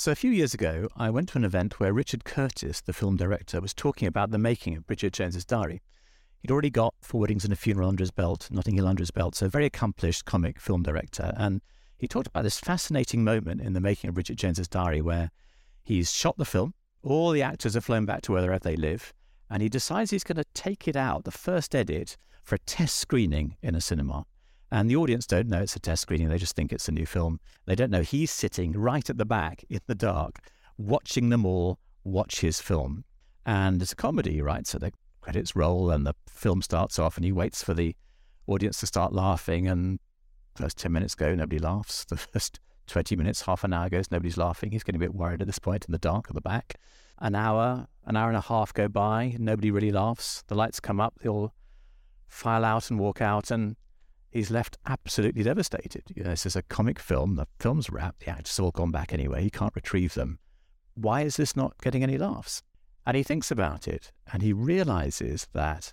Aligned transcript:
So, 0.00 0.10
a 0.10 0.14
few 0.14 0.30
years 0.30 0.54
ago, 0.54 0.88
I 0.96 1.10
went 1.10 1.28
to 1.28 1.36
an 1.36 1.44
event 1.44 1.78
where 1.78 1.92
Richard 1.92 2.24
Curtis, 2.24 2.80
the 2.80 2.94
film 2.94 3.18
director, 3.18 3.60
was 3.60 3.74
talking 3.74 4.08
about 4.08 4.30
the 4.30 4.38
making 4.38 4.74
of 4.74 4.86
Bridget 4.86 5.12
Jones's 5.12 5.44
Diary. 5.44 5.82
He'd 6.38 6.50
already 6.50 6.70
got 6.70 6.94
Four 7.02 7.20
Weddings 7.20 7.44
and 7.44 7.52
a 7.52 7.56
Funeral 7.56 7.90
under 7.90 8.00
his 8.00 8.10
belt, 8.10 8.48
Notting 8.50 8.76
Hill 8.76 8.86
under 8.86 9.02
his 9.02 9.10
belt, 9.10 9.34
so 9.34 9.44
a 9.44 9.50
very 9.50 9.66
accomplished 9.66 10.24
comic 10.24 10.58
film 10.58 10.82
director. 10.82 11.34
And 11.36 11.60
he 11.98 12.08
talked 12.08 12.28
about 12.28 12.44
this 12.44 12.58
fascinating 12.58 13.24
moment 13.24 13.60
in 13.60 13.74
the 13.74 13.80
making 13.82 14.08
of 14.08 14.14
Bridget 14.14 14.36
Jones's 14.36 14.68
Diary 14.68 15.02
where 15.02 15.30
he's 15.82 16.10
shot 16.10 16.38
the 16.38 16.46
film, 16.46 16.72
all 17.02 17.30
the 17.30 17.42
actors 17.42 17.74
have 17.74 17.84
flown 17.84 18.06
back 18.06 18.22
to 18.22 18.32
wherever 18.32 18.58
they 18.58 18.76
live, 18.76 19.12
and 19.50 19.62
he 19.62 19.68
decides 19.68 20.12
he's 20.12 20.24
going 20.24 20.36
to 20.36 20.46
take 20.54 20.88
it 20.88 20.96
out, 20.96 21.24
the 21.24 21.30
first 21.30 21.74
edit, 21.74 22.16
for 22.42 22.54
a 22.54 22.60
test 22.60 22.96
screening 22.96 23.58
in 23.60 23.74
a 23.74 23.82
cinema. 23.82 24.24
And 24.72 24.88
the 24.88 24.96
audience 24.96 25.26
don't 25.26 25.48
know 25.48 25.62
it's 25.62 25.76
a 25.76 25.80
test 25.80 26.02
screening, 26.02 26.28
they 26.28 26.38
just 26.38 26.54
think 26.54 26.72
it's 26.72 26.88
a 26.88 26.92
new 26.92 27.06
film. 27.06 27.40
They 27.66 27.74
don't 27.74 27.90
know 27.90 28.02
he's 28.02 28.30
sitting 28.30 28.72
right 28.72 29.08
at 29.08 29.18
the 29.18 29.24
back 29.24 29.64
in 29.68 29.80
the 29.86 29.94
dark, 29.94 30.38
watching 30.78 31.28
them 31.28 31.44
all 31.44 31.78
watch 32.04 32.40
his 32.40 32.60
film. 32.60 33.04
And 33.44 33.82
it's 33.82 33.92
a 33.92 33.96
comedy, 33.96 34.40
right? 34.40 34.66
So 34.66 34.78
the 34.78 34.92
credits 35.20 35.56
roll 35.56 35.90
and 35.90 36.06
the 36.06 36.14
film 36.28 36.62
starts 36.62 36.98
off, 36.98 37.16
and 37.16 37.24
he 37.24 37.32
waits 37.32 37.62
for 37.62 37.74
the 37.74 37.96
audience 38.46 38.80
to 38.80 38.86
start 38.86 39.12
laughing. 39.12 39.66
And 39.66 39.98
first 40.54 40.78
10 40.78 40.92
minutes 40.92 41.14
go, 41.14 41.34
nobody 41.34 41.58
laughs. 41.58 42.04
The 42.04 42.16
first 42.16 42.60
20 42.86 43.16
minutes, 43.16 43.42
half 43.42 43.64
an 43.64 43.72
hour 43.72 43.88
goes, 43.88 44.10
nobody's 44.10 44.36
laughing. 44.36 44.70
He's 44.70 44.82
getting 44.82 45.00
a 45.00 45.04
bit 45.04 45.14
worried 45.14 45.40
at 45.40 45.46
this 45.46 45.58
point 45.58 45.84
in 45.86 45.92
the 45.92 45.98
dark 45.98 46.26
at 46.28 46.34
the 46.34 46.40
back. 46.40 46.74
An 47.18 47.34
hour, 47.34 47.86
an 48.04 48.16
hour 48.16 48.28
and 48.28 48.36
a 48.36 48.42
half 48.42 48.72
go 48.72 48.88
by, 48.88 49.36
nobody 49.38 49.70
really 49.70 49.92
laughs. 49.92 50.42
The 50.46 50.54
lights 50.54 50.80
come 50.80 51.00
up, 51.00 51.14
they 51.22 51.28
all 51.28 51.52
file 52.28 52.64
out 52.64 52.90
and 52.90 52.98
walk 52.98 53.20
out, 53.20 53.50
and 53.50 53.76
he's 54.30 54.50
left 54.50 54.78
absolutely 54.86 55.42
devastated. 55.42 56.02
You 56.14 56.24
know, 56.24 56.30
this 56.30 56.46
is 56.46 56.56
a 56.56 56.62
comic 56.62 56.98
film. 56.98 57.36
The 57.36 57.46
film's 57.58 57.90
wrapped. 57.90 58.20
The 58.20 58.30
actors 58.30 58.56
have 58.56 58.64
all 58.64 58.70
gone 58.70 58.90
back 58.90 59.12
anyway. 59.12 59.42
He 59.42 59.50
can't 59.50 59.74
retrieve 59.74 60.14
them. 60.14 60.38
Why 60.94 61.22
is 61.22 61.36
this 61.36 61.56
not 61.56 61.80
getting 61.82 62.02
any 62.02 62.18
laughs? 62.18 62.62
And 63.06 63.16
he 63.16 63.22
thinks 63.22 63.50
about 63.50 63.88
it 63.88 64.12
and 64.32 64.42
he 64.42 64.52
realizes 64.52 65.48
that 65.52 65.92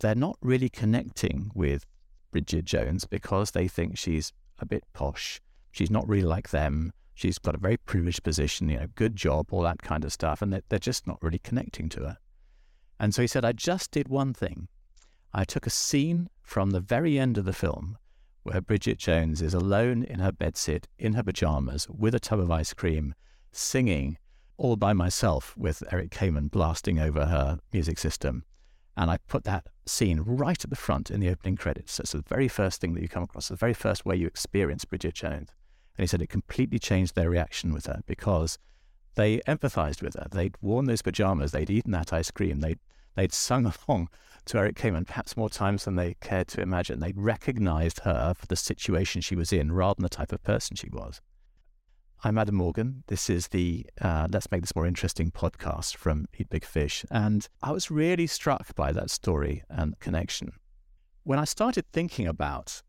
they're 0.00 0.14
not 0.14 0.38
really 0.40 0.68
connecting 0.68 1.50
with 1.54 1.84
Bridget 2.32 2.64
Jones 2.64 3.04
because 3.04 3.50
they 3.50 3.68
think 3.68 3.98
she's 3.98 4.32
a 4.58 4.66
bit 4.66 4.84
posh. 4.92 5.40
She's 5.70 5.90
not 5.90 6.08
really 6.08 6.24
like 6.24 6.50
them. 6.50 6.92
She's 7.14 7.38
got 7.38 7.54
a 7.54 7.58
very 7.58 7.76
privileged 7.76 8.22
position, 8.22 8.70
you 8.70 8.78
know, 8.78 8.86
good 8.94 9.14
job, 9.14 9.48
all 9.50 9.62
that 9.62 9.82
kind 9.82 10.04
of 10.04 10.12
stuff. 10.12 10.40
And 10.40 10.62
they're 10.68 10.78
just 10.78 11.06
not 11.06 11.22
really 11.22 11.38
connecting 11.38 11.88
to 11.90 12.00
her. 12.00 12.18
And 12.98 13.14
so 13.14 13.22
he 13.22 13.28
said, 13.28 13.44
I 13.44 13.52
just 13.52 13.90
did 13.90 14.08
one 14.08 14.32
thing. 14.32 14.68
I 15.32 15.44
took 15.44 15.66
a 15.66 15.70
scene 15.70 16.28
from 16.42 16.70
the 16.70 16.80
very 16.80 17.18
end 17.18 17.38
of 17.38 17.44
the 17.44 17.52
film 17.52 17.98
where 18.42 18.60
Bridget 18.60 18.98
Jones 18.98 19.42
is 19.42 19.54
alone 19.54 20.02
in 20.02 20.18
her 20.18 20.32
bedsit, 20.32 20.84
in 20.98 21.12
her 21.12 21.22
pajamas, 21.22 21.88
with 21.88 22.14
a 22.14 22.20
tub 22.20 22.40
of 22.40 22.50
ice 22.50 22.72
cream, 22.72 23.14
singing 23.52 24.18
all 24.56 24.76
by 24.76 24.92
myself 24.92 25.54
with 25.56 25.82
Eric 25.92 26.10
Carmen 26.10 26.48
blasting 26.48 26.98
over 26.98 27.26
her 27.26 27.58
music 27.72 27.98
system. 27.98 28.44
And 28.96 29.10
I 29.10 29.18
put 29.28 29.44
that 29.44 29.66
scene 29.86 30.20
right 30.20 30.62
at 30.62 30.70
the 30.70 30.76
front 30.76 31.10
in 31.10 31.20
the 31.20 31.28
opening 31.28 31.56
credits. 31.56 31.94
So 31.94 32.02
it's 32.02 32.12
the 32.12 32.22
very 32.22 32.48
first 32.48 32.80
thing 32.80 32.94
that 32.94 33.02
you 33.02 33.08
come 33.08 33.22
across, 33.22 33.48
the 33.48 33.56
very 33.56 33.74
first 33.74 34.04
way 34.04 34.16
you 34.16 34.26
experience 34.26 34.84
Bridget 34.84 35.14
Jones. 35.14 35.48
And 35.96 36.02
he 36.02 36.06
said 36.06 36.22
it 36.22 36.28
completely 36.28 36.78
changed 36.78 37.14
their 37.14 37.30
reaction 37.30 37.72
with 37.72 37.86
her 37.86 38.00
because 38.06 38.58
they 39.14 39.38
empathized 39.40 40.02
with 40.02 40.14
her. 40.14 40.26
They'd 40.30 40.56
worn 40.60 40.86
those 40.86 41.02
pajamas, 41.02 41.52
they'd 41.52 41.70
eaten 41.70 41.92
that 41.92 42.12
ice 42.12 42.30
cream, 42.30 42.60
they'd, 42.60 42.78
they'd 43.16 43.32
sung 43.32 43.72
along 43.88 44.08
to 44.46 44.58
Eric 44.58 44.76
Carmen 44.76 45.04
perhaps 45.04 45.36
more 45.36 45.50
times 45.50 45.84
than 45.84 45.96
they 45.96 46.14
cared 46.20 46.48
to 46.48 46.60
imagine. 46.60 47.00
They'd 47.00 47.18
recognized 47.18 48.00
her 48.00 48.34
for 48.34 48.46
the 48.46 48.56
situation 48.56 49.20
she 49.20 49.36
was 49.36 49.52
in 49.52 49.72
rather 49.72 49.96
than 49.96 50.02
the 50.04 50.08
type 50.08 50.32
of 50.32 50.42
person 50.42 50.76
she 50.76 50.88
was. 50.88 51.20
I'm 52.22 52.36
Adam 52.36 52.56
Morgan. 52.56 53.02
This 53.06 53.30
is 53.30 53.48
the 53.48 53.86
uh, 54.00 54.28
Let's 54.30 54.50
Make 54.50 54.60
This 54.60 54.76
More 54.76 54.86
Interesting 54.86 55.30
podcast 55.30 55.96
from 55.96 56.26
Eat 56.36 56.50
Big 56.50 56.66
Fish. 56.66 57.02
And 57.10 57.48
I 57.62 57.72
was 57.72 57.90
really 57.90 58.26
struck 58.26 58.74
by 58.74 58.92
that 58.92 59.08
story 59.08 59.62
and 59.70 59.98
connection. 60.00 60.52
When 61.22 61.38
I 61.38 61.44
started 61.44 61.86
thinking 61.92 62.26
about 62.26 62.82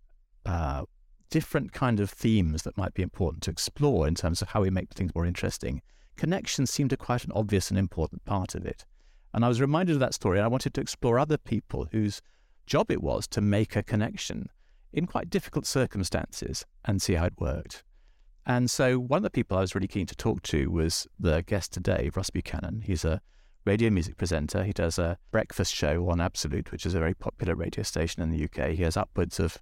uh, 0.45 0.83
different 1.29 1.71
kind 1.71 2.01
of 2.01 2.09
themes 2.09 2.63
that 2.63 2.77
might 2.77 2.93
be 2.93 3.03
important 3.03 3.41
to 3.43 3.51
explore 3.51 4.05
in 4.05 4.15
terms 4.15 4.41
of 4.41 4.49
how 4.49 4.61
we 4.61 4.69
make 4.69 4.91
things 4.93 5.15
more 5.15 5.25
interesting, 5.25 5.81
connection 6.17 6.67
seemed 6.67 6.91
a 6.91 6.97
quite 6.97 7.23
an 7.23 7.31
obvious 7.33 7.69
and 7.69 7.79
important 7.79 8.25
part 8.25 8.53
of 8.53 8.65
it. 8.65 8.85
And 9.33 9.45
I 9.45 9.47
was 9.47 9.61
reminded 9.61 9.93
of 9.93 9.99
that 9.99 10.13
story, 10.13 10.37
and 10.37 10.45
I 10.45 10.49
wanted 10.49 10.73
to 10.73 10.81
explore 10.81 11.17
other 11.17 11.37
people 11.37 11.87
whose 11.91 12.21
job 12.65 12.91
it 12.91 13.01
was 13.01 13.27
to 13.27 13.41
make 13.41 13.75
a 13.75 13.83
connection 13.83 14.49
in 14.93 15.07
quite 15.07 15.29
difficult 15.29 15.65
circumstances 15.65 16.65
and 16.85 17.01
see 17.01 17.13
how 17.13 17.25
it 17.25 17.39
worked. 17.39 17.83
And 18.45 18.69
so, 18.69 18.97
one 18.99 19.17
of 19.17 19.23
the 19.23 19.29
people 19.29 19.57
I 19.57 19.61
was 19.61 19.75
really 19.75 19.87
keen 19.87 20.07
to 20.07 20.15
talk 20.15 20.41
to 20.43 20.69
was 20.69 21.07
the 21.19 21.43
guest 21.43 21.71
today, 21.71 22.09
Ross 22.15 22.29
Buchanan. 22.29 22.81
He's 22.81 23.05
a 23.05 23.21
radio 23.65 23.89
music 23.89 24.17
presenter. 24.17 24.63
He 24.63 24.73
does 24.73 24.97
a 24.97 25.17
breakfast 25.31 25.73
show 25.73 26.09
on 26.09 26.19
Absolute, 26.19 26.71
which 26.71 26.85
is 26.85 26.95
a 26.95 26.99
very 26.99 27.13
popular 27.13 27.55
radio 27.55 27.83
station 27.83 28.23
in 28.23 28.31
the 28.31 28.45
UK. 28.45 28.71
He 28.71 28.83
has 28.83 28.97
upwards 28.97 29.39
of 29.39 29.59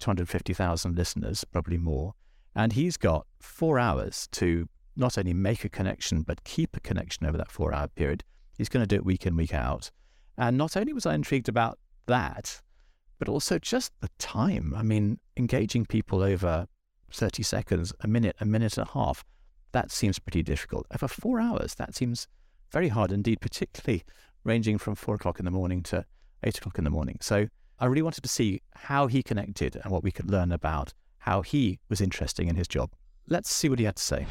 250,000 0.00 0.96
listeners, 0.96 1.44
probably 1.44 1.78
more. 1.78 2.14
And 2.54 2.72
he's 2.72 2.96
got 2.96 3.26
four 3.40 3.78
hours 3.78 4.28
to 4.32 4.68
not 4.96 5.18
only 5.18 5.34
make 5.34 5.64
a 5.64 5.68
connection, 5.68 6.22
but 6.22 6.44
keep 6.44 6.76
a 6.76 6.80
connection 6.80 7.26
over 7.26 7.36
that 7.36 7.50
four 7.50 7.74
hour 7.74 7.88
period 7.88 8.24
He's 8.56 8.68
going 8.68 8.82
to 8.82 8.86
do 8.86 8.96
it 8.96 9.04
week 9.04 9.26
in, 9.26 9.36
week 9.36 9.54
out. 9.54 9.90
And 10.36 10.56
not 10.56 10.76
only 10.76 10.92
was 10.92 11.06
I 11.06 11.14
intrigued 11.14 11.48
about 11.48 11.78
that, 12.06 12.60
but 13.18 13.28
also 13.28 13.58
just 13.58 13.92
the 14.00 14.10
time. 14.18 14.74
I 14.76 14.82
mean, 14.82 15.18
engaging 15.36 15.86
people 15.86 16.22
over 16.22 16.66
30 17.12 17.42
seconds, 17.42 17.92
a 18.00 18.08
minute, 18.08 18.36
a 18.40 18.44
minute 18.44 18.76
and 18.76 18.86
a 18.88 18.92
half, 18.92 19.24
that 19.72 19.90
seems 19.90 20.18
pretty 20.18 20.42
difficult. 20.42 20.86
Over 20.92 21.08
four 21.08 21.40
hours, 21.40 21.74
that 21.76 21.94
seems 21.94 22.26
very 22.70 22.88
hard 22.88 23.12
indeed, 23.12 23.40
particularly 23.40 24.04
ranging 24.44 24.78
from 24.78 24.94
four 24.94 25.14
o'clock 25.14 25.38
in 25.38 25.44
the 25.44 25.50
morning 25.50 25.82
to 25.84 26.04
eight 26.42 26.58
o'clock 26.58 26.78
in 26.78 26.84
the 26.84 26.90
morning. 26.90 27.18
So 27.20 27.48
I 27.78 27.86
really 27.86 28.02
wanted 28.02 28.22
to 28.22 28.28
see 28.28 28.62
how 28.74 29.06
he 29.06 29.22
connected 29.22 29.76
and 29.76 29.92
what 29.92 30.02
we 30.02 30.12
could 30.12 30.30
learn 30.30 30.52
about 30.52 30.92
how 31.18 31.42
he 31.42 31.80
was 31.88 32.00
interesting 32.00 32.48
in 32.48 32.56
his 32.56 32.68
job. 32.68 32.90
Let's 33.28 33.52
see 33.52 33.68
what 33.68 33.78
he 33.78 33.84
had 33.86 33.96
to 33.96 34.02
say. 34.02 34.26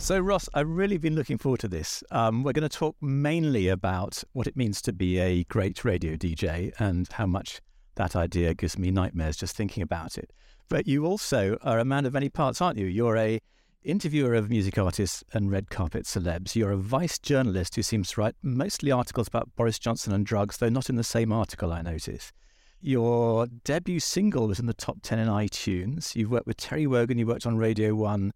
So, 0.00 0.18
Ross, 0.18 0.48
I've 0.54 0.68
really 0.68 0.96
been 0.96 1.14
looking 1.14 1.36
forward 1.36 1.60
to 1.60 1.68
this. 1.68 2.02
Um, 2.10 2.42
we're 2.42 2.54
going 2.54 2.68
to 2.68 2.70
talk 2.70 2.96
mainly 3.02 3.68
about 3.68 4.24
what 4.32 4.46
it 4.46 4.56
means 4.56 4.80
to 4.82 4.94
be 4.94 5.18
a 5.18 5.44
great 5.44 5.84
radio 5.84 6.16
DJ 6.16 6.72
and 6.78 7.06
how 7.12 7.26
much 7.26 7.60
that 7.96 8.16
idea 8.16 8.54
gives 8.54 8.78
me 8.78 8.90
nightmares 8.90 9.36
just 9.36 9.54
thinking 9.54 9.82
about 9.82 10.16
it. 10.16 10.32
But 10.70 10.86
you 10.86 11.04
also 11.04 11.58
are 11.62 11.78
a 11.78 11.84
man 11.84 12.06
of 12.06 12.14
many 12.14 12.30
parts, 12.30 12.62
aren't 12.62 12.78
you? 12.78 12.86
You're 12.86 13.18
a 13.18 13.40
interviewer 13.84 14.34
of 14.34 14.48
music 14.48 14.78
artists 14.78 15.22
and 15.34 15.50
red 15.50 15.68
carpet 15.68 16.06
celebs. 16.06 16.56
You're 16.56 16.72
a 16.72 16.78
vice 16.78 17.18
journalist 17.18 17.76
who 17.76 17.82
seems 17.82 18.12
to 18.12 18.22
write 18.22 18.34
mostly 18.42 18.90
articles 18.90 19.28
about 19.28 19.54
Boris 19.54 19.78
Johnson 19.78 20.14
and 20.14 20.24
drugs, 20.24 20.56
though 20.56 20.70
not 20.70 20.88
in 20.88 20.96
the 20.96 21.04
same 21.04 21.30
article, 21.30 21.74
I 21.74 21.82
notice. 21.82 22.32
Your 22.80 23.46
debut 23.64 24.00
single 24.00 24.48
was 24.48 24.58
in 24.58 24.66
the 24.66 24.72
top 24.72 25.00
10 25.02 25.18
in 25.18 25.28
iTunes. 25.28 26.16
You've 26.16 26.30
worked 26.30 26.46
with 26.46 26.56
Terry 26.56 26.86
Wogan, 26.86 27.18
you 27.18 27.26
worked 27.26 27.46
on 27.46 27.58
Radio 27.58 27.94
1 27.94 28.32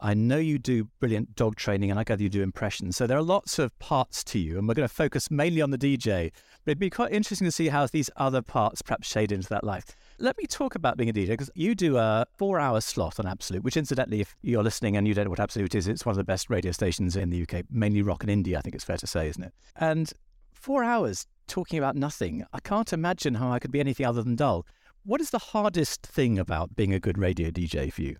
I 0.00 0.14
know 0.14 0.38
you 0.38 0.58
do 0.58 0.88
brilliant 1.00 1.34
dog 1.34 1.56
training 1.56 1.90
and 1.90 1.98
I 1.98 2.04
gather 2.04 2.22
you 2.22 2.28
do 2.28 2.42
impressions. 2.42 2.96
So 2.96 3.06
there 3.06 3.18
are 3.18 3.22
lots 3.22 3.58
of 3.58 3.76
parts 3.80 4.22
to 4.24 4.38
you, 4.38 4.58
and 4.58 4.68
we're 4.68 4.74
going 4.74 4.88
to 4.88 4.94
focus 4.94 5.30
mainly 5.30 5.60
on 5.60 5.70
the 5.70 5.78
DJ. 5.78 6.30
But 6.64 6.72
it'd 6.72 6.78
be 6.78 6.90
quite 6.90 7.12
interesting 7.12 7.46
to 7.46 7.52
see 7.52 7.68
how 7.68 7.86
these 7.86 8.08
other 8.16 8.40
parts 8.40 8.80
perhaps 8.80 9.08
shade 9.08 9.32
into 9.32 9.48
that 9.48 9.64
life. 9.64 9.96
Let 10.18 10.38
me 10.38 10.46
talk 10.46 10.74
about 10.74 10.96
being 10.96 11.08
a 11.08 11.12
DJ 11.12 11.28
because 11.28 11.50
you 11.54 11.74
do 11.74 11.96
a 11.96 12.26
four 12.36 12.60
hour 12.60 12.80
slot 12.80 13.18
on 13.18 13.26
Absolute, 13.26 13.64
which 13.64 13.76
incidentally, 13.76 14.20
if 14.20 14.36
you're 14.42 14.62
listening 14.62 14.96
and 14.96 15.06
you 15.08 15.14
don't 15.14 15.24
know 15.24 15.30
what 15.30 15.40
Absolute 15.40 15.74
is, 15.74 15.88
it's 15.88 16.06
one 16.06 16.12
of 16.12 16.16
the 16.16 16.24
best 16.24 16.48
radio 16.48 16.70
stations 16.70 17.16
in 17.16 17.30
the 17.30 17.42
UK, 17.42 17.64
mainly 17.70 18.02
rock 18.02 18.24
and 18.24 18.44
indie, 18.44 18.56
I 18.56 18.60
think 18.60 18.74
it's 18.74 18.84
fair 18.84 18.98
to 18.98 19.06
say, 19.06 19.28
isn't 19.28 19.42
it? 19.42 19.52
And 19.76 20.12
four 20.52 20.84
hours 20.84 21.26
talking 21.48 21.78
about 21.78 21.96
nothing. 21.96 22.44
I 22.52 22.60
can't 22.60 22.92
imagine 22.92 23.34
how 23.34 23.50
I 23.50 23.58
could 23.58 23.72
be 23.72 23.80
anything 23.80 24.06
other 24.06 24.22
than 24.22 24.36
dull. 24.36 24.66
What 25.04 25.20
is 25.20 25.30
the 25.30 25.38
hardest 25.38 26.06
thing 26.06 26.38
about 26.38 26.76
being 26.76 26.92
a 26.92 27.00
good 27.00 27.18
radio 27.18 27.50
DJ 27.50 27.92
for 27.92 28.02
you? 28.02 28.16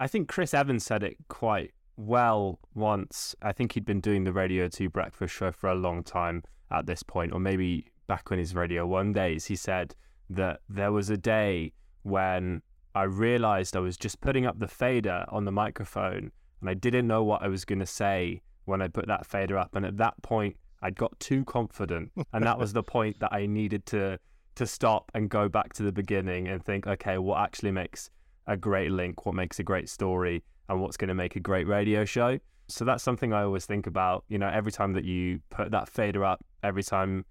I 0.00 0.06
think 0.06 0.28
Chris 0.28 0.54
Evans 0.54 0.84
said 0.84 1.02
it 1.02 1.16
quite 1.28 1.72
well 1.96 2.60
once. 2.74 3.34
I 3.42 3.52
think 3.52 3.72
he'd 3.72 3.84
been 3.84 4.00
doing 4.00 4.24
the 4.24 4.32
Radio 4.32 4.68
2 4.68 4.88
breakfast 4.88 5.34
show 5.34 5.50
for 5.50 5.68
a 5.68 5.74
long 5.74 6.04
time 6.04 6.44
at 6.70 6.86
this 6.86 7.02
point, 7.02 7.32
or 7.32 7.40
maybe 7.40 7.86
back 8.06 8.30
when 8.30 8.38
his 8.38 8.54
Radio 8.54 8.86
1 8.86 9.12
days. 9.12 9.46
He 9.46 9.56
said 9.56 9.94
that 10.30 10.60
there 10.68 10.92
was 10.92 11.10
a 11.10 11.16
day 11.16 11.72
when 12.02 12.62
I 12.94 13.02
realized 13.04 13.76
I 13.76 13.80
was 13.80 13.96
just 13.96 14.20
putting 14.20 14.46
up 14.46 14.58
the 14.58 14.68
fader 14.68 15.24
on 15.28 15.44
the 15.44 15.52
microphone 15.52 16.30
and 16.60 16.70
I 16.70 16.74
didn't 16.74 17.06
know 17.06 17.22
what 17.22 17.42
I 17.42 17.48
was 17.48 17.64
going 17.64 17.78
to 17.78 17.86
say 17.86 18.42
when 18.64 18.82
I 18.82 18.88
put 18.88 19.06
that 19.06 19.26
fader 19.26 19.58
up. 19.58 19.74
And 19.74 19.84
at 19.84 19.96
that 19.98 20.20
point, 20.22 20.56
I'd 20.82 20.96
got 20.96 21.18
too 21.20 21.44
confident. 21.44 22.12
and 22.32 22.44
that 22.44 22.58
was 22.58 22.72
the 22.72 22.82
point 22.96 23.18
that 23.20 23.32
I 23.32 23.46
needed 23.46 23.86
to 23.86 24.18
to 24.56 24.66
stop 24.66 25.12
and 25.14 25.30
go 25.30 25.48
back 25.48 25.72
to 25.72 25.84
the 25.84 25.92
beginning 25.92 26.48
and 26.48 26.64
think, 26.64 26.84
okay, 26.84 27.16
what 27.16 27.40
actually 27.40 27.70
makes 27.70 28.10
a 28.48 28.56
great 28.56 28.90
link, 28.90 29.24
what 29.24 29.34
makes 29.34 29.60
a 29.60 29.62
great 29.62 29.88
story, 29.88 30.42
and 30.68 30.80
what's 30.80 30.96
going 30.96 31.08
to 31.08 31.14
make 31.14 31.36
a 31.36 31.40
great 31.40 31.68
radio 31.68 32.04
show. 32.04 32.38
So 32.68 32.84
that's 32.84 33.02
something 33.02 33.32
I 33.32 33.42
always 33.42 33.66
think 33.66 33.86
about. 33.86 34.24
You 34.28 34.38
know, 34.38 34.48
every 34.48 34.72
time 34.72 34.92
that 34.94 35.04
you 35.04 35.40
put 35.50 35.70
that 35.70 35.88
fader 35.88 36.24
up, 36.24 36.44
every 36.62 36.82
time 36.82 37.24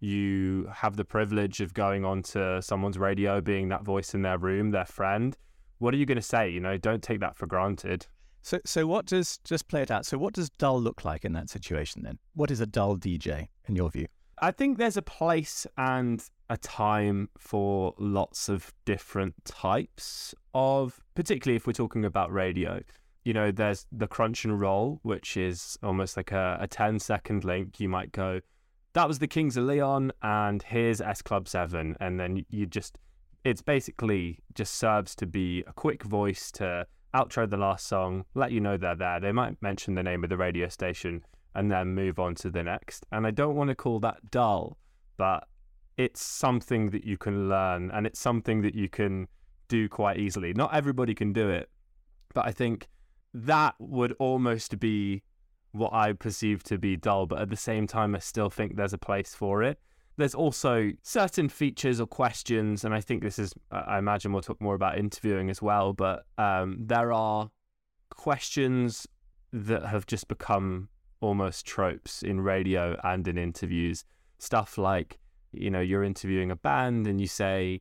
you 0.00 0.68
have 0.72 0.96
the 0.96 1.04
privilege 1.04 1.60
of 1.60 1.72
going 1.72 2.04
onto 2.04 2.60
someone's 2.60 2.98
radio, 2.98 3.40
being 3.40 3.68
that 3.70 3.82
voice 3.82 4.14
in 4.14 4.22
their 4.22 4.38
room, 4.38 4.70
their 4.70 4.84
friend, 4.84 5.36
what 5.78 5.94
are 5.94 5.96
you 5.96 6.06
going 6.06 6.16
to 6.16 6.22
say? 6.22 6.48
You 6.50 6.60
know, 6.60 6.76
don't 6.76 7.02
take 7.02 7.20
that 7.20 7.36
for 7.36 7.46
granted. 7.46 8.06
So, 8.42 8.60
so 8.64 8.86
what 8.86 9.06
does 9.06 9.38
just 9.38 9.66
play 9.66 9.82
it 9.82 9.90
out? 9.90 10.06
So, 10.06 10.18
what 10.18 10.34
does 10.34 10.50
dull 10.50 10.80
look 10.80 11.04
like 11.04 11.24
in 11.24 11.32
that 11.32 11.50
situation? 11.50 12.02
Then, 12.04 12.18
what 12.34 12.50
is 12.50 12.60
a 12.60 12.66
dull 12.66 12.96
DJ 12.96 13.48
in 13.66 13.74
your 13.74 13.90
view? 13.90 14.06
I 14.40 14.52
think 14.52 14.78
there's 14.78 14.96
a 14.96 15.02
place 15.02 15.66
and 15.76 16.22
a 16.48 16.56
time 16.56 17.28
for 17.38 17.94
lots 17.98 18.48
of 18.48 18.72
different 18.84 19.34
types 19.44 20.34
of, 20.54 21.00
particularly 21.14 21.56
if 21.56 21.66
we're 21.66 21.72
talking 21.72 22.04
about 22.04 22.32
radio. 22.32 22.80
You 23.24 23.32
know, 23.32 23.50
there's 23.50 23.86
the 23.90 24.06
crunch 24.06 24.44
and 24.44 24.60
roll, 24.60 25.00
which 25.02 25.36
is 25.36 25.76
almost 25.82 26.16
like 26.16 26.32
a, 26.32 26.58
a 26.60 26.66
10 26.66 27.00
second 27.00 27.44
link. 27.44 27.80
You 27.80 27.88
might 27.88 28.12
go, 28.12 28.40
that 28.92 29.08
was 29.08 29.18
the 29.18 29.26
Kings 29.26 29.56
of 29.56 29.64
Leon, 29.64 30.12
and 30.22 30.62
here's 30.62 31.00
S 31.00 31.22
Club 31.22 31.48
7. 31.48 31.96
And 32.00 32.20
then 32.20 32.44
you 32.48 32.66
just, 32.66 32.98
it's 33.44 33.62
basically 33.62 34.38
just 34.54 34.74
serves 34.76 35.16
to 35.16 35.26
be 35.26 35.64
a 35.66 35.72
quick 35.72 36.04
voice 36.04 36.52
to 36.52 36.86
outro 37.14 37.48
the 37.48 37.56
last 37.56 37.86
song, 37.86 38.24
let 38.34 38.52
you 38.52 38.60
know 38.60 38.76
they're 38.76 38.94
there. 38.94 39.18
They 39.18 39.32
might 39.32 39.60
mention 39.62 39.94
the 39.94 40.02
name 40.02 40.22
of 40.22 40.30
the 40.30 40.36
radio 40.36 40.68
station 40.68 41.24
and 41.54 41.70
then 41.70 41.94
move 41.94 42.18
on 42.18 42.34
to 42.36 42.50
the 42.50 42.62
next. 42.62 43.06
And 43.10 43.26
I 43.26 43.30
don't 43.30 43.56
want 43.56 43.68
to 43.68 43.74
call 43.74 43.98
that 44.00 44.30
dull, 44.30 44.76
but 45.16 45.48
it's 45.96 46.22
something 46.22 46.90
that 46.90 47.04
you 47.04 47.16
can 47.16 47.48
learn 47.48 47.90
and 47.90 48.06
it's 48.06 48.20
something 48.20 48.62
that 48.62 48.74
you 48.74 48.88
can 48.88 49.28
do 49.68 49.88
quite 49.88 50.18
easily. 50.18 50.52
Not 50.52 50.74
everybody 50.74 51.14
can 51.14 51.32
do 51.32 51.48
it, 51.48 51.70
but 52.34 52.46
I 52.46 52.52
think 52.52 52.88
that 53.32 53.74
would 53.78 54.14
almost 54.18 54.78
be 54.78 55.22
what 55.72 55.92
I 55.92 56.12
perceive 56.12 56.62
to 56.64 56.78
be 56.78 56.96
dull, 56.96 57.26
but 57.26 57.40
at 57.40 57.50
the 57.50 57.56
same 57.56 57.86
time, 57.86 58.14
I 58.14 58.18
still 58.18 58.50
think 58.50 58.76
there's 58.76 58.92
a 58.92 58.98
place 58.98 59.34
for 59.34 59.62
it. 59.62 59.78
There's 60.16 60.34
also 60.34 60.92
certain 61.02 61.50
features 61.50 62.00
or 62.00 62.06
questions, 62.06 62.84
and 62.84 62.94
I 62.94 63.02
think 63.02 63.22
this 63.22 63.38
is, 63.38 63.52
I 63.70 63.98
imagine 63.98 64.32
we'll 64.32 64.40
talk 64.40 64.60
more 64.60 64.74
about 64.74 64.96
interviewing 64.96 65.50
as 65.50 65.60
well, 65.60 65.92
but 65.92 66.24
um, 66.38 66.78
there 66.80 67.12
are 67.12 67.50
questions 68.08 69.06
that 69.52 69.84
have 69.86 70.06
just 70.06 70.28
become 70.28 70.88
almost 71.20 71.66
tropes 71.66 72.22
in 72.22 72.40
radio 72.40 72.98
and 73.04 73.28
in 73.28 73.36
interviews. 73.36 74.04
Stuff 74.38 74.78
like, 74.78 75.18
you 75.56 75.70
know, 75.70 75.80
you're 75.80 76.04
interviewing 76.04 76.50
a 76.50 76.56
band 76.56 77.06
and 77.06 77.20
you 77.20 77.26
say, 77.26 77.80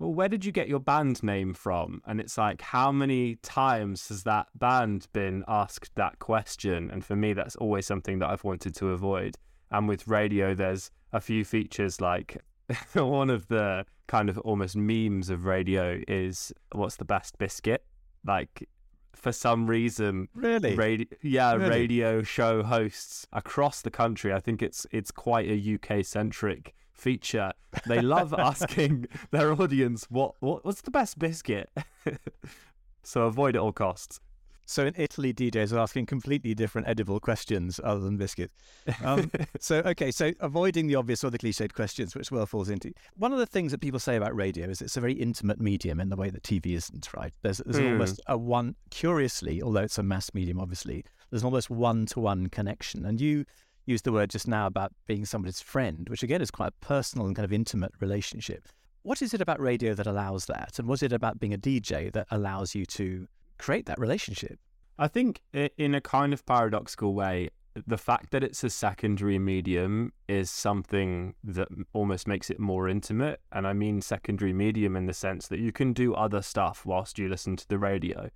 well, 0.00 0.14
where 0.14 0.28
did 0.28 0.44
you 0.46 0.50
get 0.50 0.66
your 0.66 0.80
band 0.80 1.22
name 1.22 1.52
from? 1.52 2.00
And 2.06 2.20
it's 2.20 2.38
like, 2.38 2.62
how 2.62 2.90
many 2.90 3.36
times 3.36 4.08
has 4.08 4.22
that 4.24 4.46
band 4.54 5.06
been 5.12 5.44
asked 5.46 5.94
that 5.96 6.18
question? 6.18 6.90
And 6.90 7.04
for 7.04 7.14
me, 7.14 7.34
that's 7.34 7.54
always 7.56 7.86
something 7.86 8.18
that 8.20 8.30
I've 8.30 8.42
wanted 8.42 8.74
to 8.76 8.90
avoid. 8.90 9.36
And 9.70 9.86
with 9.86 10.08
radio, 10.08 10.54
there's 10.54 10.90
a 11.12 11.20
few 11.20 11.44
features 11.44 12.00
like 12.00 12.42
one 12.94 13.28
of 13.28 13.48
the 13.48 13.84
kind 14.06 14.30
of 14.30 14.38
almost 14.38 14.74
memes 14.74 15.28
of 15.28 15.44
radio 15.44 16.00
is 16.08 16.52
what's 16.72 16.96
the 16.96 17.04
best 17.04 17.36
biscuit? 17.36 17.84
Like, 18.26 18.66
for 19.14 19.32
some 19.32 19.66
reason, 19.66 20.28
really, 20.34 20.74
radio, 20.74 21.06
yeah, 21.22 21.52
really? 21.52 21.68
radio 21.68 22.22
show 22.22 22.62
hosts 22.62 23.26
across 23.32 23.82
the 23.82 23.90
country. 23.90 24.32
I 24.32 24.40
think 24.40 24.62
it's 24.62 24.86
it's 24.92 25.10
quite 25.10 25.46
a 25.48 25.74
UK 25.74 26.04
centric 26.04 26.74
feature. 27.00 27.52
They 27.86 28.00
love 28.00 28.32
asking 28.38 29.06
their 29.30 29.52
audience 29.52 30.06
what, 30.10 30.34
what 30.40 30.64
what's 30.64 30.82
the 30.82 30.90
best 30.90 31.18
biscuit. 31.18 31.70
so 33.02 33.22
avoid 33.22 33.56
at 33.56 33.62
all 33.62 33.72
costs. 33.72 34.20
So 34.66 34.86
in 34.86 34.94
Italy, 34.96 35.34
DJs 35.34 35.72
are 35.72 35.80
asking 35.80 36.06
completely 36.06 36.54
different 36.54 36.86
edible 36.86 37.18
questions 37.18 37.80
other 37.82 37.98
than 37.98 38.16
biscuits. 38.16 38.54
Um, 39.02 39.28
so 39.60 39.78
okay, 39.78 40.12
so 40.12 40.30
avoiding 40.38 40.86
the 40.86 40.94
obvious 40.94 41.24
or 41.24 41.30
the 41.30 41.38
cliched 41.40 41.74
questions, 41.74 42.14
which 42.14 42.30
well 42.30 42.46
falls 42.46 42.70
into. 42.70 42.92
One 43.16 43.32
of 43.32 43.40
the 43.40 43.46
things 43.46 43.72
that 43.72 43.80
people 43.80 43.98
say 43.98 44.14
about 44.14 44.36
radio 44.36 44.68
is 44.68 44.80
it's 44.80 44.96
a 44.96 45.00
very 45.00 45.14
intimate 45.14 45.60
medium 45.60 45.98
in 45.98 46.08
the 46.08 46.14
way 46.14 46.30
that 46.30 46.44
TV 46.44 46.76
isn't. 46.76 47.12
Right? 47.12 47.32
There's 47.42 47.58
there's 47.66 47.78
Mm. 47.84 47.92
almost 47.92 48.20
a 48.28 48.38
one. 48.38 48.76
Curiously, 48.90 49.60
although 49.60 49.80
it's 49.80 49.98
a 49.98 50.04
mass 50.04 50.30
medium, 50.34 50.60
obviously, 50.60 51.04
there's 51.30 51.42
an 51.42 51.46
almost 51.46 51.68
one 51.70 52.06
to 52.06 52.20
one 52.20 52.46
connection. 52.48 53.04
And 53.04 53.20
you 53.20 53.46
used 53.90 54.04
the 54.04 54.12
word 54.12 54.30
just 54.30 54.48
now 54.48 54.66
about 54.66 54.92
being 55.06 55.26
somebody's 55.26 55.60
friend, 55.60 56.08
which 56.08 56.22
again 56.22 56.40
is 56.40 56.50
quite 56.50 56.68
a 56.68 56.84
personal 56.86 57.26
and 57.26 57.36
kind 57.36 57.44
of 57.44 57.52
intimate 57.52 57.92
relationship. 58.00 58.68
What 59.02 59.20
is 59.20 59.34
it 59.34 59.40
about 59.40 59.60
radio 59.60 59.94
that 59.94 60.06
allows 60.06 60.46
that? 60.46 60.78
And 60.78 60.88
was 60.88 61.02
it 61.02 61.12
about 61.12 61.40
being 61.40 61.52
a 61.52 61.58
DJ 61.58 62.12
that 62.12 62.26
allows 62.30 62.74
you 62.74 62.86
to 62.86 63.26
create 63.58 63.86
that 63.86 63.98
relationship? 63.98 64.58
I 64.98 65.08
think 65.08 65.40
in 65.52 65.94
a 65.94 66.00
kind 66.00 66.32
of 66.32 66.46
paradoxical 66.46 67.14
way, 67.14 67.50
the 67.86 67.96
fact 67.96 68.30
that 68.32 68.44
it's 68.44 68.62
a 68.64 68.68
secondary 68.68 69.38
medium 69.38 70.12
is 70.28 70.50
something 70.50 71.34
that 71.42 71.68
almost 71.92 72.28
makes 72.28 72.50
it 72.50 72.60
more 72.60 72.88
intimate. 72.88 73.40
And 73.52 73.66
I 73.66 73.72
mean 73.72 74.02
secondary 74.02 74.52
medium 74.52 74.96
in 74.96 75.06
the 75.06 75.14
sense 75.14 75.48
that 75.48 75.60
you 75.60 75.72
can 75.72 75.92
do 75.92 76.14
other 76.14 76.42
stuff 76.42 76.84
whilst 76.84 77.18
you 77.18 77.28
listen 77.28 77.56
to 77.56 77.68
the 77.68 77.78
radio. 77.78 78.28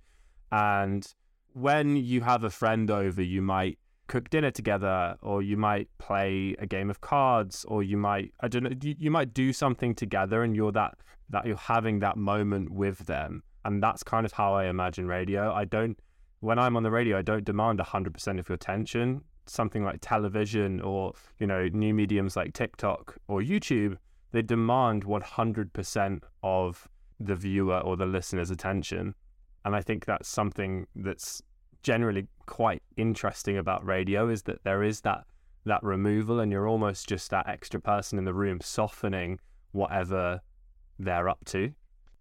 And 0.51 1.07
when 1.53 1.95
you 1.95 2.21
have 2.21 2.43
a 2.43 2.49
friend 2.49 2.89
over, 2.89 3.21
you 3.21 3.41
might 3.41 3.77
cook 4.07 4.29
dinner 4.29 4.51
together 4.51 5.15
or 5.21 5.41
you 5.41 5.57
might 5.57 5.87
play 5.97 6.55
a 6.59 6.65
game 6.65 6.89
of 6.89 7.01
cards 7.01 7.65
or 7.67 7.83
you 7.83 7.97
might 7.97 8.33
I 8.41 8.47
don't 8.47 8.63
know 8.63 8.71
you, 8.81 8.95
you 8.97 9.11
might 9.11 9.33
do 9.33 9.51
something 9.53 9.95
together 9.95 10.43
and 10.43 10.55
you're 10.55 10.71
that 10.73 10.97
that 11.29 11.45
you're 11.45 11.57
having 11.57 11.99
that 11.99 12.17
moment 12.17 12.71
with 12.71 12.99
them. 12.99 13.43
And 13.63 13.81
that's 13.81 14.03
kind 14.03 14.25
of 14.25 14.31
how 14.31 14.53
I 14.53 14.65
imagine 14.65 15.07
radio. 15.07 15.51
I 15.51 15.65
don't 15.65 15.97
when 16.39 16.59
I'm 16.59 16.77
on 16.77 16.83
the 16.83 16.91
radio 16.91 17.17
I 17.17 17.21
don't 17.21 17.43
demand 17.43 17.79
100% 17.79 18.39
of 18.39 18.49
your 18.49 18.55
attention. 18.55 19.21
Something 19.47 19.83
like 19.83 19.97
television 20.01 20.81
or 20.81 21.13
you 21.39 21.47
know 21.47 21.67
new 21.67 21.93
mediums 21.93 22.35
like 22.35 22.53
TikTok 22.53 23.17
or 23.27 23.41
YouTube 23.41 23.97
they 24.35 24.41
demand 24.41 25.05
100% 25.05 26.23
of 26.43 26.89
the 27.21 27.35
viewer 27.35 27.79
or 27.79 27.95
the 27.95 28.05
listener's 28.05 28.51
attention. 28.51 29.15
And 29.63 29.73
I 29.73 29.81
think 29.81 30.03
that's 30.03 30.27
something 30.27 30.87
that's 30.93 31.41
generally 31.85 32.27
quite 32.47 32.81
interesting 32.97 33.57
about 33.57 33.85
radio 33.85 34.27
is 34.27 34.41
that 34.41 34.63
there 34.63 34.81
is 34.81 35.01
that 35.01 35.23
that 35.65 35.83
removal 35.83 36.39
and 36.39 36.51
you're 36.51 36.67
almost 36.67 37.07
just 37.07 37.29
that 37.29 37.47
extra 37.47 37.79
person 37.79 38.17
in 38.17 38.25
the 38.25 38.33
room 38.33 38.59
softening 38.59 39.39
whatever 39.71 40.41
they're 40.97 41.29
up 41.29 41.45
to. 41.45 41.71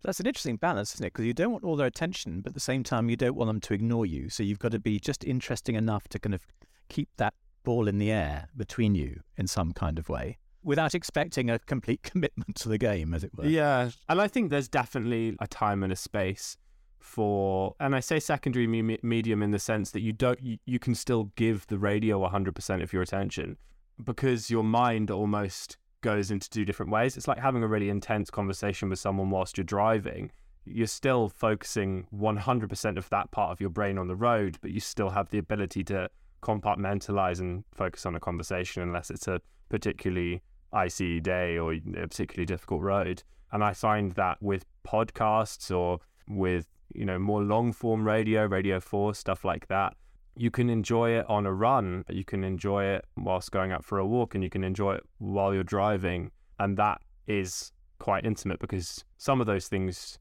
That's 0.03 0.21
an 0.21 0.27
interesting 0.27 0.57
balance, 0.57 0.95
isn't 0.95 1.07
it? 1.07 1.15
Because 1.15 1.25
you 1.25 1.33
don't 1.33 1.51
want 1.51 1.65
all 1.65 1.77
their 1.77 1.87
attention, 1.87 2.43
but 2.43 2.51
at 2.51 2.55
the 2.55 2.61
same 2.61 2.83
time, 2.83 3.09
you 3.09 3.17
don't 3.17 3.37
want 3.37 3.49
them 3.49 3.61
to 3.61 3.73
ignore 3.73 4.05
you. 4.05 4.29
So 4.29 4.43
you've 4.43 4.59
got 4.59 4.73
to 4.73 4.79
be 4.79 5.01
just 5.01 5.25
interesting 5.25 5.77
enough 5.77 6.09
to 6.09 6.19
kind 6.19 6.35
of 6.35 6.43
keep 6.91 7.09
that 7.17 7.33
ball 7.65 7.89
in 7.89 7.97
the 7.97 8.13
air 8.13 8.49
between 8.55 8.95
you 8.95 9.21
in 9.39 9.47
some 9.47 9.73
kind 9.73 9.99
of 9.99 10.11
way 10.11 10.37
without 10.63 10.95
expecting 10.95 11.49
a 11.49 11.59
complete 11.59 12.03
commitment 12.11 12.57
to 12.57 12.69
the 12.69 12.79
game, 12.79 13.15
as 13.15 13.25
it 13.25 13.31
were. 13.35 13.47
Yeah, 13.47 13.91
and 14.11 14.21
I 14.21 14.29
think 14.29 14.51
there's 14.51 14.69
definitely 14.69 15.37
a 15.41 15.47
time 15.47 15.83
and 15.83 15.93
a 15.93 15.97
space 15.97 16.59
for, 17.05 17.77
and 17.79 17.95
I 17.95 18.01
say 18.01 18.19
secondary 18.19 18.67
me- 18.67 18.99
medium 19.03 19.43
in 19.43 19.51
the 19.51 19.59
sense 19.59 19.91
that 19.91 20.01
you 20.01 20.13
don't, 20.13 20.43
you, 20.43 20.57
you 20.65 20.79
can 20.79 20.95
still 20.95 21.31
give 21.37 21.67
the 21.67 21.79
radio 21.79 22.27
100% 22.27 22.83
of 22.83 22.93
your 22.93 23.03
attention 23.03 23.59
because 24.03 24.51
your 24.51 24.65
mind 24.65 25.11
almost 25.11 25.77
goes 26.01 26.31
into 26.31 26.49
two 26.49 26.65
different 26.65 26.91
ways. 26.91 27.17
It's 27.17 27.29
like 27.29 27.39
having 27.39 27.63
a 27.63 27.69
really 27.69 27.91
intense 27.91 28.31
conversation 28.31 28.89
with 28.89 28.99
someone 28.99 29.29
whilst 29.29 29.59
you're 29.59 29.65
driving. 29.65 30.33
You're 30.65 30.87
still 30.87 31.29
focusing 31.29 32.07
100% 32.15 32.97
of 32.97 33.11
that 33.11 33.31
part 33.31 33.53
of 33.53 33.61
your 33.61 33.71
brain 33.71 33.99
on 33.99 34.09
the 34.09 34.17
road, 34.17 34.57
but 34.63 34.71
you 34.71 34.81
still 34.81 35.11
have 35.11 35.29
the 35.29 35.39
ability 35.39 35.85
to 35.85 36.09
compartmentalize 36.43 37.39
and 37.39 37.65
focus 37.75 38.07
on 38.07 38.15
a 38.15 38.21
conversation 38.21 38.83
unless 38.83 39.11
it's 39.11 39.29
a 39.29 39.43
particularly 39.69 40.43
icy 40.73 41.21
day 41.21 41.59
or 41.59 41.75
a 41.75 41.81
particularly 41.81 42.47
difficult 42.47 42.81
road. 42.81 43.23
And 43.53 43.63
I 43.63 43.75
find 43.75 44.13
that 44.13 44.43
with 44.43 44.65
podcasts 44.87 45.75
or 45.75 46.01
with 46.29 46.67
you 46.93 47.05
know 47.05 47.19
more 47.19 47.43
long 47.43 47.73
form 47.73 48.07
radio, 48.07 48.47
Radio 48.47 48.81
Four 48.81 49.15
stuff 49.15 49.45
like 49.45 49.69
that, 49.69 49.95
you 50.37 50.51
can 50.51 50.69
enjoy 50.69 51.11
it 51.11 51.27
on 51.29 51.47
a 51.47 51.53
run. 51.53 52.05
You 52.09 52.25
can 52.25 52.45
enjoy 52.45 52.85
it 52.85 53.05
whilst 53.17 53.51
going 53.51 53.73
out 53.73 53.85
for 53.85 53.99
a 53.99 54.07
walk, 54.07 54.35
and 54.35 54.43
you 54.43 54.51
can 54.51 54.65
enjoy 54.65 54.95
it 54.95 55.05
while 55.19 55.55
you're 55.55 55.63
driving, 55.63 56.31
and 56.59 56.77
that 56.77 57.01
is 57.27 57.73
quite 57.99 58.27
intimate 58.27 58.59
because 58.59 59.05
some 59.17 59.41
of 59.41 59.47
those 59.47 59.69
things 59.69 60.19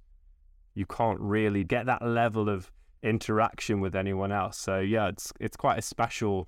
you 0.75 0.85
can't 0.85 1.19
really 1.19 1.63
get 1.63 1.85
that 1.85 2.01
level 2.01 2.49
of 2.49 2.71
interaction 3.01 3.79
with 3.81 3.95
anyone 3.95 4.31
else. 4.31 4.57
So 4.57 4.79
yeah, 4.79 5.09
it's 5.09 5.33
it's 5.39 5.57
quite 5.57 5.77
a 5.77 5.81
special 5.81 6.47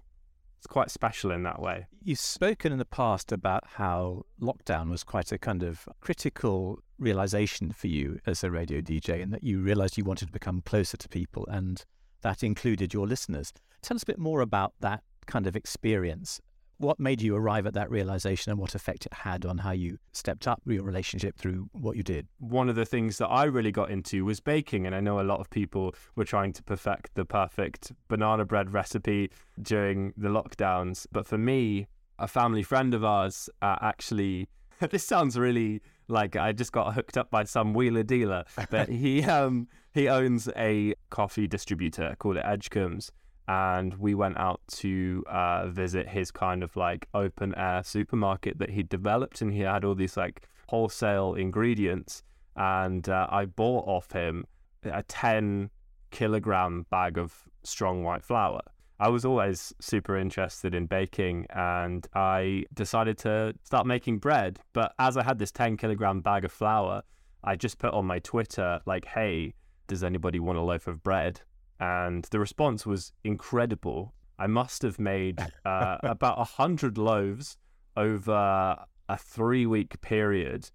it's 0.65 0.73
quite 0.73 0.89
special 0.89 1.29
in 1.29 1.43
that 1.43 1.61
way. 1.61 1.85
You've 2.01 2.17
spoken 2.17 2.71
in 2.71 2.79
the 2.79 2.85
past 2.85 3.31
about 3.31 3.63
how 3.75 4.25
lockdown 4.41 4.89
was 4.89 5.03
quite 5.03 5.31
a 5.31 5.37
kind 5.37 5.61
of 5.61 5.87
critical 6.01 6.79
realization 6.97 7.71
for 7.71 7.85
you 7.85 8.19
as 8.25 8.43
a 8.43 8.49
radio 8.49 8.81
DJ, 8.81 9.21
and 9.21 9.31
that 9.31 9.43
you 9.43 9.59
realized 9.59 9.95
you 9.95 10.03
wanted 10.03 10.25
to 10.25 10.31
become 10.31 10.61
closer 10.61 10.97
to 10.97 11.07
people, 11.07 11.45
and 11.51 11.85
that 12.21 12.41
included 12.41 12.95
your 12.95 13.05
listeners. 13.05 13.53
Tell 13.83 13.95
us 13.95 14.01
a 14.01 14.07
bit 14.07 14.17
more 14.17 14.41
about 14.41 14.73
that 14.79 15.03
kind 15.27 15.45
of 15.45 15.55
experience. 15.55 16.41
What 16.77 16.99
made 16.99 17.21
you 17.21 17.35
arrive 17.35 17.65
at 17.65 17.73
that 17.73 17.89
realization, 17.89 18.51
and 18.51 18.59
what 18.59 18.75
effect 18.75 19.05
it 19.05 19.13
had 19.13 19.45
on 19.45 19.59
how 19.59 19.71
you 19.71 19.97
stepped 20.11 20.47
up 20.47 20.61
your 20.65 20.83
relationship 20.83 21.37
through 21.37 21.69
what 21.71 21.95
you 21.95 22.03
did? 22.03 22.27
one 22.39 22.69
of 22.69 22.75
the 22.75 22.85
things 22.85 23.17
that 23.17 23.27
I 23.27 23.45
really 23.45 23.71
got 23.71 23.89
into 23.89 24.23
was 24.25 24.39
baking. 24.39 24.85
And 24.85 24.95
I 24.95 24.99
know 24.99 25.19
a 25.19 25.23
lot 25.23 25.39
of 25.39 25.49
people 25.49 25.95
were 26.15 26.25
trying 26.25 26.53
to 26.53 26.63
perfect 26.63 27.15
the 27.15 27.25
perfect 27.25 27.91
banana 28.07 28.45
bread 28.45 28.73
recipe 28.73 29.31
during 29.61 30.13
the 30.15 30.29
lockdowns. 30.29 31.07
But 31.11 31.25
for 31.25 31.37
me, 31.37 31.87
a 32.19 32.27
family 32.27 32.63
friend 32.63 32.93
of 32.93 33.03
ours 33.03 33.49
uh, 33.61 33.77
actually 33.81 34.47
this 34.89 35.05
sounds 35.05 35.37
really 35.37 35.81
like 36.07 36.35
I 36.35 36.51
just 36.51 36.71
got 36.71 36.93
hooked 36.93 37.17
up 37.17 37.31
by 37.31 37.45
some 37.45 37.73
wheeler 37.73 38.03
dealer, 38.03 38.43
but 38.69 38.89
he 39.03 39.23
um 39.23 39.67
he 39.93 40.09
owns 40.09 40.49
a 40.55 40.93
coffee 41.09 41.47
distributor 41.47 42.15
called 42.19 42.37
Edgecombe's, 42.37 43.11
and 43.47 43.93
we 43.95 44.15
went 44.15 44.37
out 44.37 44.61
to 44.67 45.23
uh, 45.27 45.67
visit 45.67 46.07
his 46.07 46.31
kind 46.31 46.63
of 46.63 46.75
like 46.75 47.07
open 47.13 47.53
air 47.55 47.83
supermarket 47.83 48.59
that 48.59 48.71
he 48.71 48.83
developed, 48.83 49.41
and 49.41 49.53
he 49.53 49.61
had 49.61 49.85
all 49.85 49.95
these 49.95 50.17
like 50.17 50.47
wholesale 50.67 51.35
ingredients, 51.35 52.23
and 52.55 53.07
uh, 53.07 53.27
I 53.29 53.45
bought 53.45 53.87
off 53.87 54.11
him 54.11 54.45
a 54.83 55.03
ten 55.03 55.69
kilogram 56.11 56.85
bag 56.89 57.17
of 57.17 57.33
strong 57.63 58.03
white 58.03 58.23
flour. 58.23 58.61
I 58.99 59.09
was 59.09 59.25
always 59.25 59.73
super 59.81 60.17
interested 60.17 60.73
in 60.73 60.85
baking 60.85 61.47
and 61.49 62.07
I 62.13 62.65
decided 62.73 63.17
to 63.19 63.53
start 63.63 63.85
making 63.85 64.19
bread. 64.19 64.59
But 64.71 64.93
as 64.97 65.17
I 65.17 65.23
had 65.23 65.37
this 65.37 65.51
10 65.51 65.75
kilogram 65.75 66.21
bag 66.21 66.45
of 66.45 66.51
flour, 66.51 67.03
I 67.43 67.57
just 67.57 67.77
put 67.77 67.93
on 67.93 68.05
my 68.05 68.19
Twitter, 68.19 68.79
like, 68.85 69.05
hey, 69.05 69.53
does 69.87 70.03
anybody 70.03 70.39
want 70.39 70.57
a 70.57 70.61
loaf 70.61 70.87
of 70.87 71.03
bread? 71.03 71.41
And 71.79 72.23
the 72.25 72.39
response 72.39 72.85
was 72.85 73.11
incredible. 73.23 74.13
I 74.39 74.47
must 74.47 74.81
have 74.81 74.99
made 74.99 75.39
uh, 75.65 75.97
about 76.03 76.37
100 76.37 76.97
loaves 76.97 77.57
over 77.97 78.77
a 79.07 79.17
three 79.17 79.65
week 79.65 80.01
period 80.01 80.69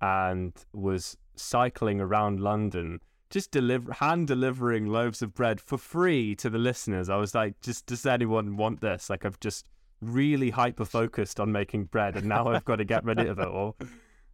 and 0.00 0.52
was 0.72 1.16
cycling 1.36 2.00
around 2.00 2.40
London 2.40 3.00
just 3.30 3.50
deliver 3.50 3.92
hand 3.92 4.28
delivering 4.28 4.86
loaves 4.86 5.22
of 5.22 5.34
bread 5.34 5.60
for 5.60 5.76
free 5.76 6.34
to 6.36 6.48
the 6.48 6.58
listeners. 6.58 7.08
I 7.08 7.16
was 7.16 7.34
like, 7.34 7.60
just 7.60 7.86
does 7.86 8.06
anyone 8.06 8.56
want 8.56 8.80
this? 8.80 9.10
Like 9.10 9.24
I've 9.24 9.40
just 9.40 9.66
really 10.00 10.50
hyper 10.50 10.84
focused 10.84 11.40
on 11.40 11.50
making 11.52 11.84
bread 11.84 12.16
and 12.16 12.26
now 12.26 12.48
I've 12.48 12.64
got 12.64 12.76
to 12.76 12.84
get 12.84 13.04
rid 13.04 13.18
of 13.18 13.38
it 13.38 13.48
all. 13.48 13.76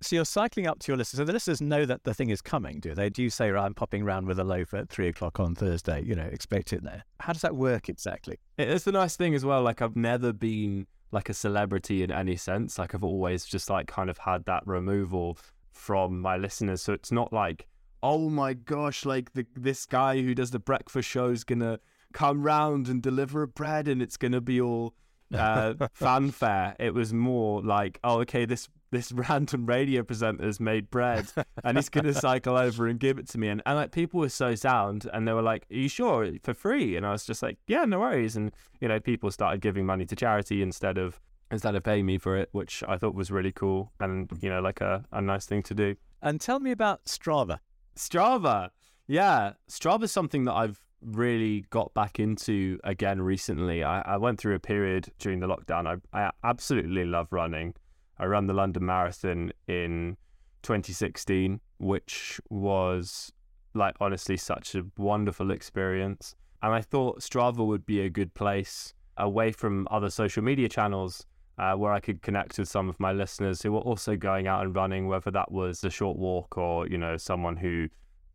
So 0.02 0.16
you're 0.16 0.24
cycling 0.24 0.66
up 0.66 0.78
to 0.80 0.92
your 0.92 0.96
listeners. 0.96 1.18
So 1.18 1.24
the 1.24 1.32
listeners 1.32 1.60
know 1.60 1.84
that 1.86 2.04
the 2.04 2.14
thing 2.14 2.30
is 2.30 2.42
coming, 2.42 2.80
do 2.80 2.94
they? 2.94 3.08
Do 3.08 3.22
you 3.22 3.30
say, 3.30 3.50
right, 3.50 3.64
I'm 3.64 3.74
popping 3.74 4.04
round 4.04 4.26
with 4.26 4.38
a 4.38 4.44
loaf 4.44 4.74
at 4.74 4.88
three 4.88 5.08
o'clock 5.08 5.40
on 5.40 5.54
Thursday, 5.54 6.02
you 6.02 6.14
know, 6.14 6.24
expect 6.24 6.72
it 6.72 6.82
there? 6.82 7.04
How 7.20 7.32
does 7.32 7.42
that 7.42 7.56
work 7.56 7.88
exactly? 7.88 8.38
It's 8.58 8.84
the 8.84 8.92
nice 8.92 9.16
thing 9.16 9.34
as 9.34 9.44
well. 9.44 9.62
Like 9.62 9.80
I've 9.80 9.96
never 9.96 10.32
been 10.32 10.86
like 11.12 11.28
a 11.28 11.34
celebrity 11.34 12.02
in 12.02 12.10
any 12.10 12.36
sense. 12.36 12.78
Like 12.78 12.94
I've 12.94 13.04
always 13.04 13.44
just 13.44 13.70
like 13.70 13.86
kind 13.86 14.10
of 14.10 14.18
had 14.18 14.44
that 14.46 14.66
removal 14.66 15.38
from 15.72 16.20
my 16.20 16.36
listeners. 16.36 16.82
So 16.82 16.92
it's 16.92 17.12
not 17.12 17.32
like 17.32 17.66
oh 18.02 18.28
my 18.28 18.52
gosh, 18.54 19.04
like 19.04 19.32
the, 19.32 19.46
this 19.54 19.86
guy 19.86 20.20
who 20.20 20.34
does 20.34 20.50
the 20.50 20.58
breakfast 20.58 21.08
show 21.08 21.28
is 21.28 21.44
gonna 21.44 21.78
come 22.12 22.42
round 22.42 22.88
and 22.88 23.02
deliver 23.02 23.42
a 23.42 23.48
bread, 23.48 23.88
and 23.88 24.02
it's 24.02 24.16
gonna 24.16 24.40
be 24.40 24.60
all 24.60 24.94
uh, 25.32 25.74
fanfare. 25.92 26.74
It 26.78 26.94
was 26.94 27.12
more 27.12 27.62
like, 27.62 27.98
oh, 28.04 28.20
okay, 28.20 28.44
this 28.44 28.68
this 28.92 29.10
random 29.28 29.66
radio 29.66 30.04
presenter's 30.04 30.60
made 30.60 30.88
bread, 30.90 31.26
and 31.64 31.76
he's 31.76 31.88
gonna 31.88 32.14
cycle 32.14 32.56
over 32.56 32.86
and 32.86 33.00
give 33.00 33.18
it 33.18 33.28
to 33.30 33.38
me. 33.38 33.48
And, 33.48 33.60
and 33.66 33.76
like 33.76 33.90
people 33.90 34.20
were 34.20 34.28
so 34.28 34.54
sound, 34.54 35.08
and 35.12 35.26
they 35.26 35.32
were 35.32 35.42
like, 35.42 35.66
"Are 35.72 35.74
you 35.74 35.88
sure 35.88 36.30
for 36.44 36.54
free?" 36.54 36.96
And 36.96 37.04
I 37.04 37.10
was 37.10 37.24
just 37.24 37.42
like, 37.42 37.58
"Yeah, 37.66 37.84
no 37.84 37.98
worries." 37.98 38.36
And 38.36 38.52
you 38.80 38.86
know, 38.86 39.00
people 39.00 39.32
started 39.32 39.60
giving 39.60 39.84
money 39.84 40.04
to 40.06 40.14
charity 40.14 40.62
instead 40.62 40.98
of 40.98 41.20
instead 41.50 41.74
of 41.74 41.82
paying 41.82 42.06
me 42.06 42.18
for 42.18 42.36
it, 42.36 42.48
which 42.52 42.84
I 42.86 42.96
thought 42.96 43.14
was 43.14 43.30
really 43.30 43.52
cool 43.52 43.92
and 43.98 44.30
you 44.40 44.48
know, 44.48 44.60
like 44.60 44.80
a, 44.80 45.04
a 45.10 45.20
nice 45.20 45.46
thing 45.46 45.62
to 45.64 45.74
do. 45.74 45.96
And 46.22 46.40
tell 46.40 46.60
me 46.60 46.70
about 46.70 47.04
Strava. 47.06 47.58
Strava. 47.96 48.70
Yeah, 49.08 49.54
Strava 49.68 50.04
is 50.04 50.12
something 50.12 50.44
that 50.44 50.54
I've 50.54 50.80
really 51.02 51.64
got 51.70 51.92
back 51.94 52.20
into 52.20 52.78
again 52.84 53.20
recently. 53.20 53.82
I, 53.82 54.00
I 54.02 54.16
went 54.16 54.38
through 54.38 54.54
a 54.54 54.60
period 54.60 55.12
during 55.18 55.40
the 55.40 55.48
lockdown. 55.48 56.00
I, 56.12 56.18
I 56.18 56.30
absolutely 56.44 57.04
love 57.04 57.28
running. 57.30 57.74
I 58.22 58.26
ran 58.26 58.46
the 58.46 58.54
London 58.54 58.86
Marathon 58.86 59.52
in 59.66 60.16
2016, 60.62 61.60
which 61.78 62.40
was 62.50 63.32
like 63.74 63.96
honestly 64.00 64.36
such 64.36 64.76
a 64.76 64.84
wonderful 64.96 65.50
experience. 65.50 66.36
And 66.62 66.72
I 66.72 66.82
thought 66.82 67.20
Strava 67.20 67.66
would 67.66 67.84
be 67.84 68.00
a 68.02 68.08
good 68.08 68.32
place 68.34 68.94
away 69.16 69.50
from 69.50 69.88
other 69.90 70.08
social 70.08 70.40
media 70.44 70.68
channels 70.68 71.26
uh, 71.58 71.72
where 71.74 71.92
I 71.92 71.98
could 71.98 72.22
connect 72.22 72.60
with 72.60 72.68
some 72.68 72.88
of 72.88 73.00
my 73.00 73.10
listeners 73.10 73.60
who 73.60 73.72
were 73.72 73.80
also 73.80 74.14
going 74.14 74.46
out 74.46 74.62
and 74.62 74.72
running, 74.72 75.08
whether 75.08 75.32
that 75.32 75.50
was 75.50 75.82
a 75.82 75.90
short 75.90 76.16
walk 76.16 76.56
or, 76.56 76.86
you 76.86 76.98
know, 76.98 77.16
someone 77.16 77.56
who 77.56 77.88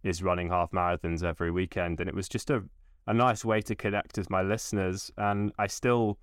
is 0.04 0.22
running 0.22 0.50
half 0.50 0.72
marathons 0.72 1.24
every 1.24 1.50
weekend. 1.50 2.02
And 2.02 2.10
it 2.10 2.16
was 2.16 2.28
just 2.28 2.50
a, 2.50 2.62
a 3.08 3.14
nice 3.14 3.46
way 3.46 3.62
to 3.62 3.74
connect 3.74 4.18
with 4.18 4.30
my 4.30 4.42
listeners. 4.42 5.12
And 5.18 5.54
I 5.58 5.68
still, 5.68 6.20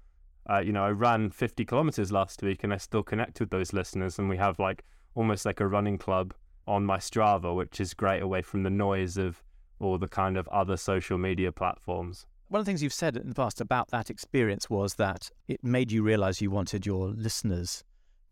uh, 0.51 0.59
you 0.59 0.73
know, 0.73 0.85
I 0.85 0.91
ran 0.91 1.31
50 1.31 1.65
kilometers 1.65 2.13
last 2.13 2.43
week 2.43 2.65
and 2.65 2.73
I 2.73 2.77
still 2.77 3.03
connect 3.03 3.41
with 3.41 3.51
those 3.51 3.73
listeners. 3.73 4.19
And 4.19 4.29
we 4.29 4.37
have 4.37 4.59
like 4.59 4.85
almost 5.15 5.47
like 5.47 5.61
a 5.61 5.67
running 5.67 5.99
club 5.99 6.35
on 6.67 6.85
my 6.85 6.99
Strava, 6.99 7.55
which 7.55 7.81
is 7.81 7.95
great 7.95 8.23
away 8.23 8.43
from 8.43 8.63
the 8.63 8.71
noise 8.71 9.17
of 9.17 9.43
all 9.81 9.99
the 9.99 10.09
kind 10.09 10.37
of 10.37 10.49
other 10.49 10.77
social 10.77 11.19
media 11.19 11.53
platforms. 11.53 12.27
One 12.49 12.61
of 12.61 12.67
the 12.67 12.71
things 12.71 12.83
you've 12.83 12.93
said 12.93 13.17
in 13.17 13.29
the 13.29 13.35
past 13.35 13.61
about 13.61 13.91
that 13.91 14.11
experience 14.11 14.69
was 14.69 14.95
that 14.95 15.31
it 15.49 15.65
made 15.65 15.91
you 15.91 16.03
realize 16.03 16.41
you 16.41 16.51
wanted 16.51 16.87
your 16.87 17.09
listeners 17.09 17.83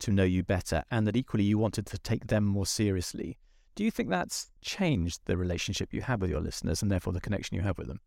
to 0.00 0.10
know 0.10 0.24
you 0.24 0.42
better 0.42 0.84
and 0.90 1.06
that 1.06 1.16
equally 1.16 1.44
you 1.44 1.58
wanted 1.58 1.86
to 1.86 1.98
take 1.98 2.26
them 2.26 2.44
more 2.44 2.66
seriously. 2.66 3.38
Do 3.74 3.84
you 3.84 3.90
think 3.90 4.10
that's 4.10 4.50
changed 4.60 5.20
the 5.24 5.36
relationship 5.36 5.94
you 5.94 6.02
have 6.02 6.20
with 6.20 6.30
your 6.30 6.40
listeners 6.40 6.82
and 6.82 6.90
therefore 6.90 7.12
the 7.12 7.20
connection 7.20 7.56
you 7.56 7.62
have 7.62 7.78
with 7.78 7.86
them? 7.86 8.00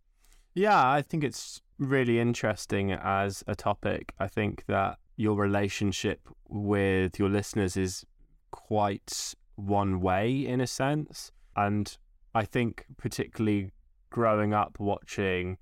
Yeah, 0.53 0.89
I 0.89 1.01
think 1.01 1.23
it's 1.23 1.61
really 1.77 2.19
interesting 2.19 2.91
as 2.91 3.43
a 3.47 3.55
topic. 3.55 4.13
I 4.19 4.27
think 4.27 4.65
that 4.67 4.97
your 5.17 5.35
relationship 5.35 6.27
with 6.47 7.19
your 7.19 7.29
listeners 7.29 7.77
is 7.77 8.05
quite 8.51 9.35
one 9.55 10.01
way 10.01 10.45
in 10.45 10.61
a 10.61 10.67
sense. 10.67 11.31
And 11.55 11.95
I 12.33 12.43
think, 12.45 12.85
particularly 12.97 13.71
growing 14.09 14.53
up 14.53 14.79
watching 14.79 15.57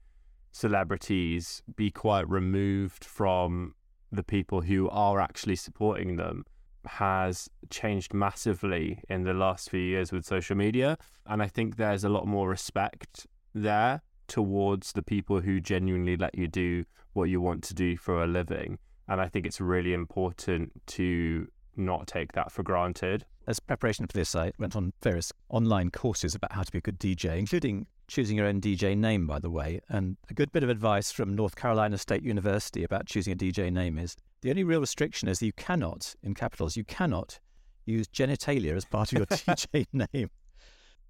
celebrities 0.51 1.63
be 1.75 1.89
quite 1.89 2.29
removed 2.29 3.03
from 3.03 3.73
the 4.11 4.23
people 4.23 4.61
who 4.61 4.87
are 4.89 5.19
actually 5.19 5.55
supporting 5.55 6.15
them 6.17 6.45
has 6.85 7.49
changed 7.69 8.13
massively 8.13 8.99
in 9.09 9.23
the 9.23 9.33
last 9.33 9.69
few 9.69 9.79
years 9.79 10.11
with 10.11 10.25
social 10.25 10.55
media. 10.55 10.97
And 11.25 11.41
I 11.41 11.47
think 11.47 11.77
there's 11.77 12.03
a 12.03 12.09
lot 12.09 12.27
more 12.27 12.49
respect 12.49 13.25
there 13.55 14.01
towards 14.33 14.93
the 14.93 15.03
people 15.03 15.41
who 15.41 15.59
genuinely 15.59 16.17
let 16.17 16.33
you 16.33 16.47
do 16.47 16.83
what 17.13 17.25
you 17.25 17.39
want 17.39 17.63
to 17.63 17.75
do 17.75 17.95
for 17.95 18.23
a 18.23 18.25
living. 18.25 18.79
And 19.07 19.21
I 19.21 19.27
think 19.27 19.45
it's 19.45 19.61
really 19.61 19.93
important 19.93 20.71
to 20.87 21.47
not 21.75 22.07
take 22.07 22.31
that 22.31 22.51
for 22.51 22.63
granted. 22.63 23.25
As 23.45 23.59
preparation 23.59 24.07
for 24.07 24.13
this, 24.13 24.33
I 24.35 24.51
went 24.57 24.75
on 24.75 24.91
various 25.03 25.31
online 25.49 25.91
courses 25.91 26.33
about 26.33 26.51
how 26.51 26.63
to 26.63 26.71
be 26.71 26.79
a 26.79 26.81
good 26.81 26.99
DJ, 26.99 27.37
including 27.37 27.85
choosing 28.07 28.37
your 28.37 28.47
own 28.47 28.59
DJ 28.59 28.97
name, 28.97 29.27
by 29.27 29.37
the 29.37 29.51
way. 29.51 29.81
And 29.87 30.17
a 30.31 30.33
good 30.33 30.51
bit 30.51 30.63
of 30.63 30.69
advice 30.69 31.11
from 31.11 31.35
North 31.35 31.55
Carolina 31.55 31.99
State 31.99 32.23
University 32.23 32.83
about 32.83 33.05
choosing 33.05 33.33
a 33.33 33.35
DJ 33.35 33.71
name 33.71 33.99
is 33.99 34.17
the 34.41 34.49
only 34.49 34.63
real 34.63 34.79
restriction 34.79 35.27
is 35.27 35.43
you 35.43 35.53
cannot, 35.53 36.15
in 36.23 36.33
capitals, 36.33 36.75
you 36.75 36.83
cannot 36.83 37.39
use 37.85 38.07
genitalia 38.07 38.75
as 38.75 38.85
part 38.85 39.11
of 39.11 39.19
your 39.19 39.27
DJ 39.27 39.85
name. 39.93 40.31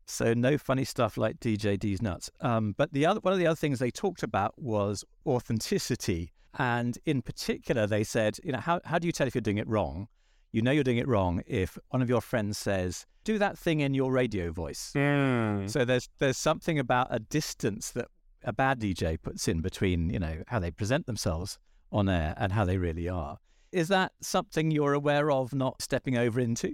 So 0.05 0.33
no 0.33 0.57
funny 0.57 0.85
stuff 0.85 1.17
like 1.17 1.39
DJ 1.39 1.79
D's 1.79 2.01
nuts. 2.01 2.29
Um, 2.41 2.73
but 2.77 2.91
the 2.93 3.05
other 3.05 3.19
one 3.21 3.33
of 3.33 3.39
the 3.39 3.47
other 3.47 3.55
things 3.55 3.79
they 3.79 3.91
talked 3.91 4.23
about 4.23 4.53
was 4.57 5.03
authenticity, 5.25 6.31
and 6.57 6.97
in 7.05 7.21
particular, 7.21 7.87
they 7.87 8.03
said, 8.03 8.37
you 8.43 8.51
know, 8.51 8.59
how 8.59 8.81
how 8.85 8.99
do 8.99 9.07
you 9.07 9.11
tell 9.11 9.27
if 9.27 9.35
you're 9.35 9.41
doing 9.41 9.57
it 9.57 9.67
wrong? 9.67 10.07
You 10.51 10.61
know 10.61 10.71
you're 10.71 10.83
doing 10.83 10.97
it 10.97 11.07
wrong 11.07 11.41
if 11.47 11.79
one 11.89 12.03
of 12.03 12.09
your 12.09 12.21
friends 12.21 12.59
says, 12.59 13.07
do 13.23 13.39
that 13.39 13.57
thing 13.57 13.79
in 13.79 13.95
your 13.95 14.11
radio 14.11 14.51
voice. 14.51 14.91
Mm. 14.95 15.69
So 15.69 15.83
there's 15.85 16.09
there's 16.19 16.37
something 16.37 16.77
about 16.77 17.07
a 17.09 17.19
distance 17.19 17.91
that 17.91 18.07
a 18.43 18.53
bad 18.53 18.79
DJ 18.79 19.21
puts 19.21 19.47
in 19.47 19.61
between, 19.61 20.09
you 20.09 20.19
know, 20.19 20.43
how 20.47 20.59
they 20.59 20.71
present 20.71 21.05
themselves 21.05 21.57
on 21.91 22.09
air 22.09 22.33
and 22.37 22.51
how 22.51 22.65
they 22.65 22.77
really 22.77 23.07
are. 23.07 23.37
Is 23.71 23.87
that 23.87 24.11
something 24.21 24.69
you're 24.69 24.93
aware 24.93 25.31
of 25.31 25.53
not 25.53 25.81
stepping 25.81 26.17
over 26.17 26.39
into? 26.39 26.73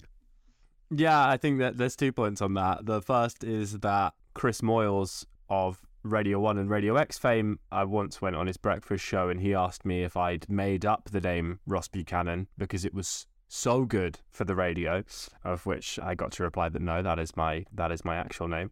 Yeah, 0.91 1.27
I 1.27 1.37
think 1.37 1.59
that 1.59 1.77
there's 1.77 1.95
two 1.95 2.11
points 2.11 2.41
on 2.41 2.55
that. 2.55 2.85
The 2.85 3.01
first 3.01 3.43
is 3.43 3.79
that 3.79 4.13
Chris 4.33 4.61
Moyles 4.61 5.25
of 5.49 5.81
Radio 6.03 6.39
1 6.39 6.57
and 6.57 6.69
Radio 6.69 6.95
X 6.95 7.17
fame, 7.17 7.59
I 7.71 7.83
once 7.83 8.21
went 8.21 8.35
on 8.35 8.47
his 8.47 8.57
breakfast 8.57 9.03
show 9.03 9.29
and 9.29 9.39
he 9.39 9.53
asked 9.53 9.85
me 9.85 10.03
if 10.03 10.17
I'd 10.17 10.49
made 10.49 10.85
up 10.85 11.09
the 11.11 11.21
name 11.21 11.59
Ross 11.67 11.87
Buchanan 11.87 12.47
because 12.57 12.85
it 12.85 12.93
was 12.93 13.27
so 13.47 13.83
good 13.83 14.19
for 14.29 14.45
the 14.45 14.55
radio, 14.55 15.03
of 15.43 15.65
which 15.65 15.99
I 16.01 16.15
got 16.15 16.31
to 16.33 16.43
reply 16.43 16.69
that 16.69 16.81
no, 16.81 17.01
that 17.01 17.19
is 17.19 17.35
my 17.35 17.65
that 17.73 17.91
is 17.91 18.05
my 18.05 18.15
actual 18.15 18.47
name. 18.47 18.71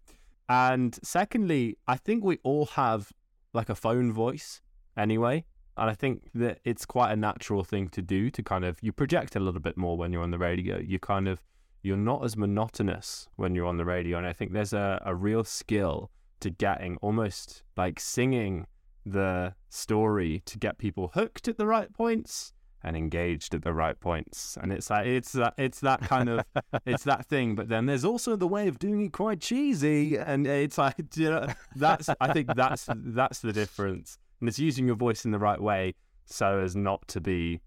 And 0.49 0.97
secondly, 1.03 1.77
I 1.87 1.97
think 1.97 2.23
we 2.23 2.39
all 2.43 2.67
have 2.67 3.11
like 3.53 3.69
a 3.69 3.75
phone 3.75 4.11
voice 4.13 4.61
anyway. 4.95 5.45
And 5.75 5.89
I 5.89 5.93
think 5.93 6.29
that 6.33 6.59
it's 6.63 6.85
quite 6.85 7.11
a 7.11 7.15
natural 7.15 7.63
thing 7.63 7.89
to 7.89 8.01
do 8.01 8.31
to 8.31 8.41
kind 8.41 8.65
of 8.65 8.79
you 8.81 8.91
project 8.91 9.35
a 9.35 9.39
little 9.39 9.59
bit 9.59 9.77
more 9.77 9.97
when 9.97 10.11
you're 10.11 10.23
on 10.23 10.31
the 10.31 10.39
radio. 10.39 10.79
You 10.79 10.97
kind 10.97 11.27
of 11.27 11.41
you're 11.87 11.97
not 11.97 12.23
as 12.25 12.35
monotonous 12.35 13.29
when 13.37 13.55
you're 13.55 13.65
on 13.65 13.77
the 13.77 13.85
radio. 13.85 14.17
And 14.17 14.27
I 14.27 14.33
think 14.33 14.51
there's 14.51 14.73
a, 14.73 15.01
a 15.05 15.15
real 15.15 15.45
skill 15.45 16.11
to 16.41 16.49
getting 16.49 16.97
almost 16.97 17.63
like 17.77 17.99
singing 17.99 18.67
the 19.05 19.53
story 19.69 20.41
to 20.45 20.59
get 20.59 20.77
people 20.77 21.11
hooked 21.13 21.47
at 21.47 21.57
the 21.57 21.65
right 21.65 21.91
points 21.93 22.51
and 22.83 22.97
engaged 22.97 23.55
at 23.55 23.63
the 23.63 23.73
right 23.73 23.97
points. 23.99 24.57
And 24.61 24.73
it's 24.73 24.89
like 24.89 25.07
it's 25.07 25.31
that 25.31 25.53
it's 25.57 25.79
that 25.79 26.01
kind 26.01 26.27
of 26.27 26.45
it's 26.85 27.05
that 27.05 27.25
thing. 27.25 27.55
But 27.55 27.69
then 27.69 27.85
there's 27.85 28.05
also 28.05 28.35
the 28.35 28.47
way 28.47 28.67
of 28.67 28.79
doing 28.79 29.05
it 29.05 29.13
quite 29.13 29.39
cheesy, 29.39 30.17
and 30.17 30.45
it's 30.45 30.77
like 30.77 30.95
you 31.15 31.29
know 31.29 31.47
that's 31.75 32.09
I 32.19 32.33
think 32.33 32.53
that's 32.53 32.87
that's 32.89 33.39
the 33.39 33.53
difference. 33.53 34.17
And 34.41 34.49
it's 34.49 34.59
using 34.59 34.85
your 34.85 34.97
voice 34.97 35.23
in 35.23 35.31
the 35.31 35.39
right 35.39 35.59
way 35.59 35.95
so 36.25 36.59
as 36.59 36.75
not 36.75 37.07
to 37.07 37.21
be 37.21 37.61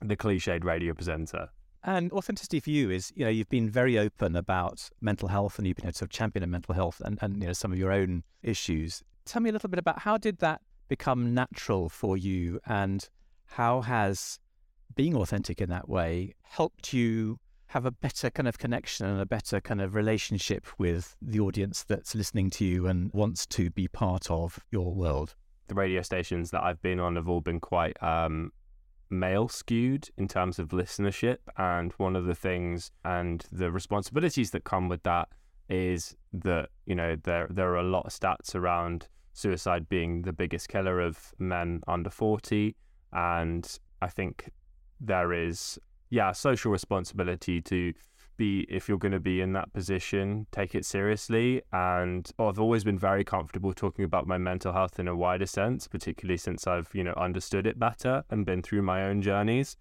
the 0.00 0.16
cliched 0.16 0.64
radio 0.64 0.94
presenter. 0.94 1.48
And 1.82 2.12
authenticity 2.12 2.60
for 2.60 2.70
you 2.70 2.90
is, 2.90 3.12
you 3.14 3.24
know, 3.24 3.30
you've 3.30 3.48
been 3.48 3.70
very 3.70 3.98
open 3.98 4.36
about 4.36 4.90
mental 5.00 5.28
health 5.28 5.58
and 5.58 5.66
you've 5.66 5.78
been 5.78 5.88
a 5.88 5.92
sort 5.92 6.02
of 6.02 6.10
champion 6.10 6.42
of 6.42 6.50
mental 6.50 6.74
health 6.74 7.00
and, 7.04 7.18
and 7.22 7.40
you 7.40 7.46
know, 7.46 7.52
some 7.52 7.72
of 7.72 7.78
your 7.78 7.90
own 7.90 8.22
issues. 8.42 9.02
Tell 9.24 9.40
me 9.40 9.50
a 9.50 9.52
little 9.52 9.70
bit 9.70 9.78
about 9.78 10.00
how 10.00 10.18
did 10.18 10.38
that 10.38 10.60
become 10.88 11.32
natural 11.32 11.88
for 11.88 12.16
you 12.16 12.60
and 12.66 13.08
how 13.46 13.80
has 13.80 14.38
being 14.94 15.16
authentic 15.16 15.60
in 15.60 15.70
that 15.70 15.88
way 15.88 16.34
helped 16.42 16.92
you 16.92 17.38
have 17.68 17.86
a 17.86 17.90
better 17.90 18.28
kind 18.30 18.48
of 18.48 18.58
connection 18.58 19.06
and 19.06 19.20
a 19.20 19.26
better 19.26 19.60
kind 19.60 19.80
of 19.80 19.94
relationship 19.94 20.66
with 20.78 21.16
the 21.22 21.38
audience 21.38 21.84
that's 21.84 22.16
listening 22.16 22.50
to 22.50 22.64
you 22.64 22.88
and 22.88 23.12
wants 23.12 23.46
to 23.46 23.70
be 23.70 23.86
part 23.86 24.28
of 24.28 24.58
your 24.72 24.92
world? 24.92 25.36
The 25.68 25.74
radio 25.74 26.02
stations 26.02 26.50
that 26.50 26.64
I've 26.64 26.82
been 26.82 26.98
on 26.98 27.14
have 27.14 27.28
all 27.28 27.40
been 27.40 27.60
quite 27.60 27.96
um, 28.02 28.50
male 29.10 29.48
skewed 29.48 30.08
in 30.16 30.28
terms 30.28 30.58
of 30.58 30.68
listenership. 30.68 31.38
And 31.56 31.92
one 31.98 32.16
of 32.16 32.26
the 32.26 32.34
things 32.34 32.92
and 33.04 33.44
the 33.52 33.70
responsibilities 33.70 34.50
that 34.52 34.64
come 34.64 34.88
with 34.88 35.02
that 35.02 35.28
is 35.68 36.16
that, 36.32 36.70
you 36.86 36.94
know, 36.94 37.16
there, 37.22 37.46
there 37.50 37.70
are 37.72 37.78
a 37.78 37.82
lot 37.82 38.06
of 38.06 38.12
stats 38.12 38.54
around 38.54 39.08
suicide 39.32 39.88
being 39.88 40.22
the 40.22 40.32
biggest 40.32 40.68
killer 40.68 41.00
of 41.00 41.32
men 41.38 41.80
under 41.86 42.10
40. 42.10 42.74
And 43.12 43.78
I 44.02 44.08
think 44.08 44.50
there 45.00 45.32
is, 45.32 45.78
yeah, 46.10 46.32
social 46.32 46.72
responsibility 46.72 47.60
to 47.62 47.92
be 48.40 48.66
if 48.70 48.88
you're 48.88 48.98
going 48.98 49.12
to 49.12 49.20
be 49.20 49.42
in 49.42 49.52
that 49.52 49.70
position, 49.74 50.46
take 50.50 50.74
it 50.74 50.86
seriously. 50.86 51.60
And 51.72 52.28
I've 52.38 52.58
always 52.58 52.84
been 52.84 52.98
very 52.98 53.22
comfortable 53.22 53.74
talking 53.74 54.04
about 54.04 54.26
my 54.26 54.38
mental 54.38 54.72
health 54.72 54.98
in 54.98 55.06
a 55.06 55.14
wider 55.14 55.44
sense, 55.44 55.86
particularly 55.86 56.38
since 56.38 56.66
I've 56.66 56.90
you 56.94 57.04
know 57.04 57.12
understood 57.16 57.66
it 57.66 57.78
better 57.78 58.24
and 58.30 58.46
been 58.46 58.62
through 58.62 58.82
my 58.82 59.04
own 59.04 59.20
journeys. 59.20 59.76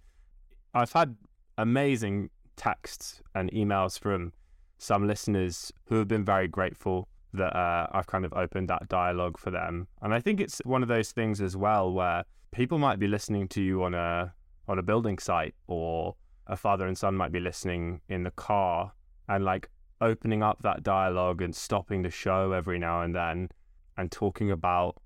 I've 0.74 0.92
had 0.92 1.16
amazing 1.58 2.30
texts 2.58 3.22
and 3.34 3.50
emails 3.52 3.98
from 3.98 4.34
some 4.78 5.08
listeners 5.08 5.72
who 5.86 5.96
have 5.96 6.10
been 6.10 6.26
very 6.26 6.50
grateful 6.50 7.08
that 7.34 7.56
uh, 7.56 7.88
I've 7.92 8.08
kind 8.08 8.26
of 8.26 8.34
opened 8.34 8.70
that 8.70 8.90
dialogue 8.90 9.38
for 9.38 9.52
them. 9.52 9.88
And 10.02 10.14
I 10.14 10.20
think 10.20 10.42
it's 10.42 10.60
one 10.66 10.84
of 10.84 10.90
those 10.90 11.12
things 11.12 11.40
as 11.42 11.56
well 11.56 11.92
where 11.94 12.26
people 12.52 12.78
might 12.78 13.00
be 13.00 13.08
listening 13.08 13.48
to 13.50 13.62
you 13.62 13.84
on 13.84 13.94
a 13.94 14.34
on 14.68 14.78
a 14.78 14.84
building 14.84 15.18
site 15.18 15.56
or 15.68 16.16
a 16.50 16.58
father 16.58 16.88
and 16.88 16.98
son 16.98 17.16
might 17.16 17.32
be 17.32 17.40
listening 17.40 18.02
in 18.10 18.24
the 18.24 18.32
car 18.32 18.92
and 19.28 19.46
like 19.46 19.70
opening 20.02 20.42
up 20.42 20.62
that 20.64 20.84
dialogue 20.84 21.42
and 21.42 21.56
stopping 21.56 22.02
the 22.02 22.10
show 22.10 22.52
every 22.52 22.80
now 22.80 23.02
and 23.02 23.16
then 23.16 23.50
and 23.98 24.12
talking 24.12 24.50
about 24.50 25.00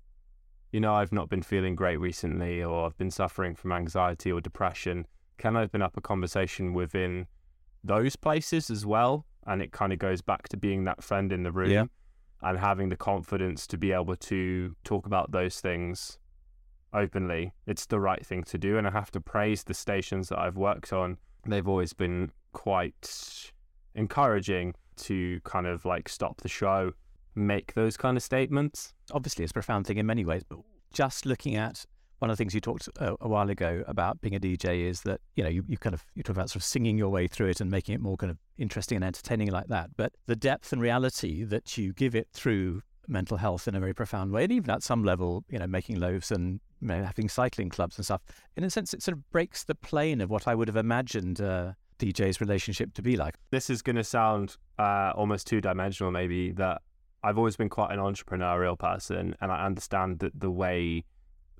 you 0.72 0.80
know 0.80 0.94
I've 0.94 1.12
not 1.12 1.28
been 1.28 1.42
feeling 1.42 1.76
great 1.76 1.98
recently 1.98 2.62
or 2.62 2.86
I've 2.86 2.96
been 2.96 3.10
suffering 3.10 3.54
from 3.54 3.72
anxiety 3.72 4.32
or 4.32 4.40
depression 4.40 5.06
can 5.36 5.56
open 5.56 5.82
up 5.82 5.96
a 5.96 6.00
conversation 6.00 6.72
within 6.72 7.26
those 7.82 8.16
places 8.16 8.70
as 8.70 8.86
well 8.86 9.26
and 9.46 9.60
it 9.60 9.70
kind 9.70 9.92
of 9.92 9.98
goes 9.98 10.22
back 10.22 10.48
to 10.48 10.56
being 10.56 10.84
that 10.84 11.04
friend 11.04 11.30
in 11.30 11.42
the 11.42 11.52
room 11.52 11.70
yeah. 11.70 11.84
and 12.40 12.58
having 12.58 12.88
the 12.88 12.96
confidence 12.96 13.66
to 13.66 13.76
be 13.76 13.92
able 13.92 14.16
to 14.16 14.74
talk 14.82 15.04
about 15.04 15.30
those 15.32 15.60
things 15.60 16.18
openly 16.94 17.52
it's 17.66 17.84
the 17.86 18.00
right 18.00 18.24
thing 18.24 18.42
to 18.44 18.56
do 18.56 18.78
and 18.78 18.86
I 18.86 18.90
have 18.90 19.10
to 19.10 19.20
praise 19.20 19.64
the 19.64 19.74
stations 19.74 20.30
that 20.30 20.38
I've 20.38 20.56
worked 20.56 20.92
on 20.92 21.18
they've 21.52 21.68
always 21.68 21.92
been 21.92 22.30
quite 22.52 23.52
encouraging 23.94 24.74
to 24.96 25.40
kind 25.44 25.66
of 25.66 25.84
like 25.84 26.08
stop 26.08 26.40
the 26.40 26.48
show, 26.48 26.92
make 27.34 27.74
those 27.74 27.96
kind 27.96 28.16
of 28.16 28.22
statements. 28.22 28.94
Obviously, 29.12 29.44
it's 29.44 29.50
a 29.50 29.54
profound 29.54 29.86
thing 29.86 29.98
in 29.98 30.06
many 30.06 30.24
ways, 30.24 30.42
but 30.48 30.58
just 30.92 31.26
looking 31.26 31.56
at 31.56 31.84
one 32.20 32.30
of 32.30 32.36
the 32.36 32.40
things 32.40 32.54
you 32.54 32.60
talked 32.60 32.88
a, 33.00 33.12
uh, 33.12 33.16
a 33.20 33.28
while 33.28 33.50
ago 33.50 33.84
about 33.86 34.20
being 34.20 34.34
a 34.34 34.40
DJ 34.40 34.84
is 34.88 35.02
that 35.02 35.20
you 35.36 35.42
know 35.42 35.50
you, 35.50 35.64
you 35.68 35.76
kind 35.76 35.92
of 35.94 36.04
you 36.14 36.22
talk 36.22 36.36
about 36.36 36.48
sort 36.48 36.56
of 36.56 36.64
singing 36.64 36.96
your 36.96 37.10
way 37.10 37.26
through 37.26 37.48
it 37.48 37.60
and 37.60 37.70
making 37.70 37.94
it 37.94 38.00
more 38.00 38.16
kind 38.16 38.30
of 38.30 38.38
interesting 38.56 38.96
and 38.96 39.04
entertaining 39.04 39.50
like 39.50 39.66
that. 39.66 39.90
But 39.96 40.12
the 40.26 40.36
depth 40.36 40.72
and 40.72 40.80
reality 40.80 41.44
that 41.44 41.76
you 41.76 41.92
give 41.92 42.14
it 42.14 42.28
through 42.32 42.82
mental 43.06 43.36
health 43.36 43.68
in 43.68 43.74
a 43.74 43.80
very 43.80 43.92
profound 43.92 44.32
way, 44.32 44.44
and 44.44 44.52
even 44.52 44.70
at 44.70 44.82
some 44.82 45.04
level, 45.04 45.44
you 45.50 45.58
know, 45.58 45.66
making 45.66 46.00
loaves 46.00 46.30
and 46.30 46.60
you 46.84 46.88
know, 46.88 47.02
having 47.02 47.28
cycling 47.28 47.70
clubs 47.70 47.96
and 47.96 48.04
stuff. 48.04 48.20
In 48.56 48.64
a 48.64 48.70
sense, 48.70 48.92
it 48.92 49.02
sort 49.02 49.16
of 49.16 49.30
breaks 49.30 49.64
the 49.64 49.74
plane 49.74 50.20
of 50.20 50.30
what 50.30 50.46
I 50.46 50.54
would 50.54 50.68
have 50.68 50.76
imagined 50.76 51.40
uh, 51.40 51.72
DJ's 51.98 52.40
relationship 52.40 52.92
to 52.94 53.02
be 53.02 53.16
like. 53.16 53.36
This 53.50 53.70
is 53.70 53.80
going 53.80 53.96
to 53.96 54.04
sound 54.04 54.56
uh, 54.78 55.12
almost 55.16 55.46
two 55.46 55.60
dimensional, 55.60 56.12
maybe, 56.12 56.52
that 56.52 56.82
I've 57.22 57.38
always 57.38 57.56
been 57.56 57.70
quite 57.70 57.90
an 57.90 57.98
entrepreneurial 57.98 58.78
person, 58.78 59.34
and 59.40 59.50
I 59.50 59.64
understand 59.64 60.18
that 60.18 60.38
the 60.38 60.50
way 60.50 61.04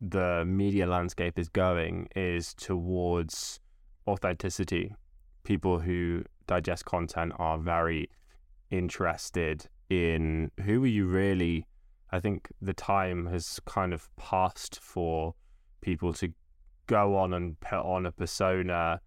the 0.00 0.44
media 0.44 0.86
landscape 0.86 1.38
is 1.38 1.48
going 1.48 2.08
is 2.14 2.52
towards 2.52 3.60
authenticity. 4.06 4.94
People 5.42 5.78
who 5.78 6.24
digest 6.46 6.84
content 6.84 7.32
are 7.38 7.56
very 7.56 8.10
interested 8.70 9.66
in 9.88 10.50
who 10.64 10.84
are 10.84 10.88
you 10.88 11.06
really 11.06 11.66
I 12.14 12.20
think 12.20 12.48
the 12.62 12.72
time 12.72 13.26
has 13.26 13.58
kind 13.64 13.92
of 13.92 14.08
passed 14.16 14.78
for 14.80 15.34
people 15.80 16.12
to 16.14 16.28
go 16.86 17.16
on 17.16 17.34
and 17.34 17.58
put 17.58 17.80
on 17.80 18.06
a 18.06 18.12
persona 18.12 19.00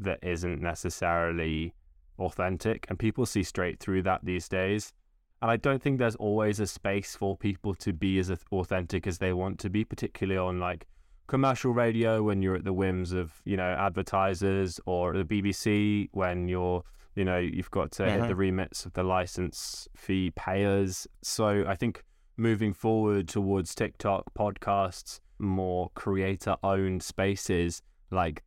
that 0.00 0.20
isn't 0.22 0.62
necessarily 0.62 1.74
authentic 2.18 2.86
and 2.88 2.98
people 2.98 3.26
see 3.26 3.42
straight 3.42 3.78
through 3.78 4.04
that 4.04 4.24
these 4.24 4.48
days. 4.48 4.94
And 5.42 5.50
i 5.50 5.58
don't 5.58 5.82
think 5.82 5.98
there's 5.98 6.16
always 6.16 6.58
a 6.58 6.66
space 6.66 7.14
for 7.14 7.36
people 7.36 7.74
to 7.74 7.92
be 7.92 8.18
as 8.18 8.32
authentic 8.50 9.06
as 9.06 9.18
they 9.18 9.34
want 9.34 9.58
to 9.60 9.68
be 9.68 9.84
particularly 9.84 10.38
on 10.38 10.58
like 10.58 10.86
commercial 11.26 11.72
radio 11.72 12.22
when 12.22 12.40
you're 12.40 12.56
at 12.56 12.64
the 12.64 12.72
whims 12.72 13.12
of 13.12 13.34
you 13.44 13.58
know 13.58 13.70
advertisers 13.88 14.80
or 14.86 15.12
the 15.12 15.24
bbc 15.24 16.08
when 16.12 16.48
you're 16.48 16.82
you 17.16 17.24
know 17.24 17.36
you've 17.36 17.70
got 17.70 17.88
uh, 18.00 18.04
to 18.04 18.10
hit 18.10 18.28
the 18.28 18.34
remits 18.34 18.86
of 18.86 18.92
the 18.94 19.02
license 19.02 19.88
fee 19.94 20.32
payers. 20.36 21.06
So 21.22 21.66
i 21.68 21.74
think 21.74 22.02
moving 22.36 22.72
forward 22.72 23.28
towards 23.28 23.74
TikTok, 23.74 24.32
podcasts, 24.34 25.20
more 25.38 25.90
creator 25.94 26.56
owned 26.62 27.02
spaces, 27.02 27.82
like 28.10 28.42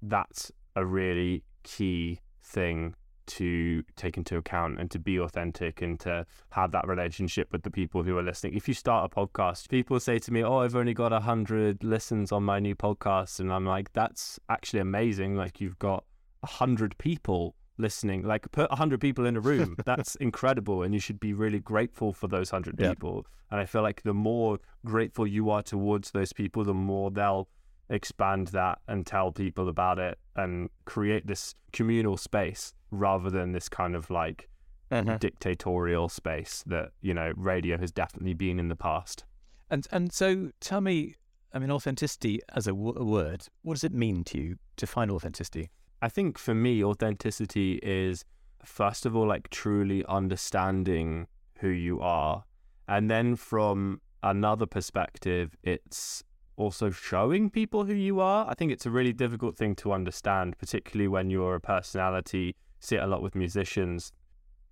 that's 0.00 0.50
a 0.76 0.84
really 0.84 1.44
key 1.62 2.20
thing 2.42 2.94
to 3.24 3.82
take 3.96 4.16
into 4.16 4.36
account 4.36 4.78
and 4.80 4.90
to 4.90 4.98
be 4.98 5.18
authentic 5.18 5.80
and 5.80 5.98
to 6.00 6.26
have 6.50 6.72
that 6.72 6.86
relationship 6.86 7.48
with 7.52 7.62
the 7.62 7.70
people 7.70 8.02
who 8.02 8.18
are 8.18 8.22
listening. 8.22 8.54
If 8.54 8.66
you 8.66 8.74
start 8.74 9.10
a 9.10 9.14
podcast, 9.14 9.68
people 9.68 9.98
say 10.00 10.18
to 10.18 10.32
me, 10.32 10.42
Oh, 10.42 10.58
I've 10.58 10.76
only 10.76 10.94
got 10.94 11.12
a 11.12 11.20
hundred 11.20 11.84
listens 11.84 12.32
on 12.32 12.42
my 12.42 12.58
new 12.58 12.74
podcast. 12.74 13.40
And 13.40 13.52
I'm 13.52 13.64
like, 13.64 13.92
that's 13.92 14.40
actually 14.48 14.80
amazing. 14.80 15.36
Like 15.36 15.60
you've 15.60 15.78
got 15.78 16.04
a 16.42 16.46
hundred 16.46 16.98
people 16.98 17.54
listening. 17.82 18.22
Like 18.22 18.50
put 18.52 18.70
100 18.70 19.00
people 19.00 19.26
in 19.26 19.36
a 19.36 19.40
room. 19.40 19.76
That's 19.84 20.14
incredible. 20.16 20.82
And 20.82 20.94
you 20.94 21.00
should 21.00 21.20
be 21.20 21.34
really 21.34 21.60
grateful 21.60 22.12
for 22.12 22.28
those 22.28 22.52
100 22.52 22.80
yep. 22.80 22.90
people. 22.92 23.26
And 23.50 23.60
I 23.60 23.66
feel 23.66 23.82
like 23.82 24.02
the 24.02 24.14
more 24.14 24.58
grateful 24.86 25.26
you 25.26 25.50
are 25.50 25.62
towards 25.62 26.12
those 26.12 26.32
people, 26.32 26.64
the 26.64 26.72
more 26.72 27.10
they'll 27.10 27.48
expand 27.90 28.48
that 28.48 28.78
and 28.88 29.06
tell 29.06 29.30
people 29.30 29.68
about 29.68 29.98
it 29.98 30.18
and 30.36 30.70
create 30.86 31.26
this 31.26 31.54
communal 31.72 32.16
space 32.16 32.72
rather 32.90 33.28
than 33.28 33.52
this 33.52 33.68
kind 33.68 33.94
of 33.94 34.08
like 34.08 34.48
uh-huh. 34.90 35.18
dictatorial 35.18 36.08
space 36.08 36.64
that, 36.66 36.90
you 37.02 37.12
know, 37.12 37.32
radio 37.36 37.76
has 37.76 37.92
definitely 37.92 38.34
been 38.34 38.58
in 38.58 38.68
the 38.68 38.76
past. 38.76 39.24
And 39.70 39.86
and 39.90 40.12
so 40.12 40.50
tell 40.60 40.80
me, 40.80 41.16
I 41.52 41.58
mean, 41.58 41.70
authenticity 41.70 42.40
as 42.54 42.66
a, 42.66 42.70
w- 42.70 42.94
a 42.96 43.04
word, 43.04 43.46
what 43.62 43.74
does 43.74 43.84
it 43.84 43.92
mean 43.92 44.24
to 44.24 44.38
you? 44.38 44.56
Define 44.76 45.10
authenticity. 45.10 45.70
I 46.02 46.08
think 46.08 46.36
for 46.36 46.52
me, 46.52 46.82
authenticity 46.82 47.78
is 47.80 48.24
first 48.64 49.06
of 49.06 49.14
all 49.14 49.26
like 49.26 49.48
truly 49.50 50.04
understanding 50.06 51.28
who 51.60 51.68
you 51.68 52.00
are. 52.00 52.44
And 52.88 53.08
then 53.08 53.36
from 53.36 54.00
another 54.20 54.66
perspective, 54.66 55.56
it's 55.62 56.24
also 56.56 56.90
showing 56.90 57.50
people 57.50 57.84
who 57.84 57.94
you 57.94 58.18
are. 58.18 58.48
I 58.48 58.54
think 58.54 58.72
it's 58.72 58.84
a 58.84 58.90
really 58.90 59.12
difficult 59.12 59.56
thing 59.56 59.76
to 59.76 59.92
understand, 59.92 60.58
particularly 60.58 61.06
when 61.06 61.30
you're 61.30 61.54
a 61.54 61.60
personality. 61.60 62.56
See 62.80 62.96
it 62.96 63.02
a 63.02 63.06
lot 63.06 63.22
with 63.22 63.36
musicians. 63.36 64.12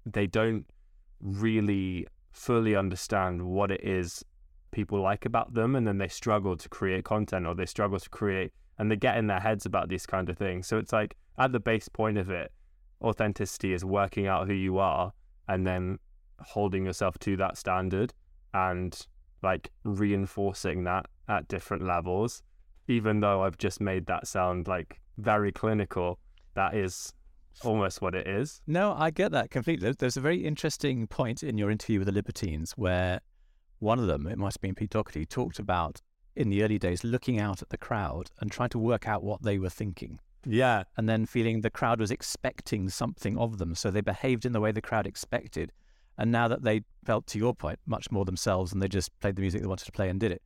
They 0.05 0.27
don't 0.27 0.67
really 1.21 2.09
fully 2.33 2.75
understand 2.75 3.43
what 3.43 3.71
it 3.71 3.85
is 3.85 4.25
people 4.73 5.01
like 5.01 5.25
about 5.27 5.55
them, 5.55 5.77
and 5.77 5.87
then 5.87 5.99
they 5.99 6.09
struggle 6.09 6.57
to 6.57 6.69
create 6.69 7.05
content 7.05 7.47
or 7.47 7.55
they 7.55 7.67
struggle 7.67 8.01
to 8.01 8.11
create 8.11 8.53
and 8.81 8.91
they 8.91 8.97
get 8.97 9.19
in 9.19 9.27
their 9.27 9.41
heads 9.41 9.67
about 9.67 9.91
these 9.91 10.07
kind 10.07 10.31
of 10.31 10.39
things. 10.39 10.67
So 10.67 10.79
it's 10.79 10.91
like 10.91 11.15
at 11.39 11.53
the 11.53 11.61
base 11.61 11.87
point 11.87 12.17
of 12.17 12.31
it, 12.31 12.51
authenticity 13.03 13.75
is 13.75 13.85
working 13.85 14.27
out 14.27 14.47
who 14.49 14.55
you 14.55 14.79
are 14.79 15.13
and 15.49 15.67
then 15.67 15.99
holding 16.39 16.87
yourself 16.87 17.19
to 17.19 17.37
that 17.37 17.59
standard 17.59 18.15
and 18.55 19.07
like 19.43 19.71
reinforcing 19.85 20.85
that 20.85 21.05
at 21.29 21.47
different 21.47 21.85
levels. 21.85 22.43
even 22.91 23.21
though 23.21 23.43
I've 23.43 23.57
just 23.57 23.81
made 23.81 24.07
that 24.07 24.27
sound 24.27 24.67
like 24.67 25.01
very 25.17 25.53
clinical, 25.53 26.19
that 26.55 26.75
is 26.75 27.13
almost 27.63 28.03
what 28.03 28.15
it 28.15 28.27
is. 28.27 28.61
No, 28.67 28.95
I 28.99 29.11
get 29.11 29.33
that 29.33 29.51
completely. 29.51 29.93
There's 29.93 30.17
a 30.17 30.21
very 30.21 30.45
interesting 30.45 31.07
point 31.07 31.43
in 31.43 31.57
your 31.57 31.71
interview 31.71 32.01
with 32.01 32.07
the 32.07 32.13
Libertines 32.13 32.73
where 32.73 33.21
one 33.79 33.99
of 33.99 34.07
them, 34.07 34.27
it 34.27 34.39
must 34.39 34.57
have 34.57 34.63
been 34.63 34.75
Pete 34.75 34.91
Doherty, 34.91 35.25
talked 35.25 35.59
about 35.59 36.03
in 36.37 36.49
the 36.51 36.63
early 36.63 36.79
days 36.79 37.03
looking 37.05 37.39
out 37.41 37.61
at 37.63 37.71
the 37.71 37.77
crowd 37.79 38.31
and 38.41 38.51
trying 38.51 38.69
to 38.71 38.79
work 38.79 39.09
out 39.09 39.23
what 39.23 39.43
they 39.43 39.59
were 39.59 39.69
thinking. 39.71 40.21
Yeah. 40.47 40.85
And 40.97 41.09
then 41.09 41.27
feeling 41.27 41.61
the 41.61 41.71
crowd 41.71 42.01
was 42.01 42.11
expecting 42.11 42.89
something 42.89 43.37
of 43.37 43.59
them. 43.59 43.75
So 43.75 43.91
they 43.91 44.01
behaved 44.01 44.47
in 44.47 44.53
the 44.53 44.61
way 44.61 44.73
the 44.73 44.81
crowd 44.81 45.07
expected. 45.07 45.73
And 46.17 46.31
now 46.33 46.49
that 46.49 46.63
they 46.63 46.83
felt, 47.05 47.27
to 47.29 47.39
your 47.39 47.55
point, 47.55 47.79
much 47.87 48.11
more 48.11 48.25
themselves 48.25 48.73
and 48.73 48.81
they 48.83 48.89
just 48.89 49.19
played 49.21 49.37
the 49.37 49.43
music 49.43 49.61
they 49.61 49.67
wanted 49.67 49.87
to 49.87 49.93
play 49.93 50.09
and 50.09 50.19
did 50.21 50.33
it, 50.33 50.43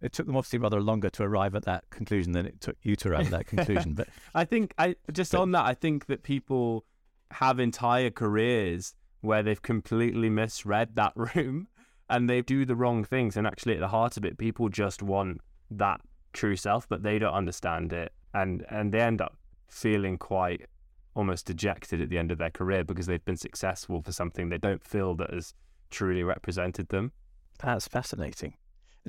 it 0.00 0.12
took 0.12 0.26
them 0.26 0.36
obviously 0.36 0.58
rather 0.58 0.80
longer 0.80 1.08
to 1.10 1.22
arrive 1.22 1.54
at 1.54 1.64
that 1.64 1.88
conclusion 1.90 2.32
than 2.32 2.46
it 2.46 2.60
took 2.60 2.76
you 2.82 2.94
to 2.96 3.08
arrive 3.08 3.26
at 3.26 3.30
that 3.30 3.46
conclusion. 3.56 3.94
But 3.94 4.08
I 4.34 4.44
think 4.44 4.74
I 4.78 4.96
just 5.12 5.32
But- 5.32 5.40
on 5.40 5.52
that, 5.52 5.64
I 5.64 5.74
think 5.74 6.06
that 6.06 6.22
people 6.22 6.84
have 7.30 7.58
entire 7.58 8.10
careers 8.10 8.94
where 9.20 9.42
they've 9.42 9.62
completely 9.62 10.28
misread 10.28 10.94
that 10.96 11.12
room 11.34 11.68
and 12.10 12.28
they 12.28 12.42
do 12.42 12.64
the 12.64 12.76
wrong 12.76 13.04
things. 13.04 13.36
And 13.36 13.46
actually, 13.46 13.74
at 13.74 13.80
the 13.80 13.88
heart 13.88 14.16
of 14.16 14.24
it, 14.24 14.38
people 14.38 14.68
just 14.68 15.02
want 15.02 15.40
that 15.70 16.00
true 16.32 16.56
self, 16.56 16.88
but 16.88 17.02
they 17.02 17.18
don't 17.18 17.34
understand 17.34 17.92
it, 17.92 18.12
and 18.32 18.64
and 18.68 18.92
they 18.92 19.00
end 19.00 19.20
up 19.20 19.36
feeling 19.68 20.18
quite 20.18 20.66
almost 21.14 21.46
dejected 21.46 22.00
at 22.00 22.08
the 22.08 22.18
end 22.18 22.32
of 22.32 22.38
their 22.38 22.50
career 22.50 22.84
because 22.84 23.06
they've 23.06 23.24
been 23.24 23.36
successful 23.36 24.02
for 24.02 24.12
something 24.12 24.48
they 24.48 24.58
don't 24.58 24.82
feel 24.82 25.14
that 25.14 25.32
has 25.32 25.54
truly 25.90 26.22
represented 26.22 26.88
them. 26.88 27.12
That's 27.60 27.86
fascinating. 27.86 28.54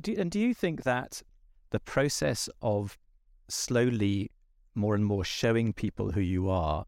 Do 0.00 0.14
and 0.18 0.30
do 0.30 0.38
you 0.38 0.54
think 0.54 0.84
that 0.84 1.22
the 1.70 1.80
process 1.80 2.48
of 2.62 2.96
slowly, 3.48 4.30
more 4.74 4.94
and 4.94 5.04
more 5.04 5.24
showing 5.24 5.72
people 5.72 6.12
who 6.12 6.20
you 6.20 6.48
are, 6.48 6.86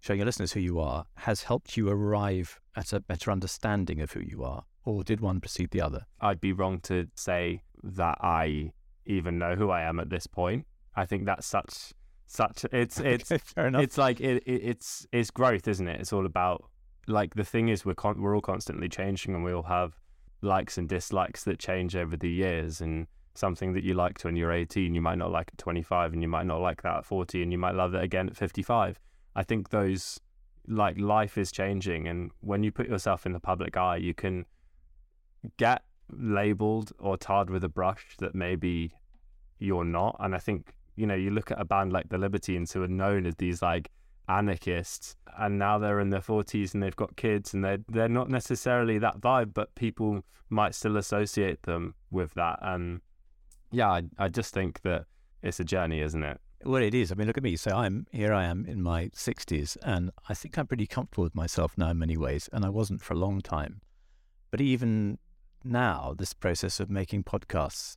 showing 0.00 0.18
your 0.18 0.26
listeners 0.26 0.52
who 0.52 0.60
you 0.60 0.78
are, 0.78 1.06
has 1.16 1.44
helped 1.44 1.76
you 1.76 1.88
arrive 1.88 2.60
at 2.76 2.92
a 2.92 3.00
better 3.00 3.30
understanding 3.30 4.00
of 4.00 4.12
who 4.12 4.20
you 4.20 4.44
are? 4.44 4.64
Or 4.84 5.02
did 5.02 5.20
one 5.20 5.40
precede 5.40 5.70
the 5.70 5.80
other? 5.80 6.06
I'd 6.20 6.40
be 6.40 6.52
wrong 6.52 6.80
to 6.80 7.08
say 7.14 7.62
that 7.82 8.18
I 8.20 8.72
even 9.06 9.38
know 9.38 9.54
who 9.54 9.70
I 9.70 9.82
am 9.82 9.98
at 9.98 10.10
this 10.10 10.26
point. 10.26 10.66
I 10.96 11.06
think 11.06 11.26
that's 11.26 11.46
such 11.46 11.92
such 12.26 12.64
it's 12.72 12.98
it's 13.00 13.30
fair 13.30 13.66
enough. 13.68 13.82
it's 13.82 13.98
like 13.98 14.20
it, 14.20 14.42
it, 14.46 14.62
it's 14.62 15.06
it's 15.12 15.30
growth, 15.30 15.68
isn't 15.68 15.88
it? 15.88 16.00
It's 16.00 16.12
all 16.12 16.26
about 16.26 16.64
like 17.06 17.34
the 17.34 17.44
thing 17.44 17.68
is 17.68 17.84
we're 17.84 17.94
con- 17.94 18.20
we're 18.20 18.34
all 18.34 18.40
constantly 18.40 18.88
changing, 18.88 19.34
and 19.34 19.44
we 19.44 19.52
all 19.52 19.64
have 19.64 19.94
likes 20.42 20.78
and 20.78 20.88
dislikes 20.88 21.44
that 21.44 21.58
change 21.58 21.96
over 21.96 22.16
the 22.16 22.30
years. 22.30 22.80
And 22.80 23.06
something 23.34 23.72
that 23.74 23.84
you 23.84 23.94
liked 23.94 24.24
when 24.24 24.36
you're 24.36 24.52
18, 24.52 24.94
you 24.94 25.00
might 25.00 25.18
not 25.18 25.32
like 25.32 25.50
at 25.52 25.58
25, 25.58 26.12
and 26.12 26.22
you 26.22 26.28
might 26.28 26.46
not 26.46 26.60
like 26.60 26.82
that 26.82 26.98
at 26.98 27.04
40, 27.04 27.42
and 27.42 27.52
you 27.52 27.58
might 27.58 27.74
love 27.74 27.94
it 27.94 28.02
again 28.02 28.28
at 28.28 28.36
55. 28.36 29.00
I 29.34 29.42
think 29.42 29.70
those 29.70 30.20
like 30.66 30.98
life 30.98 31.36
is 31.36 31.52
changing, 31.52 32.08
and 32.08 32.30
when 32.40 32.62
you 32.62 32.72
put 32.72 32.88
yourself 32.88 33.26
in 33.26 33.32
the 33.32 33.40
public 33.40 33.76
eye, 33.76 33.96
you 33.96 34.14
can 34.14 34.46
get 35.56 35.82
labeled 36.10 36.92
or 36.98 37.16
tarred 37.16 37.50
with 37.50 37.64
a 37.64 37.68
brush 37.68 38.16
that 38.18 38.34
maybe 38.34 38.92
you're 39.58 39.84
not. 39.84 40.16
And 40.20 40.34
I 40.34 40.38
think, 40.38 40.74
you 40.96 41.06
know, 41.06 41.14
you 41.14 41.30
look 41.30 41.50
at 41.50 41.60
a 41.60 41.64
band 41.64 41.92
like 41.92 42.08
the 42.08 42.18
Libertines 42.18 42.72
who 42.72 42.82
are 42.82 42.88
known 42.88 43.26
as 43.26 43.36
these 43.36 43.62
like 43.62 43.90
anarchists 44.28 45.16
and 45.38 45.58
now 45.58 45.78
they're 45.78 46.00
in 46.00 46.10
their 46.10 46.20
40s 46.20 46.74
and 46.74 46.82
they've 46.82 46.96
got 46.96 47.16
kids 47.16 47.54
and 47.54 47.64
they're, 47.64 47.78
they're 47.88 48.08
not 48.08 48.30
necessarily 48.30 48.98
that 48.98 49.20
vibe, 49.20 49.54
but 49.54 49.74
people 49.74 50.24
might 50.50 50.74
still 50.74 50.96
associate 50.96 51.62
them 51.62 51.94
with 52.10 52.34
that. 52.34 52.58
And 52.62 53.00
yeah, 53.70 53.90
I, 53.90 54.02
I 54.18 54.28
just 54.28 54.54
think 54.54 54.82
that 54.82 55.06
it's 55.42 55.60
a 55.60 55.64
journey, 55.64 56.00
isn't 56.00 56.22
it? 56.22 56.40
Well, 56.64 56.82
it 56.82 56.94
is. 56.94 57.12
I 57.12 57.14
mean, 57.14 57.26
look 57.26 57.36
at 57.36 57.42
me. 57.42 57.56
So 57.56 57.72
I'm 57.72 58.06
here. 58.10 58.32
I 58.32 58.44
am 58.44 58.64
in 58.64 58.82
my 58.82 59.10
sixties, 59.12 59.76
and 59.82 60.10
I 60.30 60.34
think 60.34 60.56
I'm 60.56 60.66
pretty 60.66 60.86
comfortable 60.86 61.24
with 61.24 61.34
myself 61.34 61.76
now 61.76 61.90
in 61.90 61.98
many 61.98 62.16
ways. 62.16 62.48
And 62.52 62.64
I 62.64 62.70
wasn't 62.70 63.02
for 63.02 63.12
a 63.12 63.18
long 63.18 63.42
time. 63.42 63.82
But 64.50 64.62
even 64.62 65.18
now, 65.64 66.14
this 66.16 66.32
process 66.32 66.80
of 66.80 66.90
making 66.90 67.24
podcasts, 67.24 67.96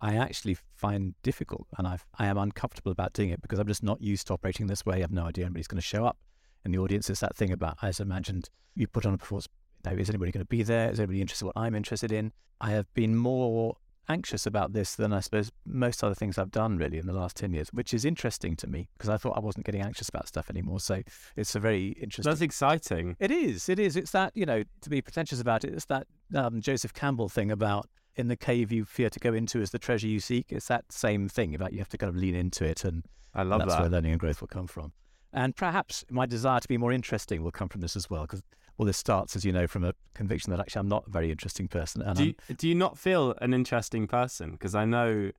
I 0.00 0.16
actually 0.16 0.56
find 0.74 1.14
difficult, 1.22 1.66
and 1.78 1.86
I 1.86 1.98
I 2.18 2.26
am 2.26 2.38
uncomfortable 2.38 2.90
about 2.90 3.12
doing 3.12 3.30
it 3.30 3.40
because 3.40 3.58
I'm 3.58 3.68
just 3.68 3.82
not 3.82 4.00
used 4.00 4.26
to 4.26 4.32
operating 4.32 4.66
this 4.66 4.84
way. 4.84 4.96
I 4.96 5.00
have 5.00 5.12
no 5.12 5.26
idea 5.26 5.44
anybody's 5.44 5.68
going 5.68 5.80
to 5.80 5.86
show 5.86 6.04
up 6.04 6.18
in 6.64 6.72
the 6.72 6.78
audience. 6.78 7.08
It's 7.08 7.20
that 7.20 7.36
thing 7.36 7.52
about, 7.52 7.76
as 7.82 8.00
imagined, 8.00 8.50
you 8.74 8.86
put 8.86 9.06
on 9.06 9.14
a 9.14 9.18
performance. 9.18 9.48
Is 9.84 10.08
anybody 10.08 10.32
going 10.32 10.44
to 10.44 10.48
be 10.48 10.62
there? 10.62 10.90
Is 10.90 11.00
anybody 11.00 11.20
interested 11.20 11.44
in 11.44 11.46
what 11.48 11.56
I'm 11.56 11.74
interested 11.74 12.12
in? 12.12 12.32
I 12.60 12.70
have 12.70 12.92
been 12.94 13.16
more 13.16 13.76
anxious 14.08 14.46
about 14.46 14.72
this 14.72 14.94
than 14.94 15.12
I 15.12 15.20
suppose 15.20 15.50
most 15.64 16.02
other 16.02 16.14
things 16.14 16.38
I've 16.38 16.50
done 16.50 16.76
really 16.76 16.98
in 16.98 17.06
the 17.06 17.12
last 17.12 17.36
10 17.36 17.52
years, 17.52 17.68
which 17.72 17.94
is 17.94 18.04
interesting 18.04 18.56
to 18.56 18.66
me 18.66 18.88
because 18.96 19.08
I 19.08 19.16
thought 19.16 19.36
I 19.36 19.40
wasn't 19.40 19.64
getting 19.66 19.82
anxious 19.82 20.08
about 20.08 20.28
stuff 20.28 20.50
anymore. 20.50 20.80
So 20.80 21.02
it's 21.36 21.54
a 21.54 21.60
very 21.60 21.88
interesting. 22.00 22.30
That's 22.30 22.40
exciting. 22.40 23.16
It 23.20 23.30
is. 23.30 23.68
It 23.68 23.78
is. 23.78 23.96
It's 23.96 24.10
that, 24.12 24.32
you 24.34 24.46
know, 24.46 24.64
to 24.80 24.90
be 24.90 25.00
pretentious 25.00 25.40
about 25.40 25.64
it, 25.64 25.72
it's 25.72 25.86
that 25.86 26.06
um, 26.34 26.60
Joseph 26.60 26.92
Campbell 26.92 27.28
thing 27.28 27.50
about 27.50 27.88
in 28.16 28.28
the 28.28 28.36
cave 28.36 28.70
you 28.70 28.84
fear 28.84 29.08
to 29.08 29.18
go 29.18 29.32
into 29.32 29.60
is 29.60 29.70
the 29.70 29.78
treasure 29.78 30.08
you 30.08 30.20
seek. 30.20 30.46
It's 30.50 30.68
that 30.68 30.90
same 30.90 31.28
thing 31.28 31.54
about 31.54 31.72
you 31.72 31.78
have 31.78 31.88
to 31.90 31.98
kind 31.98 32.10
of 32.10 32.16
lean 32.16 32.34
into 32.34 32.64
it 32.64 32.84
and, 32.84 33.04
I 33.34 33.40
and 33.42 33.50
love 33.50 33.60
that's 33.60 33.74
that. 33.74 33.80
where 33.80 33.90
learning 33.90 34.12
and 34.12 34.20
growth 34.20 34.40
will 34.40 34.48
come 34.48 34.66
from. 34.66 34.92
And 35.32 35.56
perhaps 35.56 36.04
my 36.10 36.26
desire 36.26 36.60
to 36.60 36.68
be 36.68 36.76
more 36.76 36.92
interesting 36.92 37.42
will 37.42 37.50
come 37.52 37.68
from 37.68 37.80
this 37.80 37.96
as 37.96 38.10
well 38.10 38.22
because 38.22 38.42
all 38.78 38.86
this 38.86 38.96
starts, 38.96 39.36
as 39.36 39.44
you 39.44 39.52
know, 39.52 39.66
from 39.66 39.84
a 39.84 39.94
conviction 40.14 40.50
that 40.50 40.60
actually 40.60 40.80
I'm 40.80 40.88
not 40.88 41.04
a 41.06 41.10
very 41.10 41.30
interesting 41.30 41.68
person. 41.68 42.02
And 42.02 42.16
do 42.16 42.22
I'm 42.22 42.28
you, 42.28 42.54
do 42.56 42.68
you 42.68 42.74
not 42.74 42.98
feel 42.98 43.34
an 43.40 43.54
interesting 43.54 44.06
person? 44.06 44.52
Because 44.52 44.74
I 44.74 44.84
know 44.84 45.30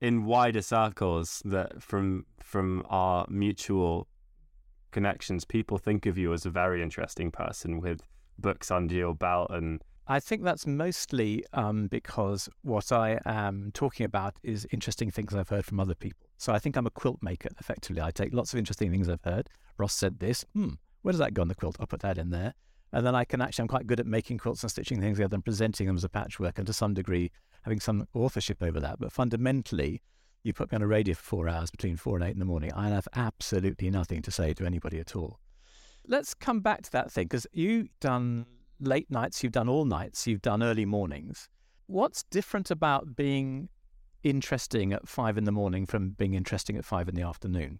in 0.00 0.24
wider 0.24 0.62
circles 0.62 1.42
that 1.44 1.82
from 1.82 2.26
from 2.42 2.84
our 2.88 3.26
mutual 3.28 4.08
connections, 4.90 5.44
people 5.44 5.78
think 5.78 6.06
of 6.06 6.18
you 6.18 6.32
as 6.32 6.46
a 6.46 6.50
very 6.50 6.82
interesting 6.82 7.30
person 7.30 7.80
with 7.80 8.00
books 8.38 8.70
under 8.70 8.94
your 8.94 9.14
belt 9.14 9.50
and 9.50 9.82
I 10.08 10.20
think 10.20 10.44
that's 10.44 10.66
mostly 10.66 11.44
um, 11.52 11.88
because 11.88 12.48
what 12.62 12.92
I 12.92 13.18
am 13.26 13.72
talking 13.74 14.06
about 14.06 14.36
is 14.44 14.64
interesting 14.70 15.10
things 15.10 15.34
I've 15.34 15.48
heard 15.48 15.64
from 15.64 15.80
other 15.80 15.96
people. 15.96 16.28
So 16.38 16.52
I 16.52 16.60
think 16.60 16.76
I'm 16.76 16.86
a 16.86 16.90
quilt 16.90 17.18
maker, 17.22 17.48
effectively. 17.58 18.00
I 18.00 18.12
take 18.12 18.32
lots 18.32 18.52
of 18.52 18.58
interesting 18.58 18.92
things 18.92 19.08
I've 19.08 19.24
heard. 19.24 19.48
Ross 19.78 19.94
said 19.94 20.20
this. 20.20 20.44
Hmm, 20.54 20.74
where 21.06 21.12
does 21.12 21.20
that 21.20 21.34
go 21.34 21.42
on 21.42 21.46
the 21.46 21.54
quilt? 21.54 21.76
I'll 21.78 21.86
put 21.86 22.00
that 22.00 22.18
in 22.18 22.30
there. 22.30 22.52
And 22.92 23.06
then 23.06 23.14
I 23.14 23.24
can 23.24 23.40
actually, 23.40 23.62
I'm 23.62 23.68
quite 23.68 23.86
good 23.86 24.00
at 24.00 24.06
making 24.06 24.38
quilts 24.38 24.64
and 24.64 24.70
stitching 24.72 25.00
things 25.00 25.18
together 25.18 25.36
and 25.36 25.44
presenting 25.44 25.86
them 25.86 25.94
as 25.94 26.02
a 26.02 26.08
patchwork 26.08 26.58
and 26.58 26.66
to 26.66 26.72
some 26.72 26.94
degree 26.94 27.30
having 27.62 27.78
some 27.78 28.08
authorship 28.12 28.60
over 28.60 28.80
that. 28.80 28.98
But 28.98 29.12
fundamentally, 29.12 30.02
you 30.42 30.52
put 30.52 30.72
me 30.72 30.76
on 30.76 30.82
a 30.82 30.86
radio 30.88 31.14
for 31.14 31.22
four 31.22 31.48
hours 31.48 31.70
between 31.70 31.96
four 31.96 32.16
and 32.16 32.24
eight 32.24 32.32
in 32.32 32.40
the 32.40 32.44
morning. 32.44 32.72
I 32.72 32.88
have 32.88 33.06
absolutely 33.14 33.88
nothing 33.88 34.20
to 34.22 34.32
say 34.32 34.52
to 34.54 34.66
anybody 34.66 34.98
at 34.98 35.14
all. 35.14 35.38
Let's 36.08 36.34
come 36.34 36.58
back 36.58 36.82
to 36.82 36.90
that 36.90 37.12
thing 37.12 37.26
because 37.26 37.46
you've 37.52 37.90
done 38.00 38.44
late 38.80 39.08
nights, 39.08 39.44
you've 39.44 39.52
done 39.52 39.68
all 39.68 39.84
nights, 39.84 40.26
you've 40.26 40.42
done 40.42 40.60
early 40.60 40.86
mornings. 40.86 41.48
What's 41.86 42.24
different 42.24 42.72
about 42.72 43.14
being 43.14 43.68
interesting 44.24 44.92
at 44.92 45.06
five 45.06 45.38
in 45.38 45.44
the 45.44 45.52
morning 45.52 45.86
from 45.86 46.10
being 46.10 46.34
interesting 46.34 46.76
at 46.76 46.84
five 46.84 47.08
in 47.08 47.14
the 47.14 47.22
afternoon? 47.22 47.78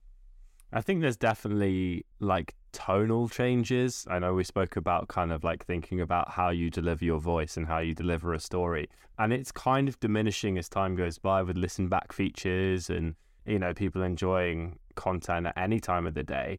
I 0.73 0.81
think 0.81 1.01
there's 1.01 1.17
definitely 1.17 2.05
like 2.21 2.55
tonal 2.77 3.27
changes. 3.27 4.07
I 4.11 4.19
know 4.19 4.35
we 4.35 4.45
spoke 4.45 4.77
about 4.77 5.09
kind 5.09 5.33
of 5.33 5.43
like 5.43 5.65
thinking 5.65 6.03
about 6.03 6.31
how 6.31 6.51
you 6.51 6.69
deliver 6.71 7.07
your 7.07 7.19
voice 7.19 7.57
and 7.57 7.67
how 7.67 7.79
you 7.79 7.95
deliver 7.95 8.35
a 8.35 8.39
story. 8.39 8.91
And 9.19 9.33
it's 9.33 9.51
kind 9.51 9.89
of 9.89 9.99
diminishing 9.99 10.59
as 10.59 10.69
time 10.69 10.95
goes 10.95 11.17
by 11.17 11.41
with 11.43 11.57
listen 11.57 11.89
back 11.89 12.13
features 12.13 12.91
and, 12.91 13.15
you 13.47 13.59
know, 13.59 13.73
people 13.73 14.03
enjoying 14.03 14.79
content 14.95 15.47
at 15.47 15.57
any 15.57 15.81
time 15.81 16.07
of 16.07 16.13
the 16.13 16.23
day. 16.23 16.59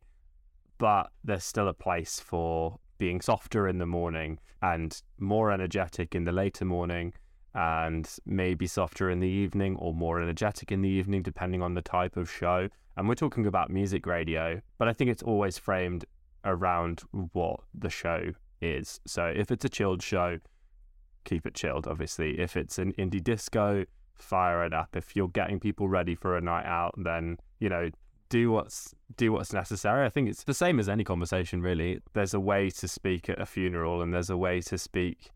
But 0.79 1.11
there's 1.23 1.43
still 1.43 1.67
a 1.67 1.73
place 1.73 2.19
for 2.19 2.79
being 2.97 3.21
softer 3.21 3.67
in 3.67 3.77
the 3.77 3.85
morning 3.85 4.39
and 4.63 4.99
more 5.19 5.51
energetic 5.51 6.15
in 6.15 6.23
the 6.23 6.31
later 6.31 6.65
morning 6.65 7.13
and 7.53 8.09
maybe 8.25 8.65
softer 8.65 9.11
in 9.11 9.19
the 9.19 9.27
evening 9.27 9.75
or 9.75 9.93
more 9.93 10.19
energetic 10.19 10.71
in 10.71 10.81
the 10.81 10.89
evening, 10.89 11.21
depending 11.21 11.61
on 11.61 11.75
the 11.75 11.81
type 11.83 12.17
of 12.17 12.29
show. 12.29 12.69
And 12.97 13.07
we're 13.07 13.15
talking 13.15 13.45
about 13.45 13.69
music 13.69 14.05
radio, 14.07 14.59
but 14.79 14.87
I 14.87 14.93
think 14.93 15.11
it's 15.11 15.23
always 15.23 15.57
framed 15.57 16.03
around 16.43 17.01
what 17.11 17.59
the 17.73 17.89
show 17.89 18.33
is. 18.59 18.99
So 19.05 19.25
if 19.25 19.51
it's 19.51 19.63
a 19.63 19.69
chilled 19.69 20.01
show, 20.01 20.39
keep 21.23 21.45
it 21.45 21.53
chilled, 21.53 21.87
obviously. 21.87 22.39
If 22.39 22.57
it's 22.57 22.79
an 22.79 22.93
indie 22.93 23.23
disco, 23.23 23.85
fire 24.15 24.65
it 24.65 24.73
up. 24.73 24.95
If 24.95 25.15
you're 25.15 25.27
getting 25.27 25.59
people 25.59 25.87
ready 25.87 26.15
for 26.15 26.35
a 26.35 26.41
night 26.41 26.65
out, 26.65 26.95
then, 26.97 27.37
you 27.59 27.69
know, 27.69 27.91
do 28.29 28.51
what's 28.51 28.93
do 29.15 29.31
what's 29.31 29.53
necessary. 29.53 30.05
I 30.05 30.09
think 30.09 30.27
it's 30.27 30.43
the 30.43 30.53
same 30.53 30.79
as 30.79 30.89
any 30.89 31.03
conversation 31.03 31.61
really. 31.61 32.01
There's 32.13 32.33
a 32.33 32.39
way 32.39 32.69
to 32.71 32.87
speak 32.87 33.29
at 33.29 33.39
a 33.39 33.45
funeral 33.45 34.01
and 34.01 34.13
there's 34.13 34.29
a 34.29 34.37
way 34.37 34.59
to 34.61 34.77
speak 34.77 35.31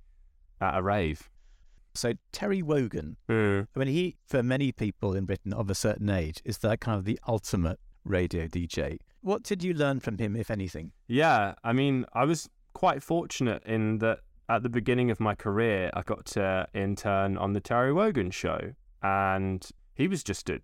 at 0.60 0.78
a 0.78 0.82
rave. 0.82 1.30
So 1.94 2.14
Terry 2.32 2.62
Wogan, 2.62 3.18
mm. 3.30 3.68
I 3.76 3.80
mean, 3.80 3.88
he 3.88 4.18
for 4.26 4.42
many 4.42 4.72
people 4.72 5.14
in 5.14 5.26
Britain 5.26 5.54
of 5.54 5.70
a 5.70 5.76
certain 5.76 6.10
age 6.10 6.42
is 6.46 6.60
that 6.60 6.80
kind 6.80 6.98
of 6.98 7.06
the 7.06 7.20
ultimate 7.28 7.80
radio 8.04 8.48
DJ. 8.48 8.98
What 9.22 9.44
did 9.44 9.64
you 9.64 9.74
learn 9.74 10.00
from 10.00 10.18
him, 10.18 10.36
if 10.36 10.50
anything? 10.50 10.92
Yeah, 11.08 11.54
I 11.64 11.74
mean, 11.74 12.06
I 12.14 12.26
was 12.26 12.50
quite 12.74 13.04
fortunate 13.04 13.62
in 13.66 14.00
that 14.00 14.20
at 14.50 14.64
the 14.64 14.70
beginning 14.70 15.12
of 15.12 15.20
my 15.20 15.34
career, 15.36 15.90
I 15.94 16.02
got 16.02 16.26
to 16.28 16.68
intern 16.74 17.38
on 17.38 17.54
the 17.54 17.62
Terry 17.62 17.94
Wogan 17.94 18.32
show. 18.32 18.74
And 19.02 19.66
he 19.94 20.08
was 20.08 20.24
just 20.24 20.50
a 20.50 20.62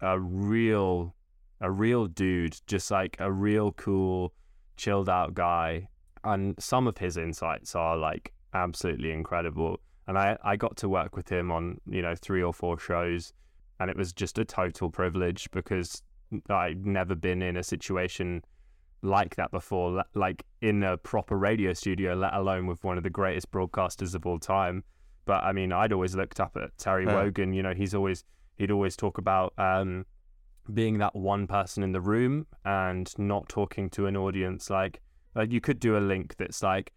a 0.00 0.18
real 0.18 1.14
a 1.60 1.70
real 1.70 2.06
dude, 2.06 2.60
just 2.66 2.90
like 2.90 3.16
a 3.20 3.30
real 3.30 3.72
cool, 3.72 4.34
chilled 4.76 5.08
out 5.08 5.34
guy. 5.34 5.88
And 6.24 6.54
some 6.58 6.86
of 6.86 6.98
his 6.98 7.16
insights 7.16 7.74
are 7.74 7.96
like 7.96 8.32
absolutely 8.52 9.12
incredible. 9.12 9.80
And 10.06 10.18
I, 10.18 10.36
I 10.44 10.56
got 10.56 10.76
to 10.78 10.88
work 10.88 11.16
with 11.16 11.28
him 11.28 11.50
on, 11.50 11.80
you 11.86 12.02
know, 12.02 12.14
three 12.14 12.42
or 12.42 12.52
four 12.52 12.78
shows. 12.78 13.32
And 13.80 13.90
it 13.90 13.96
was 13.96 14.12
just 14.12 14.38
a 14.38 14.44
total 14.44 14.90
privilege 14.90 15.50
because 15.50 16.02
I'd 16.48 16.86
never 16.86 17.14
been 17.14 17.42
in 17.42 17.56
a 17.56 17.62
situation 17.62 18.42
like 19.02 19.36
that 19.36 19.50
before, 19.50 20.04
like 20.14 20.44
in 20.60 20.82
a 20.82 20.96
proper 20.96 21.36
radio 21.36 21.72
studio, 21.72 22.14
let 22.14 22.34
alone 22.34 22.66
with 22.66 22.82
one 22.84 22.96
of 22.96 23.04
the 23.04 23.10
greatest 23.10 23.50
broadcasters 23.50 24.14
of 24.14 24.26
all 24.26 24.38
time. 24.38 24.84
But 25.26 25.44
I 25.44 25.52
mean, 25.52 25.72
I'd 25.72 25.92
always 25.92 26.14
looked 26.14 26.40
up 26.40 26.56
at 26.56 26.76
Terry 26.78 27.04
yeah. 27.06 27.14
Wogan. 27.14 27.52
You 27.52 27.62
know, 27.62 27.74
he's 27.74 27.94
always 27.94 28.24
he'd 28.56 28.70
always 28.70 28.96
talk 28.96 29.18
about 29.18 29.52
um, 29.58 30.06
being 30.72 30.98
that 30.98 31.14
one 31.14 31.46
person 31.46 31.82
in 31.82 31.92
the 31.92 32.00
room 32.00 32.46
and 32.64 33.12
not 33.18 33.48
talking 33.48 33.90
to 33.90 34.06
an 34.06 34.16
audience. 34.16 34.70
Like, 34.70 35.00
like 35.34 35.52
you 35.52 35.60
could 35.60 35.80
do 35.80 35.96
a 35.96 36.00
link 36.00 36.36
that's 36.36 36.62
like, 36.62 36.92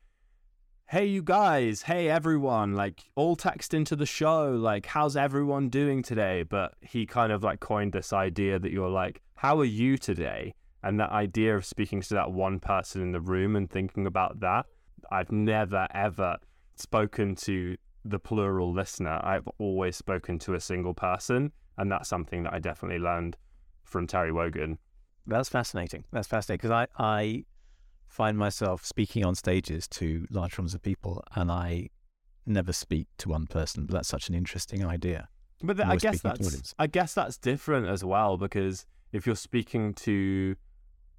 "Hey, 0.90 1.06
you 1.06 1.22
guys! 1.22 1.82
Hey, 1.82 2.10
everyone! 2.10 2.74
Like, 2.74 3.10
all 3.16 3.36
text 3.36 3.74
into 3.74 3.94
the 3.96 4.06
show. 4.06 4.52
Like, 4.52 4.86
how's 4.86 5.18
everyone 5.18 5.68
doing 5.68 6.02
today?" 6.02 6.44
But 6.44 6.76
he 6.80 7.06
kind 7.06 7.34
of 7.34 7.44
like 7.44 7.60
coined 7.60 7.92
this 7.92 8.14
idea 8.14 8.58
that 8.58 8.72
you're 8.72 8.90
like, 8.90 9.22
"How 9.36 9.60
are 9.60 9.66
you 9.66 9.98
today?" 9.98 10.54
And 10.82 10.98
that 11.02 11.12
idea 11.12 11.58
of 11.58 11.66
speaking 11.66 12.00
to 12.02 12.14
that 12.14 12.32
one 12.32 12.62
person 12.62 13.02
in 13.02 13.12
the 13.12 13.20
room 13.20 13.58
and 13.58 13.70
thinking 13.70 14.08
about 14.08 14.40
that, 14.40 14.66
I've 15.12 15.32
never 15.32 15.88
ever 15.94 16.38
spoken 16.76 17.36
to 17.36 17.76
the 18.06 18.20
plural 18.20 18.72
listener. 18.72 19.20
I've 19.24 19.50
always 19.58 19.98
spoken 19.98 20.40
to 20.40 20.54
a 20.54 20.62
single 20.62 20.94
person, 20.94 21.52
and 21.78 21.92
that's 21.92 22.08
something 22.08 22.44
that 22.44 22.54
I 22.54 22.60
definitely 22.60 23.00
learned 23.00 23.36
from 23.84 24.08
Terry 24.08 24.32
Wogan. 24.32 24.78
That's 25.26 25.50
fascinating. 25.50 26.06
That's 26.14 26.30
fascinating 26.30 26.60
because 26.60 26.88
I, 26.98 27.04
I 27.04 27.44
find 28.08 28.38
myself 28.38 28.86
speaking 28.86 29.26
on 29.26 29.36
stages 29.36 29.88
to 29.90 30.26
large 30.30 30.58
rooms 30.58 30.74
of 30.74 30.82
people, 30.82 31.24
and 31.36 31.52
I 31.52 31.90
never 32.46 32.74
speak 32.74 33.08
to 33.20 33.30
one 33.30 33.48
person. 33.48 33.86
But 33.86 33.94
that's 33.94 34.08
such 34.08 34.30
an 34.30 34.36
interesting 34.36 34.86
idea. 34.86 35.30
But 35.62 35.78
the, 35.78 35.88
I 35.88 35.96
guess 35.96 36.22
that's 36.22 36.74
I 36.78 36.88
guess 36.88 37.14
that's 37.14 37.38
different 37.38 37.88
as 37.88 38.04
well 38.04 38.38
because 38.38 38.86
if 39.12 39.26
you're 39.26 39.36
speaking 39.36 39.94
to 39.96 40.56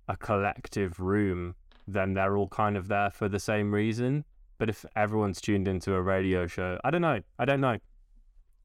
a 0.08 0.16
collective 0.16 1.00
room, 1.00 1.54
then 1.86 2.14
they're 2.14 2.36
all 2.36 2.48
kind 2.48 2.76
of 2.76 2.88
there 2.88 3.10
for 3.10 3.28
the 3.28 3.40
same 3.40 3.72
reason. 3.74 4.24
But 4.58 4.68
if 4.68 4.84
everyone's 4.96 5.40
tuned 5.40 5.68
into 5.68 5.94
a 5.94 6.02
radio 6.02 6.46
show, 6.46 6.78
I 6.84 6.90
don't 6.90 7.02
know. 7.02 7.20
I 7.38 7.44
don't 7.44 7.60
know. 7.60 7.78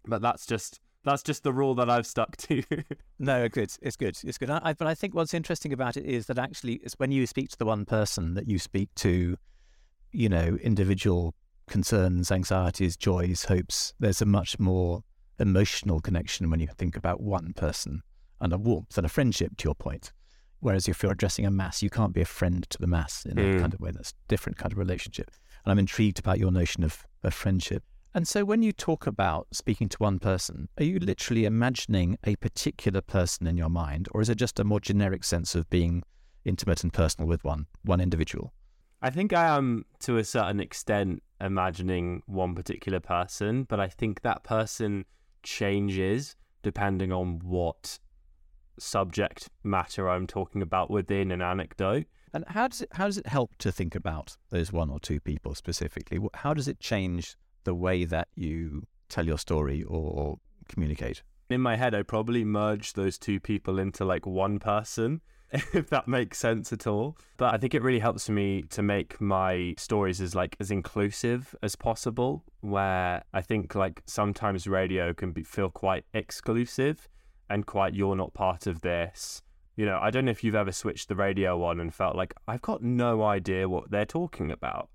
But 0.06 0.22
that's 0.22 0.46
just 0.46 0.80
that's 1.04 1.24
just 1.24 1.44
the 1.44 1.54
rule 1.54 1.76
that 1.76 1.90
I've 1.90 2.08
stuck 2.08 2.38
to. 2.38 2.64
no, 3.20 3.48
it's 3.56 3.80
it's 3.82 3.96
good. 3.96 4.18
It's 4.24 4.38
good. 4.38 4.50
I, 4.50 4.74
but 4.74 4.88
I 4.88 4.96
think 4.96 5.14
what's 5.14 5.34
interesting 5.34 5.74
about 5.74 5.98
it 5.98 6.06
is 6.06 6.28
that 6.28 6.40
actually, 6.40 6.76
it's 6.76 6.96
when 6.96 7.12
you 7.12 7.28
speak 7.28 7.50
to 7.50 7.58
the 7.58 7.66
one 7.66 7.86
person 7.86 8.34
that 8.36 8.48
you 8.48 8.60
speak 8.60 8.94
to, 8.96 9.38
you 10.12 10.30
know, 10.30 10.58
individual 10.62 11.36
concerns, 11.68 12.32
anxieties, 12.32 12.96
joys, 12.96 13.46
hopes. 13.46 13.94
There's 14.00 14.22
a 14.22 14.26
much 14.26 14.60
more 14.60 15.04
emotional 15.40 16.00
connection 16.00 16.50
when 16.50 16.60
you 16.60 16.68
think 16.68 16.96
about 16.96 17.22
one 17.22 17.54
person 17.54 18.02
and 18.40 18.54
a 18.54 18.58
warmth 18.58 18.98
and 18.98 19.06
a 19.06 19.10
friendship. 19.10 19.58
To 19.58 19.66
your 19.66 19.76
point, 19.76 20.14
whereas 20.60 20.88
if 20.88 21.04
you're 21.04 21.12
addressing 21.12 21.46
a 21.46 21.52
mass, 21.52 21.84
you 21.84 21.90
can't 21.90 22.14
be 22.14 22.22
a 22.22 22.26
friend 22.26 22.68
to 22.70 22.78
the 22.80 22.88
mass 22.88 23.26
in 23.26 23.36
mm. 23.36 23.54
that 23.54 23.60
kind 23.60 23.74
of 23.74 23.80
way. 23.80 23.92
That's 23.92 24.12
a 24.12 24.28
different 24.28 24.58
kind 24.58 24.72
of 24.72 24.78
relationship. 24.78 25.32
And 25.66 25.72
I'm 25.72 25.80
intrigued 25.80 26.20
about 26.20 26.40
your 26.40 26.52
notion 26.52 26.84
of, 26.84 27.06
of 27.24 27.34
friendship. 27.34 27.84
And 28.16 28.28
so 28.28 28.46
when 28.46 28.62
you 28.62 28.72
talk 28.72 29.08
about 29.08 29.48
speaking 29.52 29.90
to 29.90 29.98
one 29.98 30.20
person, 30.20 30.70
are 30.78 30.84
you 30.84 31.00
literally 31.00 31.46
imagining 31.46 32.18
a 32.24 32.36
particular 32.36 33.02
person 33.02 33.48
in 33.48 33.58
your 33.58 33.70
mind, 33.70 34.08
or 34.12 34.22
is 34.22 34.30
it 34.30 34.36
just 34.36 34.60
a 34.60 34.64
more 34.64 34.80
generic 34.80 35.24
sense 35.24 35.56
of 35.56 35.68
being 35.72 36.04
intimate 36.46 36.84
and 36.84 36.94
personal 36.94 37.28
with 37.28 37.44
one, 37.44 37.66
one 37.84 38.00
individual? 38.00 38.54
I 39.02 39.10
think 39.10 39.34
I 39.34 39.58
am 39.58 39.86
to 40.02 40.18
a 40.18 40.24
certain 40.24 40.60
extent 40.60 41.24
imagining 41.42 42.22
one 42.28 42.54
particular 42.54 43.00
person, 43.00 43.64
but 43.64 43.80
I 43.80 43.88
think 43.88 44.22
that 44.22 44.44
person 44.44 45.06
changes 45.42 46.36
depending 46.62 47.12
on 47.12 47.40
what 47.44 47.98
subject 48.80 49.50
matter 49.64 50.08
I'm 50.08 50.28
talking 50.28 50.62
about 50.62 50.92
within 50.92 51.32
an 51.32 51.42
anecdote. 51.42 52.06
And 52.34 52.46
how 52.48 52.68
does 52.68 52.82
it 52.82 52.90
how 52.94 53.06
does 53.06 53.18
it 53.18 53.28
help 53.28 53.56
to 53.58 53.72
think 53.72 53.94
about 53.94 54.38
those 54.50 54.72
one 54.72 54.90
or 54.90 55.00
two 55.00 55.20
people 55.20 55.54
specifically? 55.54 56.20
How 56.34 56.54
does 56.54 56.68
it 56.68 56.80
change 56.80 57.36
the 57.64 57.76
way 57.76 58.06
that 58.06 58.28
you 58.36 58.84
tell 59.10 59.26
your 59.26 59.38
story 59.38 59.84
or 59.84 60.38
communicate? 60.68 61.24
In 61.50 61.62
my 61.62 61.76
head, 61.76 61.94
I 61.94 62.04
probably 62.04 62.44
merge 62.44 62.94
those 62.94 63.18
two 63.18 63.40
people 63.40 63.78
into 63.78 64.06
like 64.06 64.26
one 64.26 64.60
person, 64.60 65.22
if 65.52 65.90
that 65.90 66.08
makes 66.08 66.38
sense 66.38 66.74
at 66.74 66.88
all. 66.88 67.18
But 67.38 67.54
I 67.54 67.58
think 67.58 67.74
it 67.74 67.84
really 67.84 68.00
helps 68.00 68.30
me 68.30 68.64
to 68.70 68.82
make 68.82 69.20
my 69.22 69.76
stories 69.78 70.22
as 70.22 70.34
like 70.34 70.56
as 70.60 70.72
inclusive 70.72 71.56
as 71.62 71.76
possible. 71.76 72.44
Where 72.62 73.24
I 73.34 73.42
think 73.42 73.76
like 73.76 74.02
sometimes 74.06 74.68
radio 74.68 75.14
can 75.14 75.32
be, 75.32 75.44
feel 75.44 75.70
quite 75.70 76.06
exclusive 76.14 77.08
and 77.50 77.66
quite 77.66 77.94
you're 77.94 78.16
not 78.16 78.34
part 78.34 78.68
of 78.68 78.82
this 78.82 79.42
you 79.76 79.86
know, 79.86 80.00
I 80.02 80.12
don't 80.12 80.26
know 80.26 80.32
if 80.32 80.44
you've 80.44 80.56
ever 80.56 80.72
switched 80.72 81.08
the 81.08 81.16
radio 81.16 81.64
on 81.64 81.80
and 81.80 81.94
felt 81.94 82.16
like, 82.16 82.34
I've 82.48 82.62
got 82.62 82.84
no 82.84 83.24
idea 83.24 83.68
what 83.68 83.90
they're 83.90 84.06
talking 84.06 84.52
about. 84.52 84.90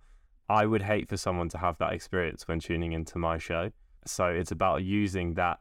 I 0.48 0.66
would 0.66 0.82
hate 0.82 1.08
for 1.08 1.16
someone 1.16 1.48
to 1.50 1.58
have 1.58 1.78
that 1.78 1.92
experience 1.92 2.48
when 2.48 2.60
tuning 2.60 2.92
into 2.92 3.18
my 3.18 3.38
show. 3.38 3.70
So 4.06 4.26
it's 4.26 4.50
about 4.50 4.82
using 4.84 5.34
that 5.34 5.58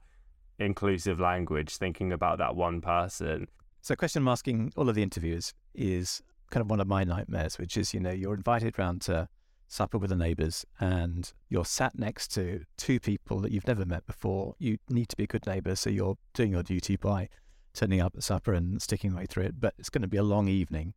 inclusive 0.60 1.19
language, 1.19 1.78
thinking 1.78 2.12
about 2.13 2.38
that 2.38 2.56
one 2.56 2.82
person. 2.82 3.47
So, 3.82 3.93
a 3.93 3.97
question 3.97 4.23
I'm 4.23 4.28
asking 4.28 4.73
all 4.76 4.89
of 4.89 4.95
the 4.95 5.04
interviewers 5.04 5.54
is 5.73 6.21
kind 6.50 6.62
of 6.62 6.69
one 6.69 6.80
of 6.80 6.88
my 6.88 7.04
nightmares, 7.04 7.58
which 7.58 7.78
is, 7.78 7.93
you 7.93 8.00
know, 8.00 8.12
you're 8.12 8.34
invited 8.34 8.78
round 8.80 9.02
to 9.04 9.30
supper 9.67 9.97
with 9.97 10.10
the 10.10 10.15
neighbours 10.15 10.65
and 10.80 11.34
you're 11.50 11.65
sat 11.65 12.00
next 12.00 12.30
to 12.30 12.63
two 12.78 13.00
people 13.00 13.39
that 13.41 13.52
you've 13.52 13.67
never 13.67 13.86
met 13.86 14.06
before. 14.08 14.56
You 14.60 14.78
need 14.89 15.10
to 15.10 15.17
be 15.17 15.26
a 15.26 15.28
good 15.28 15.45
neighbour, 15.45 15.76
so 15.76 15.89
you're 15.89 16.17
doing 16.34 16.52
your 16.52 16.63
duty 16.63 16.95
by 16.95 17.30
turning 17.73 18.02
up 18.02 18.13
at 18.15 18.23
supper 18.23 18.54
and 18.54 18.82
sticking 18.82 19.13
right 19.13 19.30
through 19.30 19.43
it, 19.43 19.60
but 19.60 19.73
it's 19.78 19.89
going 19.89 20.02
to 20.02 20.08
be 20.08 20.17
a 20.17 20.23
long 20.23 20.47
evening. 20.47 20.93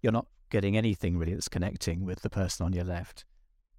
You're 0.00 0.12
not 0.12 0.26
getting 0.50 0.76
anything 0.76 1.16
really 1.16 1.34
that's 1.34 1.48
connecting 1.48 2.04
with 2.04 2.22
the 2.22 2.30
person 2.30 2.64
on 2.66 2.72
your 2.72 2.84
left. 2.84 3.24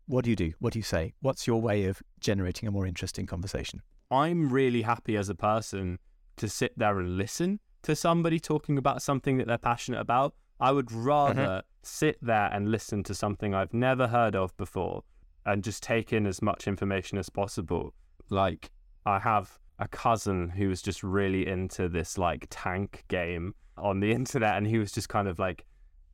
What 0.07 0.23
do 0.23 0.29
you 0.29 0.35
do? 0.35 0.53
What 0.59 0.73
do 0.73 0.79
you 0.79 0.83
say? 0.83 1.13
What's 1.21 1.47
your 1.47 1.61
way 1.61 1.85
of 1.85 2.01
generating 2.19 2.67
a 2.67 2.71
more 2.71 2.85
interesting 2.85 3.25
conversation? 3.25 3.81
I'm 4.11 4.49
really 4.49 4.83
happy 4.83 5.17
as 5.17 5.29
a 5.29 5.35
person 5.35 5.99
to 6.37 6.47
sit 6.47 6.77
there 6.77 6.99
and 6.99 7.17
listen 7.17 7.59
to 7.83 7.95
somebody 7.95 8.39
talking 8.39 8.77
about 8.77 9.01
something 9.01 9.37
that 9.37 9.47
they're 9.47 9.57
passionate 9.57 9.99
about. 9.99 10.35
I 10.59 10.71
would 10.71 10.91
rather 10.91 11.41
mm-hmm. 11.41 11.67
sit 11.83 12.17
there 12.21 12.49
and 12.53 12.69
listen 12.69 13.03
to 13.03 13.15
something 13.15 13.53
I've 13.53 13.73
never 13.73 14.07
heard 14.07 14.35
of 14.35 14.55
before 14.57 15.03
and 15.45 15.63
just 15.63 15.83
take 15.83 16.13
in 16.13 16.25
as 16.25 16.41
much 16.41 16.67
information 16.67 17.17
as 17.17 17.29
possible. 17.29 17.93
Like, 18.29 18.71
I 19.05 19.19
have 19.19 19.59
a 19.79 19.87
cousin 19.87 20.49
who 20.49 20.69
was 20.69 20.81
just 20.81 21.03
really 21.03 21.47
into 21.47 21.89
this 21.89 22.17
like 22.17 22.47
tank 22.49 23.03
game 23.07 23.53
on 23.77 23.99
the 23.99 24.11
internet, 24.19 24.55
and 24.57 24.67
he 24.67 24.77
was 24.77 24.91
just 24.91 25.09
kind 25.09 25.27
of 25.27 25.39
like 25.39 25.65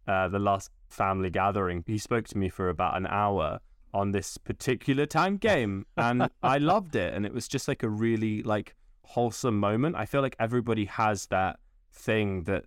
uh, 0.08 0.28
the 0.28 0.40
last 0.40 0.72
family 0.90 1.30
gathering. 1.30 1.84
He 1.88 1.98
spoke 1.98 2.28
to 2.30 2.38
me 2.38 2.50
for 2.50 2.70
about 2.70 2.98
an 2.98 3.08
hour 3.08 3.60
on 3.94 4.12
this 4.12 4.38
particular 4.38 5.06
tank 5.06 5.42
game, 5.42 5.86
and 5.98 6.30
I 6.44 6.58
loved 6.58 6.96
it. 6.96 7.14
And 7.14 7.26
it 7.26 7.34
was 7.34 7.48
just 7.48 7.68
like 7.68 7.84
a 7.84 7.90
really 7.90 8.44
like 8.44 8.76
wholesome 9.04 9.60
moment. 9.60 9.96
I 9.96 10.06
feel 10.06 10.22
like 10.22 10.36
everybody 10.40 10.86
has 10.86 11.28
that 11.28 11.60
thing 11.92 12.44
that 12.44 12.66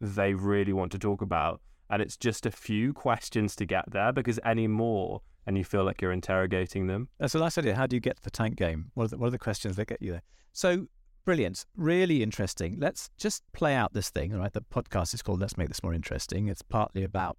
they 0.00 0.34
really 0.34 0.72
want 0.72 0.92
to 0.92 0.98
talk 0.98 1.22
about, 1.22 1.60
and 1.90 2.00
it's 2.02 2.16
just 2.16 2.46
a 2.46 2.50
few 2.50 2.92
questions 2.92 3.56
to 3.56 3.66
get 3.66 3.90
there 3.90 4.12
because 4.12 4.38
any 4.44 4.66
more 4.66 5.22
and 5.46 5.56
you 5.56 5.64
feel 5.64 5.84
like 5.84 6.02
you're 6.02 6.12
interrogating 6.12 6.88
them. 6.88 7.08
That's 7.18 7.32
the 7.32 7.38
last 7.38 7.56
idea. 7.56 7.76
How 7.76 7.86
do 7.86 7.96
you 7.96 8.00
get 8.00 8.16
to 8.16 8.22
the 8.22 8.30
tank 8.30 8.56
game? 8.56 8.90
What 8.94 9.04
are 9.04 9.08
the, 9.08 9.18
what 9.18 9.28
are 9.28 9.30
the 9.30 9.38
questions 9.38 9.76
that 9.76 9.86
get 9.86 10.02
you 10.02 10.10
there? 10.12 10.22
So 10.52 10.88
brilliant, 11.26 11.66
really 11.76 12.22
interesting. 12.22 12.76
Let's 12.78 13.10
just 13.18 13.42
play 13.52 13.74
out 13.74 13.92
this 13.92 14.08
thing. 14.08 14.32
All 14.32 14.40
right, 14.40 14.52
the 14.52 14.62
podcast 14.62 15.12
is 15.12 15.20
called 15.20 15.40
"Let's 15.40 15.58
Make 15.58 15.68
This 15.68 15.82
More 15.82 15.92
Interesting." 15.92 16.48
It's 16.48 16.62
partly 16.62 17.04
about 17.04 17.36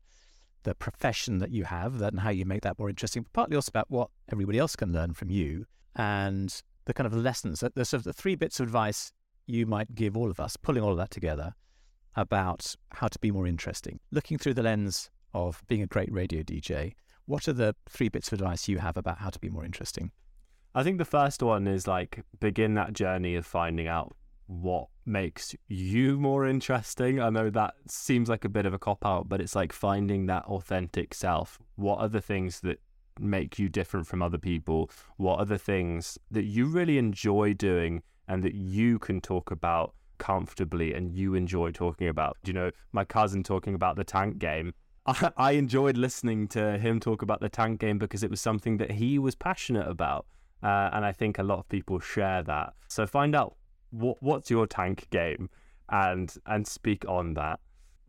the 0.63 0.75
profession 0.75 1.39
that 1.39 1.49
you 1.49 1.63
have 1.63 1.99
and 2.01 2.19
how 2.19 2.29
you 2.29 2.45
make 2.45 2.61
that 2.61 2.77
more 2.77 2.89
interesting, 2.89 3.23
but 3.23 3.33
partly 3.33 3.55
also 3.55 3.69
about 3.69 3.89
what 3.89 4.09
everybody 4.31 4.59
else 4.59 4.75
can 4.75 4.93
learn 4.93 5.13
from 5.13 5.31
you 5.31 5.65
and 5.95 6.61
the 6.85 6.93
kind 6.93 7.07
of 7.07 7.13
lessons. 7.13 7.61
The 7.61 7.85
sort 7.85 8.01
of 8.01 8.03
the 8.03 8.13
three 8.13 8.35
bits 8.35 8.59
of 8.59 8.67
advice 8.67 9.11
you 9.47 9.65
might 9.65 9.95
give 9.95 10.15
all 10.15 10.29
of 10.29 10.39
us, 10.39 10.57
pulling 10.57 10.83
all 10.83 10.91
of 10.91 10.97
that 10.97 11.09
together 11.09 11.53
about 12.15 12.75
how 12.91 13.07
to 13.07 13.17
be 13.19 13.31
more 13.31 13.47
interesting, 13.47 13.99
looking 14.11 14.37
through 14.37 14.53
the 14.53 14.63
lens 14.63 15.09
of 15.33 15.63
being 15.67 15.81
a 15.81 15.87
great 15.87 16.11
radio 16.11 16.43
DJ 16.43 16.93
what 17.27 17.47
are 17.47 17.53
the 17.53 17.75
three 17.87 18.09
bits 18.09 18.29
of 18.29 18.39
advice 18.39 18.67
you 18.67 18.79
have 18.79 18.97
about 18.97 19.19
how 19.19 19.29
to 19.29 19.39
be 19.39 19.49
more 19.49 19.65
interesting? 19.65 20.11
I 20.77 20.83
think 20.83 20.99
the 20.99 21.05
first 21.05 21.41
one 21.41 21.65
is 21.65 21.87
like 21.87 22.23
begin 22.39 22.75
that 22.75 22.93
journey 22.93 23.33
of 23.33 23.47
finding 23.47 23.87
out 23.87 24.15
what 24.45 24.89
makes 25.07 25.55
you 25.67 26.19
more 26.19 26.45
interesting. 26.45 27.19
I 27.19 27.31
know 27.31 27.49
that 27.49 27.73
seems 27.87 28.29
like 28.29 28.45
a 28.45 28.49
bit 28.49 28.67
of 28.67 28.75
a 28.75 28.77
cop 28.77 29.03
out, 29.03 29.27
but 29.27 29.41
it's 29.41 29.55
like 29.55 29.73
finding 29.73 30.27
that 30.27 30.45
authentic 30.45 31.15
self. 31.15 31.57
What 31.77 31.97
are 31.97 32.07
the 32.07 32.21
things 32.21 32.59
that 32.59 32.79
make 33.19 33.57
you 33.57 33.69
different 33.69 34.05
from 34.05 34.21
other 34.21 34.37
people? 34.37 34.91
What 35.15 35.39
are 35.39 35.45
the 35.45 35.57
things 35.57 36.19
that 36.29 36.43
you 36.43 36.67
really 36.67 36.99
enjoy 36.99 37.55
doing 37.55 38.03
and 38.27 38.43
that 38.43 38.53
you 38.53 38.99
can 38.99 39.19
talk 39.19 39.49
about 39.49 39.95
comfortably 40.19 40.93
and 40.93 41.11
you 41.11 41.33
enjoy 41.33 41.71
talking 41.71 42.07
about. 42.07 42.37
You 42.45 42.53
know, 42.53 42.71
my 42.91 43.03
cousin 43.03 43.41
talking 43.41 43.73
about 43.73 43.95
the 43.95 44.03
tank 44.03 44.37
game. 44.37 44.75
I, 45.07 45.31
I 45.37 45.51
enjoyed 45.53 45.97
listening 45.97 46.47
to 46.49 46.77
him 46.77 46.99
talk 46.99 47.23
about 47.23 47.41
the 47.41 47.49
tank 47.49 47.79
game 47.79 47.97
because 47.97 48.21
it 48.21 48.29
was 48.29 48.41
something 48.41 48.77
that 48.77 48.91
he 48.91 49.17
was 49.17 49.33
passionate 49.33 49.87
about. 49.87 50.27
Uh, 50.63 50.89
and 50.93 51.05
I 51.05 51.11
think 51.11 51.37
a 51.37 51.43
lot 51.43 51.59
of 51.59 51.69
people 51.69 51.99
share 51.99 52.43
that. 52.43 52.73
So 52.87 53.05
find 53.05 53.35
out 53.35 53.55
what 53.91 54.21
what's 54.21 54.49
your 54.49 54.67
tank 54.67 55.07
game 55.09 55.49
and 55.89 56.33
and 56.45 56.67
speak 56.67 57.05
on 57.07 57.33
that. 57.35 57.59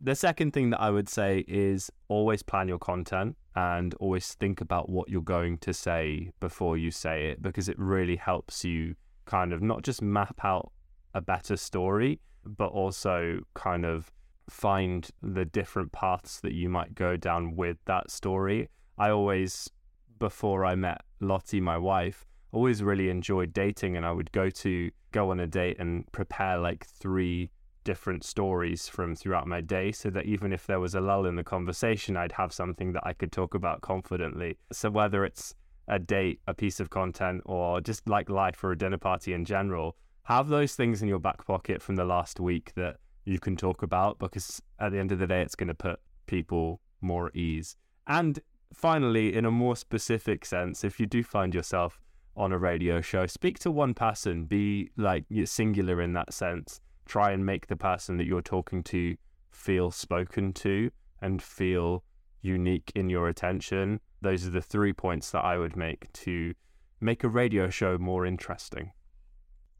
The 0.01 0.15
second 0.15 0.51
thing 0.51 0.69
that 0.69 0.79
I 0.79 0.89
would 0.89 1.09
say 1.09 1.43
is 1.47 1.91
always 2.07 2.41
plan 2.41 2.69
your 2.69 2.79
content 2.79 3.35
and 3.55 3.93
always 3.95 4.33
think 4.33 4.61
about 4.61 4.89
what 4.89 5.09
you're 5.09 5.21
going 5.21 5.57
to 5.59 5.73
say 5.73 6.31
before 6.39 6.77
you 6.77 6.89
say 6.89 7.27
it 7.27 7.41
because 7.41 7.67
it 7.67 7.77
really 7.77 8.15
helps 8.15 8.63
you 8.63 8.95
kind 9.25 9.51
of 9.51 9.61
not 9.61 9.83
just 9.83 10.01
map 10.01 10.39
out 10.43 10.71
a 11.13 11.21
better 11.21 11.57
story, 11.57 12.21
but 12.45 12.67
also 12.67 13.41
kind 13.55 13.85
of 13.85 14.11
find 14.49 15.09
the 15.21 15.45
different 15.45 15.91
paths 15.91 16.39
that 16.41 16.53
you 16.53 16.69
might 16.69 16.95
go 16.95 17.17
down 17.17 17.55
with 17.55 17.77
that 17.85 18.09
story. 18.09 18.69
I 18.97 19.09
always, 19.09 19.69
before 20.17 20.65
I 20.65 20.75
met 20.75 21.01
Lottie, 21.19 21.61
my 21.61 21.77
wife, 21.77 22.25
always 22.51 22.83
really 22.83 23.09
enjoyed 23.09 23.53
dating, 23.53 23.97
and 23.97 24.05
I 24.05 24.11
would 24.11 24.31
go 24.31 24.49
to 24.49 24.91
go 25.11 25.31
on 25.31 25.39
a 25.39 25.47
date 25.47 25.77
and 25.79 26.09
prepare 26.11 26.57
like 26.57 26.85
three 26.85 27.51
different 27.83 28.23
stories 28.23 28.87
from 28.87 29.15
throughout 29.15 29.47
my 29.47 29.61
day 29.61 29.91
so 29.91 30.09
that 30.11 30.25
even 30.25 30.53
if 30.53 30.67
there 30.67 30.79
was 30.79 30.93
a 30.93 31.01
lull 31.01 31.25
in 31.25 31.35
the 31.35 31.43
conversation, 31.43 32.17
I'd 32.17 32.33
have 32.33 32.53
something 32.53 32.93
that 32.93 33.05
I 33.05 33.13
could 33.13 33.31
talk 33.31 33.55
about 33.55 33.81
confidently. 33.81 34.57
So 34.71 34.89
whether 34.89 35.25
it's 35.25 35.55
a 35.87 35.97
date, 35.97 36.39
a 36.47 36.53
piece 36.53 36.79
of 36.79 36.89
content, 36.89 37.41
or 37.45 37.81
just 37.81 38.07
like 38.07 38.29
life 38.29 38.55
for 38.55 38.71
a 38.71 38.77
dinner 38.77 38.97
party 38.97 39.33
in 39.33 39.45
general, 39.45 39.95
have 40.23 40.49
those 40.49 40.75
things 40.75 41.01
in 41.01 41.07
your 41.07 41.19
back 41.19 41.45
pocket 41.47 41.81
from 41.81 41.95
the 41.95 42.05
last 42.05 42.39
week 42.39 42.73
that 42.75 42.97
you 43.25 43.39
can 43.39 43.55
talk 43.55 43.81
about 43.81 44.19
because 44.19 44.61
at 44.79 44.91
the 44.91 44.99
end 44.99 45.11
of 45.11 45.19
the 45.19 45.27
day, 45.27 45.41
it's 45.41 45.55
going 45.55 45.67
to 45.67 45.73
put 45.73 45.99
people 46.27 46.79
more 47.01 47.27
at 47.27 47.35
ease. 47.35 47.75
And 48.05 48.39
finally, 48.73 49.35
in 49.35 49.45
a 49.45 49.51
more 49.51 49.75
specific 49.75 50.45
sense, 50.45 50.83
if 50.83 50.99
you 50.99 51.07
do 51.07 51.23
find 51.23 51.55
yourself 51.55 51.99
on 52.39 52.53
a 52.53 52.57
radio 52.57 53.01
show, 53.01 53.27
speak 53.27 53.59
to 53.59 53.69
one 53.69 53.93
person, 53.93 54.45
be 54.45 54.89
like 54.95 55.25
singular 55.45 56.01
in 56.01 56.13
that 56.13 56.33
sense. 56.33 56.79
Try 57.05 57.31
and 57.31 57.45
make 57.45 57.67
the 57.67 57.75
person 57.75 58.17
that 58.17 58.25
you're 58.25 58.41
talking 58.41 58.81
to 58.85 59.17
feel 59.51 59.91
spoken 59.91 60.53
to 60.53 60.89
and 61.21 61.41
feel 61.41 62.03
unique 62.41 62.91
in 62.95 63.09
your 63.09 63.27
attention. 63.27 63.99
Those 64.21 64.47
are 64.47 64.51
the 64.51 64.61
three 64.61 64.93
points 64.93 65.31
that 65.31 65.43
I 65.43 65.57
would 65.57 65.75
make 65.75 66.11
to 66.13 66.53
make 67.01 67.23
a 67.23 67.29
radio 67.29 67.69
show 67.69 67.97
more 67.97 68.25
interesting. 68.25 68.93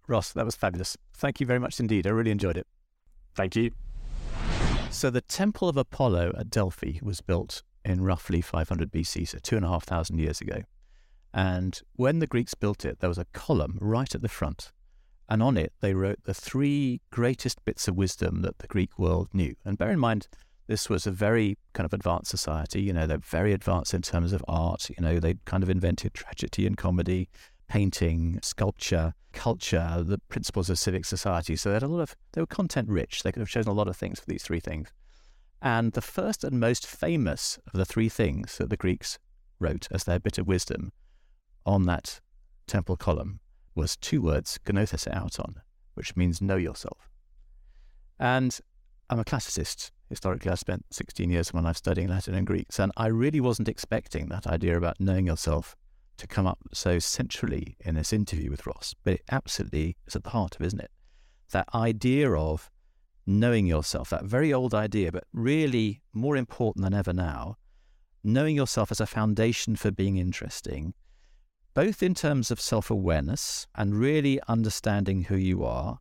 Ross, 0.08 0.34
that 0.34 0.46
was 0.46 0.56
fabulous. 0.56 0.98
Thank 1.14 1.40
you 1.40 1.46
very 1.46 1.60
much 1.60 1.80
indeed. 1.80 2.08
I 2.08 2.10
really 2.10 2.32
enjoyed 2.32 2.58
it. 2.58 2.68
Thank 3.36 3.56
you. 3.56 3.72
So, 4.90 5.10
the 5.10 5.22
Temple 5.22 5.70
of 5.70 5.78
Apollo 5.78 6.34
at 6.38 6.50
Delphi 6.50 7.00
was 7.02 7.22
built 7.22 7.62
in 7.86 8.02
roughly 8.02 8.42
500 8.42 8.92
BC, 8.92 9.28
so 9.28 9.38
two 9.38 9.56
and 9.56 9.64
a 9.64 9.70
half 9.70 9.86
thousand 9.86 10.18
years 10.18 10.42
ago. 10.42 10.64
And 11.34 11.80
when 11.96 12.20
the 12.20 12.28
Greeks 12.28 12.54
built 12.54 12.86
it, 12.86 13.00
there 13.00 13.10
was 13.10 13.18
a 13.18 13.26
column 13.34 13.78
right 13.82 14.14
at 14.14 14.22
the 14.22 14.30
front. 14.30 14.72
And 15.30 15.44
on 15.44 15.58
it, 15.58 15.74
they 15.80 15.94
wrote 15.94 16.24
the 16.24 16.34
three 16.34 17.02
greatest 17.12 17.64
bits 17.64 17.88
of 17.88 17.96
wisdom 17.96 18.42
that 18.42 18.60
the 18.60 18.68
Greek 18.68 18.98
world 18.98 19.30
knew. 19.32 19.56
And 19.64 19.78
bear 19.78 19.92
in 19.92 20.00
mind, 20.00 20.28
this 20.66 20.90
was 20.90 21.06
a 21.06 21.12
very 21.12 21.58
kind 21.74 21.86
of 21.86 21.94
advanced 21.94 22.32
society. 22.32 22.82
You 22.82 22.94
know, 22.94 23.06
they're 23.06 23.20
very 23.20 23.54
advanced 23.54 23.94
in 23.94 24.02
terms 24.02 24.34
of 24.34 24.44
art. 24.48 24.90
You 24.90 24.96
know, 25.00 25.20
they 25.20 25.36
kind 25.46 25.62
of 25.62 25.70
invented 25.70 26.14
tragedy 26.14 26.66
and 26.66 26.78
comedy 26.78 27.30
painting, 27.68 28.40
sculpture, 28.42 29.14
culture, 29.32 30.04
the 30.04 30.18
principles 30.30 30.70
of 30.70 30.80
civic 30.80 31.06
society. 31.06 31.56
So 31.56 31.70
they 31.70 31.76
had 31.76 31.84
a 31.84 31.88
lot 31.88 32.02
of, 32.02 32.16
they 32.34 32.42
were 32.42 32.48
content 32.48 32.90
rich. 32.90 33.22
They 33.24 33.32
could 33.32 33.42
have 33.42 33.50
chosen 33.50 33.72
a 33.72 33.76
lot 33.76 33.88
of 33.88 33.96
things 33.96 34.20
for 34.20 34.26
these 34.26 34.44
three 34.44 34.60
things. 34.60 34.92
And 35.62 35.94
the 35.94 36.02
first 36.02 36.44
and 36.44 36.60
most 36.60 36.88
famous 36.88 37.60
of 37.68 37.74
the 37.74 37.86
three 37.86 38.10
things 38.10 38.58
that 38.58 38.70
the 38.70 38.78
Greeks 38.78 39.20
wrote 39.60 39.88
as 39.92 40.06
their 40.06 40.20
bit 40.20 40.38
of 40.38 40.48
wisdom 40.48 40.92
on 41.70 41.84
that 41.84 42.20
temple 42.66 42.98
column 42.98 43.40
was 43.76 43.96
two 43.96 44.24
words, 44.24 44.60
gnothi 44.66 45.00
seauton, 45.00 45.62
which 45.94 46.16
means 46.16 46.42
know 46.42 46.56
yourself. 46.56 47.12
And 48.20 48.60
I'm 49.08 49.20
a 49.20 49.24
classicist. 49.24 49.92
Historically, 50.10 50.52
I 50.52 50.56
spent 50.56 50.84
16 50.90 51.30
years 51.30 51.50
of 51.50 51.54
my 51.54 51.62
life 51.62 51.78
studying 51.78 52.08
Latin 52.08 52.34
and 52.34 52.48
Greek, 52.48 52.68
and 52.80 52.92
I 52.98 53.06
really 53.06 53.40
wasn't 53.40 53.70
expecting 53.70 54.30
that 54.30 54.48
idea 54.48 54.78
about 54.78 55.00
knowing 55.00 55.28
yourself 55.28 55.76
to 56.18 56.26
come 56.26 56.48
up 56.48 56.58
so 56.74 56.98
centrally 56.98 57.78
in 57.82 57.94
this 57.94 58.12
interview 58.12 58.50
with 58.50 58.66
Ross, 58.66 58.96
but 59.04 59.14
it 59.14 59.22
absolutely 59.32 59.96
is 60.08 60.16
at 60.16 60.24
the 60.24 60.32
heart 60.32 60.56
of, 60.56 60.64
isn't 60.64 60.82
it? 60.82 60.90
That 61.52 61.70
idea 61.76 62.32
of 62.32 62.72
knowing 63.28 63.68
yourself, 63.68 64.10
that 64.10 64.26
very 64.26 64.52
old 64.52 64.74
idea, 64.74 65.12
but 65.12 65.26
really 65.34 66.02
more 66.14 66.36
important 66.36 66.84
than 66.84 66.96
ever 66.96 67.14
now, 67.14 67.58
knowing 68.24 68.56
yourself 68.56 68.92
as 68.92 69.00
a 69.00 69.06
foundation 69.06 69.76
for 69.76 69.92
being 69.92 70.18
interesting, 70.18 70.96
both 71.74 72.04
in 72.04 72.14
terms 72.14 72.52
of 72.52 72.60
self 72.60 72.90
awareness 72.90 73.68
and 73.76 74.00
really 74.00 74.40
understanding 74.48 75.24
who 75.24 75.38
you 75.38 75.64
are, 75.64 76.00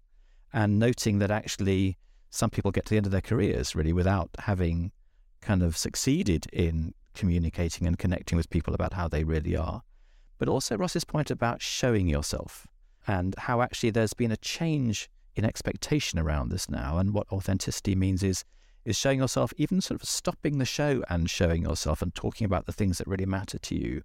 and 0.53 0.79
noting 0.79 1.19
that 1.19 1.31
actually 1.31 1.99
some 2.31 2.51
people 2.51 2.71
get 2.71 2.85
to 2.87 2.91
the 2.91 2.97
end 2.97 3.07
of 3.07 3.13
their 3.13 3.21
careers 3.21 3.75
really 3.75 3.93
without 3.93 4.31
having 4.41 4.93
kind 5.41 5.63
of 5.63 5.77
succeeded 5.77 6.47
in 6.53 6.95
communicating 7.15 7.87
and 7.87 7.99
connecting 7.99 8.37
with 8.37 8.51
people 8.51 8.75
about 8.75 8.93
how 8.93 9.09
they 9.09 9.25
really 9.25 9.57
are 9.57 9.83
but 10.39 10.49
also 10.49 10.77
Ross's 10.77 11.05
point 11.05 11.31
about 11.31 11.61
showing 11.61 12.09
yourself 12.09 12.67
and 13.07 13.35
how 13.37 13.61
actually 13.61 13.91
there's 13.91 14.15
been 14.15 14.33
a 14.33 14.37
change 14.37 15.11
in 15.35 15.45
expectation 15.45 16.19
around 16.19 16.49
this 16.49 16.71
now. 16.71 16.99
And 16.99 17.13
what 17.13 17.31
authenticity 17.31 17.95
means 17.95 18.23
is 18.23 18.45
is 18.85 18.97
showing 18.97 19.19
yourself, 19.19 19.53
even 19.59 19.83
sort 19.83 20.01
of 20.01 20.09
stopping 20.09 20.59
the 20.59 20.65
show 20.65 21.03
and 21.11 21.29
showing 21.29 21.63
yourself 21.63 22.01
and 22.01 22.15
talking 22.15 22.47
about 22.47 22.65
the 22.65 22.73
things 22.73 22.97
that 22.97 23.07
really 23.07 23.27
matter 23.27 23.59
to 23.59 23.75
you, 23.75 24.03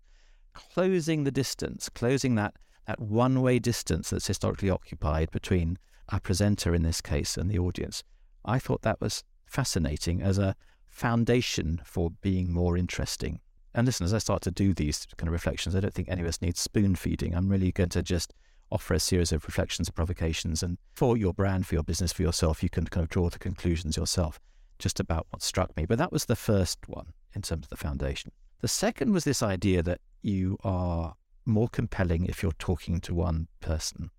closing 0.54 1.24
the 1.24 1.32
distance, 1.32 1.90
closing 1.90 2.36
that 2.36 2.56
that 2.86 3.00
one 3.00 3.42
way 3.42 3.60
distance 3.60 4.10
that's 4.10 4.28
historically 4.28 4.70
occupied 4.70 5.32
between 5.32 5.78
a 6.10 6.20
presenter 6.20 6.76
in 6.76 6.84
this 6.84 7.02
case 7.02 7.38
and 7.38 7.50
the 7.50 7.60
audience. 7.60 8.04
I 8.44 8.60
thought 8.60 8.82
that 8.82 9.00
was 9.00 9.24
fascinating 9.46 10.22
as 10.22 10.38
a 10.38 10.56
foundation 10.88 11.82
for 11.86 12.12
being 12.22 12.52
more 12.52 12.78
interesting. 12.78 13.40
And 13.74 13.86
listen, 13.86 14.04
as 14.04 14.14
I 14.14 14.18
start 14.18 14.42
to 14.44 14.52
do 14.52 14.74
these 14.74 15.08
kind 15.18 15.28
of 15.28 15.34
reflections, 15.34 15.76
I 15.76 15.80
don't 15.80 15.94
think 15.94 16.10
any 16.10 16.22
of 16.22 16.28
us 16.28 16.42
need 16.42 16.58
spoon 16.58 16.96
feeding. 16.96 17.34
I'm 17.34 17.50
really 17.50 17.72
going 17.72 17.90
to 17.90 18.04
just 18.04 18.34
offer 18.72 18.94
a 18.94 19.00
series 19.00 19.32
of 19.32 19.46
reflections 19.46 19.88
and 19.88 19.96
provocations. 19.96 20.62
And 20.62 20.78
for 20.94 21.18
your 21.18 21.34
brand, 21.34 21.66
for 21.66 21.76
your 21.76 21.84
business, 21.84 22.12
for 22.12 22.22
yourself, 22.22 22.62
you 22.62 22.70
can 22.70 22.86
kind 22.86 23.04
of 23.04 23.10
draw 23.10 23.30
the 23.30 23.40
conclusions 23.40 23.98
yourself 23.98 24.40
just 24.78 25.00
about 25.00 25.26
what 25.30 25.42
struck 25.42 25.76
me. 25.78 25.86
But 25.86 25.98
that 26.00 26.12
was 26.12 26.26
the 26.26 26.36
first 26.36 26.80
one 26.88 27.14
in 27.34 27.42
terms 27.42 27.66
of 27.66 27.70
the 27.70 27.78
foundation. 27.78 28.32
The 28.62 28.68
second 28.68 29.14
was 29.14 29.24
this 29.24 29.42
idea 29.42 29.82
that 29.84 30.02
you 30.24 30.58
are 30.64 31.16
more 31.46 31.68
compelling 31.68 32.26
if 32.26 32.42
you're 32.42 32.54
talking 32.54 33.00
to 33.02 33.14
one 33.14 33.48
person. 33.60 34.10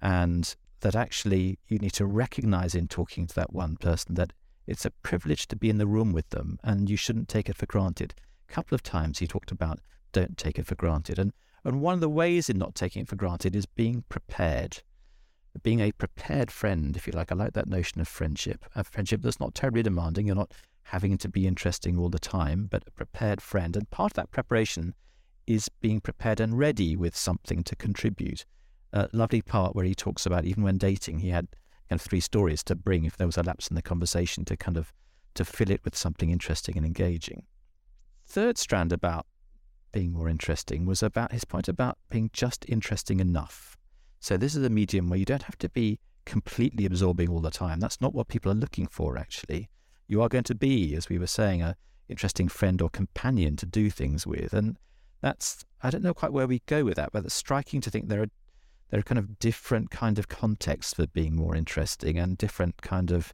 And 0.00 0.54
that 0.80 0.94
actually 0.94 1.58
you 1.68 1.78
need 1.78 1.92
to 1.92 2.06
recognize 2.06 2.74
in 2.74 2.88
talking 2.88 3.26
to 3.26 3.34
that 3.34 3.52
one 3.52 3.76
person 3.76 4.14
that 4.14 4.32
it's 4.66 4.84
a 4.84 4.90
privilege 4.90 5.46
to 5.48 5.56
be 5.56 5.68
in 5.68 5.78
the 5.78 5.86
room 5.86 6.12
with 6.12 6.30
them 6.30 6.58
and 6.62 6.88
you 6.88 6.96
shouldn't 6.96 7.28
take 7.28 7.48
it 7.48 7.56
for 7.56 7.66
granted 7.66 8.14
A 8.48 8.52
couple 8.52 8.74
of 8.74 8.82
times 8.82 9.18
he 9.18 9.26
talked 9.26 9.50
about 9.50 9.80
don't 10.12 10.38
take 10.38 10.58
it 10.58 10.66
for 10.66 10.74
granted. 10.74 11.18
And, 11.18 11.32
and 11.64 11.80
one 11.80 11.94
of 11.94 12.00
the 12.00 12.08
ways 12.08 12.48
in 12.48 12.58
not 12.58 12.74
taking 12.74 13.02
it 13.02 13.08
for 13.08 13.16
granted 13.16 13.54
is 13.54 13.66
being 13.66 14.04
prepared, 14.08 14.82
being 15.62 15.80
a 15.80 15.92
prepared 15.92 16.50
friend, 16.50 16.96
if 16.96 17.06
you 17.06 17.12
like. 17.12 17.30
I 17.30 17.34
like 17.34 17.52
that 17.52 17.68
notion 17.68 18.00
of 18.00 18.08
friendship, 18.08 18.64
a 18.74 18.84
friendship 18.84 19.22
that's 19.22 19.40
not 19.40 19.54
terribly 19.54 19.82
demanding. 19.82 20.26
You're 20.26 20.36
not 20.36 20.52
having 20.90 21.18
to 21.18 21.28
be 21.28 21.46
interesting 21.46 21.98
all 21.98 22.08
the 22.08 22.18
time, 22.18 22.68
but 22.70 22.84
a 22.86 22.90
prepared 22.92 23.40
friend. 23.40 23.76
And 23.76 23.90
part 23.90 24.12
of 24.12 24.16
that 24.16 24.30
preparation 24.30 24.94
is 25.46 25.68
being 25.68 26.00
prepared 26.00 26.40
and 26.40 26.58
ready 26.58 26.96
with 26.96 27.16
something 27.16 27.64
to 27.64 27.76
contribute. 27.76 28.44
A 28.92 29.08
lovely 29.12 29.42
part 29.42 29.74
where 29.74 29.84
he 29.84 29.94
talks 29.94 30.26
about 30.26 30.44
even 30.44 30.62
when 30.62 30.78
dating, 30.78 31.20
he 31.20 31.30
had 31.30 31.48
kind 31.88 32.00
of 32.00 32.02
three 32.02 32.20
stories 32.20 32.62
to 32.64 32.74
bring 32.74 33.04
if 33.04 33.16
there 33.16 33.26
was 33.26 33.36
a 33.36 33.42
lapse 33.42 33.68
in 33.68 33.74
the 33.74 33.82
conversation 33.82 34.44
to 34.44 34.56
kind 34.56 34.76
of 34.76 34.92
to 35.34 35.44
fill 35.44 35.70
it 35.70 35.80
with 35.84 35.96
something 35.96 36.30
interesting 36.30 36.76
and 36.76 36.86
engaging 36.86 37.44
third 38.30 38.56
strand 38.56 38.92
about 38.92 39.26
being 39.92 40.12
more 40.12 40.28
interesting 40.28 40.86
was 40.86 41.02
about 41.02 41.32
his 41.32 41.44
point 41.44 41.68
about 41.68 41.98
being 42.10 42.30
just 42.32 42.64
interesting 42.68 43.18
enough. 43.18 43.76
So 44.20 44.36
this 44.36 44.54
is 44.54 44.64
a 44.64 44.70
medium 44.70 45.08
where 45.08 45.18
you 45.18 45.24
don't 45.24 45.42
have 45.42 45.58
to 45.58 45.68
be 45.68 45.98
completely 46.26 46.86
absorbing 46.86 47.28
all 47.28 47.40
the 47.40 47.50
time. 47.50 47.80
That's 47.80 48.00
not 48.00 48.14
what 48.14 48.28
people 48.28 48.52
are 48.52 48.54
looking 48.54 48.86
for, 48.86 49.18
actually. 49.18 49.68
You 50.10 50.22
are 50.22 50.28
going 50.28 50.44
to 50.44 50.56
be, 50.56 50.96
as 50.96 51.08
we 51.08 51.18
were 51.18 51.28
saying, 51.28 51.62
a 51.62 51.76
interesting 52.08 52.48
friend 52.48 52.82
or 52.82 52.90
companion 52.90 53.54
to 53.56 53.64
do 53.64 53.90
things 53.90 54.26
with. 54.26 54.52
And 54.52 54.76
that's 55.20 55.64
I 55.82 55.90
don't 55.90 56.02
know 56.02 56.14
quite 56.14 56.32
where 56.32 56.48
we 56.48 56.62
go 56.66 56.84
with 56.84 56.96
that, 56.96 57.12
but 57.12 57.24
it's 57.24 57.34
striking 57.34 57.80
to 57.82 57.90
think 57.90 58.08
there 58.08 58.22
are 58.22 58.30
there 58.90 58.98
are 58.98 59.04
kind 59.04 59.20
of 59.20 59.38
different 59.38 59.92
kind 59.92 60.18
of 60.18 60.26
contexts 60.26 60.94
for 60.94 61.06
being 61.06 61.36
more 61.36 61.54
interesting 61.54 62.18
and 62.18 62.36
different 62.36 62.82
kind 62.82 63.12
of 63.12 63.32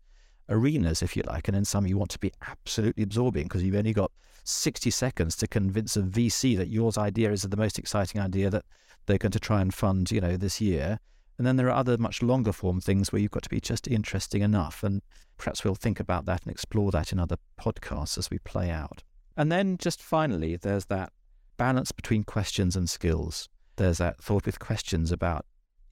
arenas, 0.50 1.00
if 1.00 1.16
you 1.16 1.22
like. 1.26 1.48
And 1.48 1.56
in 1.56 1.64
some 1.64 1.86
you 1.86 1.96
want 1.96 2.10
to 2.10 2.18
be 2.18 2.32
absolutely 2.46 3.04
absorbing 3.04 3.44
because 3.44 3.62
you've 3.62 3.74
only 3.74 3.94
got 3.94 4.12
60 4.44 4.90
seconds 4.90 5.34
to 5.36 5.46
convince 5.46 5.96
a 5.96 6.02
VC 6.02 6.58
that 6.58 6.68
yours 6.68 6.98
idea 6.98 7.32
is 7.32 7.42
the 7.42 7.56
most 7.56 7.78
exciting 7.78 8.20
idea 8.20 8.50
that 8.50 8.66
they're 9.06 9.16
going 9.16 9.32
to 9.32 9.40
try 9.40 9.62
and 9.62 9.72
fund, 9.72 10.10
you 10.10 10.20
know, 10.20 10.36
this 10.36 10.60
year. 10.60 10.98
And 11.38 11.46
then 11.46 11.56
there 11.56 11.68
are 11.68 11.76
other 11.76 11.96
much 11.96 12.22
longer 12.22 12.52
form 12.52 12.80
things 12.80 13.12
where 13.12 13.20
you've 13.20 13.30
got 13.30 13.42
to 13.44 13.48
be 13.48 13.60
just 13.60 13.88
interesting 13.88 14.42
enough. 14.42 14.82
And 14.82 15.00
perhaps 15.36 15.64
we'll 15.64 15.74
think 15.74 16.00
about 16.00 16.24
that 16.26 16.42
and 16.42 16.50
explore 16.50 16.90
that 16.90 17.12
in 17.12 17.18
other 17.18 17.36
podcasts 17.60 18.18
as 18.18 18.30
we 18.30 18.38
play 18.38 18.70
out. 18.70 19.02
And 19.36 19.52
then 19.52 19.76
just 19.78 20.00
finally, 20.00 20.56
there's 20.56 20.86
that 20.86 21.12
balance 21.56 21.92
between 21.92 22.24
questions 22.24 22.76
and 22.76 22.88
skills. 22.88 23.48
There's 23.76 23.98
that 23.98 24.22
thought 24.22 24.46
with 24.46 24.58
questions 24.58 25.12
about, 25.12 25.44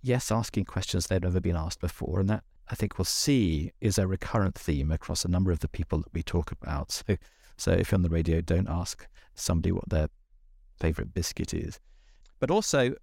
yes, 0.03 0.31
asking 0.33 0.65
questions 0.65 1.07
they've 1.07 1.23
never 1.23 1.41
been 1.41 1.57
asked 1.57 1.81
before. 1.81 2.21
And 2.21 2.31
that 2.31 2.45
I 2.71 2.75
think 2.75 2.99
we'll 2.99 3.05
see 3.05 3.73
is 3.81 3.99
a 3.99 4.07
recurrent 4.07 4.55
theme 4.55 4.91
across 4.91 5.25
a 5.25 5.29
number 5.29 5.51
of 5.51 5.61
the 5.61 5.69
people 5.69 5.99
that 5.99 6.15
we 6.15 6.23
talk 6.23 6.51
about. 6.51 6.91
So, 6.93 7.17
so 7.57 7.73
if 7.73 7.91
you're 7.93 7.99
on 7.99 8.03
the 8.03 8.09
radio, 8.09 8.41
don't 8.41 8.69
ask 8.69 9.07
somebody 9.35 9.73
what 9.73 9.89
their 9.89 10.09
favorite 10.81 11.13
biscuit 11.13 11.53
is. 11.53 11.79
But 12.41 12.51
also 12.51 12.95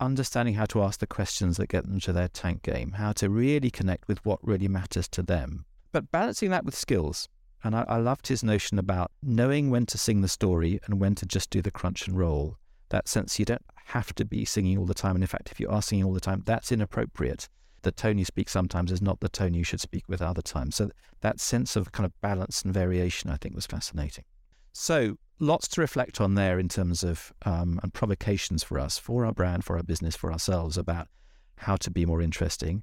understanding 0.00 0.54
how 0.54 0.66
to 0.66 0.82
ask 0.82 1.00
the 1.00 1.06
questions 1.06 1.56
that 1.56 1.68
get 1.68 1.84
them 1.84 2.00
to 2.00 2.12
their 2.12 2.28
tank 2.28 2.62
game, 2.62 2.92
how 2.92 3.12
to 3.12 3.28
really 3.28 3.70
connect 3.70 4.06
with 4.06 4.24
what 4.24 4.38
really 4.46 4.68
matters 4.68 5.08
to 5.08 5.22
them, 5.22 5.64
but 5.92 6.10
balancing 6.10 6.50
that 6.50 6.64
with 6.64 6.76
skills. 6.76 7.28
And 7.64 7.74
I, 7.74 7.84
I 7.88 7.96
loved 7.98 8.28
his 8.28 8.44
notion 8.44 8.78
about 8.78 9.10
knowing 9.22 9.70
when 9.70 9.86
to 9.86 9.98
sing 9.98 10.20
the 10.20 10.28
story 10.28 10.80
and 10.86 11.00
when 11.00 11.14
to 11.16 11.26
just 11.26 11.50
do 11.50 11.60
the 11.60 11.70
crunch 11.70 12.06
and 12.06 12.16
roll. 12.16 12.56
That 12.90 13.08
sense 13.08 13.38
you 13.38 13.44
don't 13.44 13.64
have 13.86 14.14
to 14.14 14.24
be 14.24 14.44
singing 14.44 14.78
all 14.78 14.86
the 14.86 14.94
time. 14.94 15.16
And 15.16 15.24
in 15.24 15.28
fact, 15.28 15.50
if 15.50 15.58
you 15.58 15.68
are 15.68 15.82
singing 15.82 16.04
all 16.04 16.12
the 16.12 16.20
time, 16.20 16.42
that's 16.46 16.70
inappropriate. 16.70 17.48
The 17.82 17.92
tone 17.92 18.18
you 18.18 18.24
speak 18.24 18.48
sometimes 18.48 18.92
is 18.92 19.02
not 19.02 19.20
the 19.20 19.28
tone 19.28 19.54
you 19.54 19.64
should 19.64 19.80
speak 19.80 20.04
with 20.08 20.22
other 20.22 20.42
times. 20.42 20.76
So 20.76 20.90
that 21.20 21.40
sense 21.40 21.76
of 21.76 21.92
kind 21.92 22.04
of 22.04 22.18
balance 22.20 22.62
and 22.62 22.72
variation, 22.72 23.30
I 23.30 23.36
think, 23.36 23.54
was 23.54 23.66
fascinating. 23.66 24.24
So 24.72 25.16
lots 25.40 25.68
to 25.68 25.80
reflect 25.80 26.20
on 26.20 26.34
there 26.34 26.58
in 26.58 26.68
terms 26.68 27.02
of 27.02 27.32
um, 27.44 27.80
and 27.82 27.92
provocations 27.92 28.62
for 28.62 28.78
us, 28.78 28.98
for 28.98 29.24
our 29.24 29.32
brand, 29.32 29.64
for 29.64 29.76
our 29.76 29.82
business, 29.82 30.16
for 30.16 30.32
ourselves 30.32 30.76
about 30.76 31.08
how 31.56 31.76
to 31.76 31.90
be 31.90 32.06
more 32.06 32.22
interesting. 32.22 32.82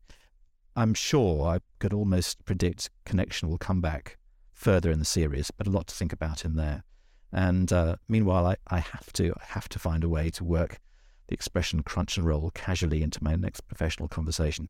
I'm 0.78 0.93
sure 0.93 1.47
I 1.47 1.59
could 1.80 1.93
almost 1.93 2.43
predict 2.43 2.89
connection 3.05 3.47
will 3.49 3.57
come 3.57 3.80
back 3.80 4.17
further 4.51 4.91
in 4.91 4.99
the 4.99 5.05
series, 5.05 5.49
but 5.49 5.67
a 5.67 5.69
lot 5.69 5.88
to 5.88 5.95
think 5.95 6.11
about 6.11 6.43
in 6.43 6.57
there. 6.57 6.84
And 7.32 7.71
uh, 7.71 7.95
meanwhile, 8.09 8.45
I, 8.45 8.57
I 8.67 8.80
have 8.80 9.13
to 9.13 9.34
I 9.38 9.43
have 9.45 9.69
to 9.69 9.80
find 9.80 10.03
a 10.03 10.09
way 10.09 10.30
to 10.32 10.43
work 10.43 10.80
the 11.28 11.34
expression 11.34 11.82
crunch 11.82 12.17
and 12.17 12.26
roll 12.26 12.51
casually 12.53 13.01
into 13.03 13.23
my 13.23 13.36
next 13.36 13.61
professional 13.61 14.09
conversation. 14.09 14.67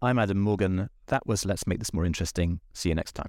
I'm 0.00 0.18
Adam 0.18 0.38
Morgan. 0.38 0.88
That 1.06 1.26
was 1.26 1.44
Let's 1.44 1.66
Make 1.66 1.80
This 1.80 1.92
More 1.92 2.04
Interesting. 2.04 2.60
See 2.72 2.88
you 2.88 2.94
next 2.94 3.12
time. 3.12 3.28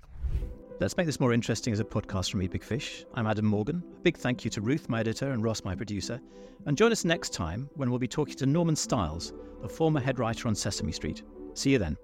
Let's 0.80 0.96
Make 0.98 1.08
This 1.08 1.20
More 1.20 1.34
Interesting 1.34 1.74
as 1.74 1.80
a 1.80 1.84
podcast 1.84 2.32
from 2.32 2.44
Eat 2.44 2.52
Big 2.52 2.64
Fish. 2.64 3.06
I'm 3.16 3.26
Adam 3.26 3.46
Morgan. 3.46 3.84
A 3.98 4.02
big 4.02 4.18
thank 4.18 4.44
you 4.44 4.52
to 4.52 4.62
Ruth, 4.62 4.88
my 4.88 5.00
editor, 5.00 5.32
and 5.32 5.44
Ross, 5.44 5.64
my 5.64 5.76
producer. 5.76 6.20
And 6.66 6.78
join 6.78 6.92
us 6.92 7.06
next 7.06 7.34
time 7.34 7.70
when 7.76 7.90
we'll 7.90 8.00
be 8.00 8.08
talking 8.08 8.36
to 8.36 8.46
Norman 8.46 8.76
Stiles, 8.76 9.34
the 9.62 9.70
former 9.70 10.00
head 10.00 10.20
writer 10.20 10.48
on 10.48 10.56
Sesame 10.56 10.92
Street. 10.92 11.24
See 11.54 11.72
you 11.72 11.80
then. 11.80 11.98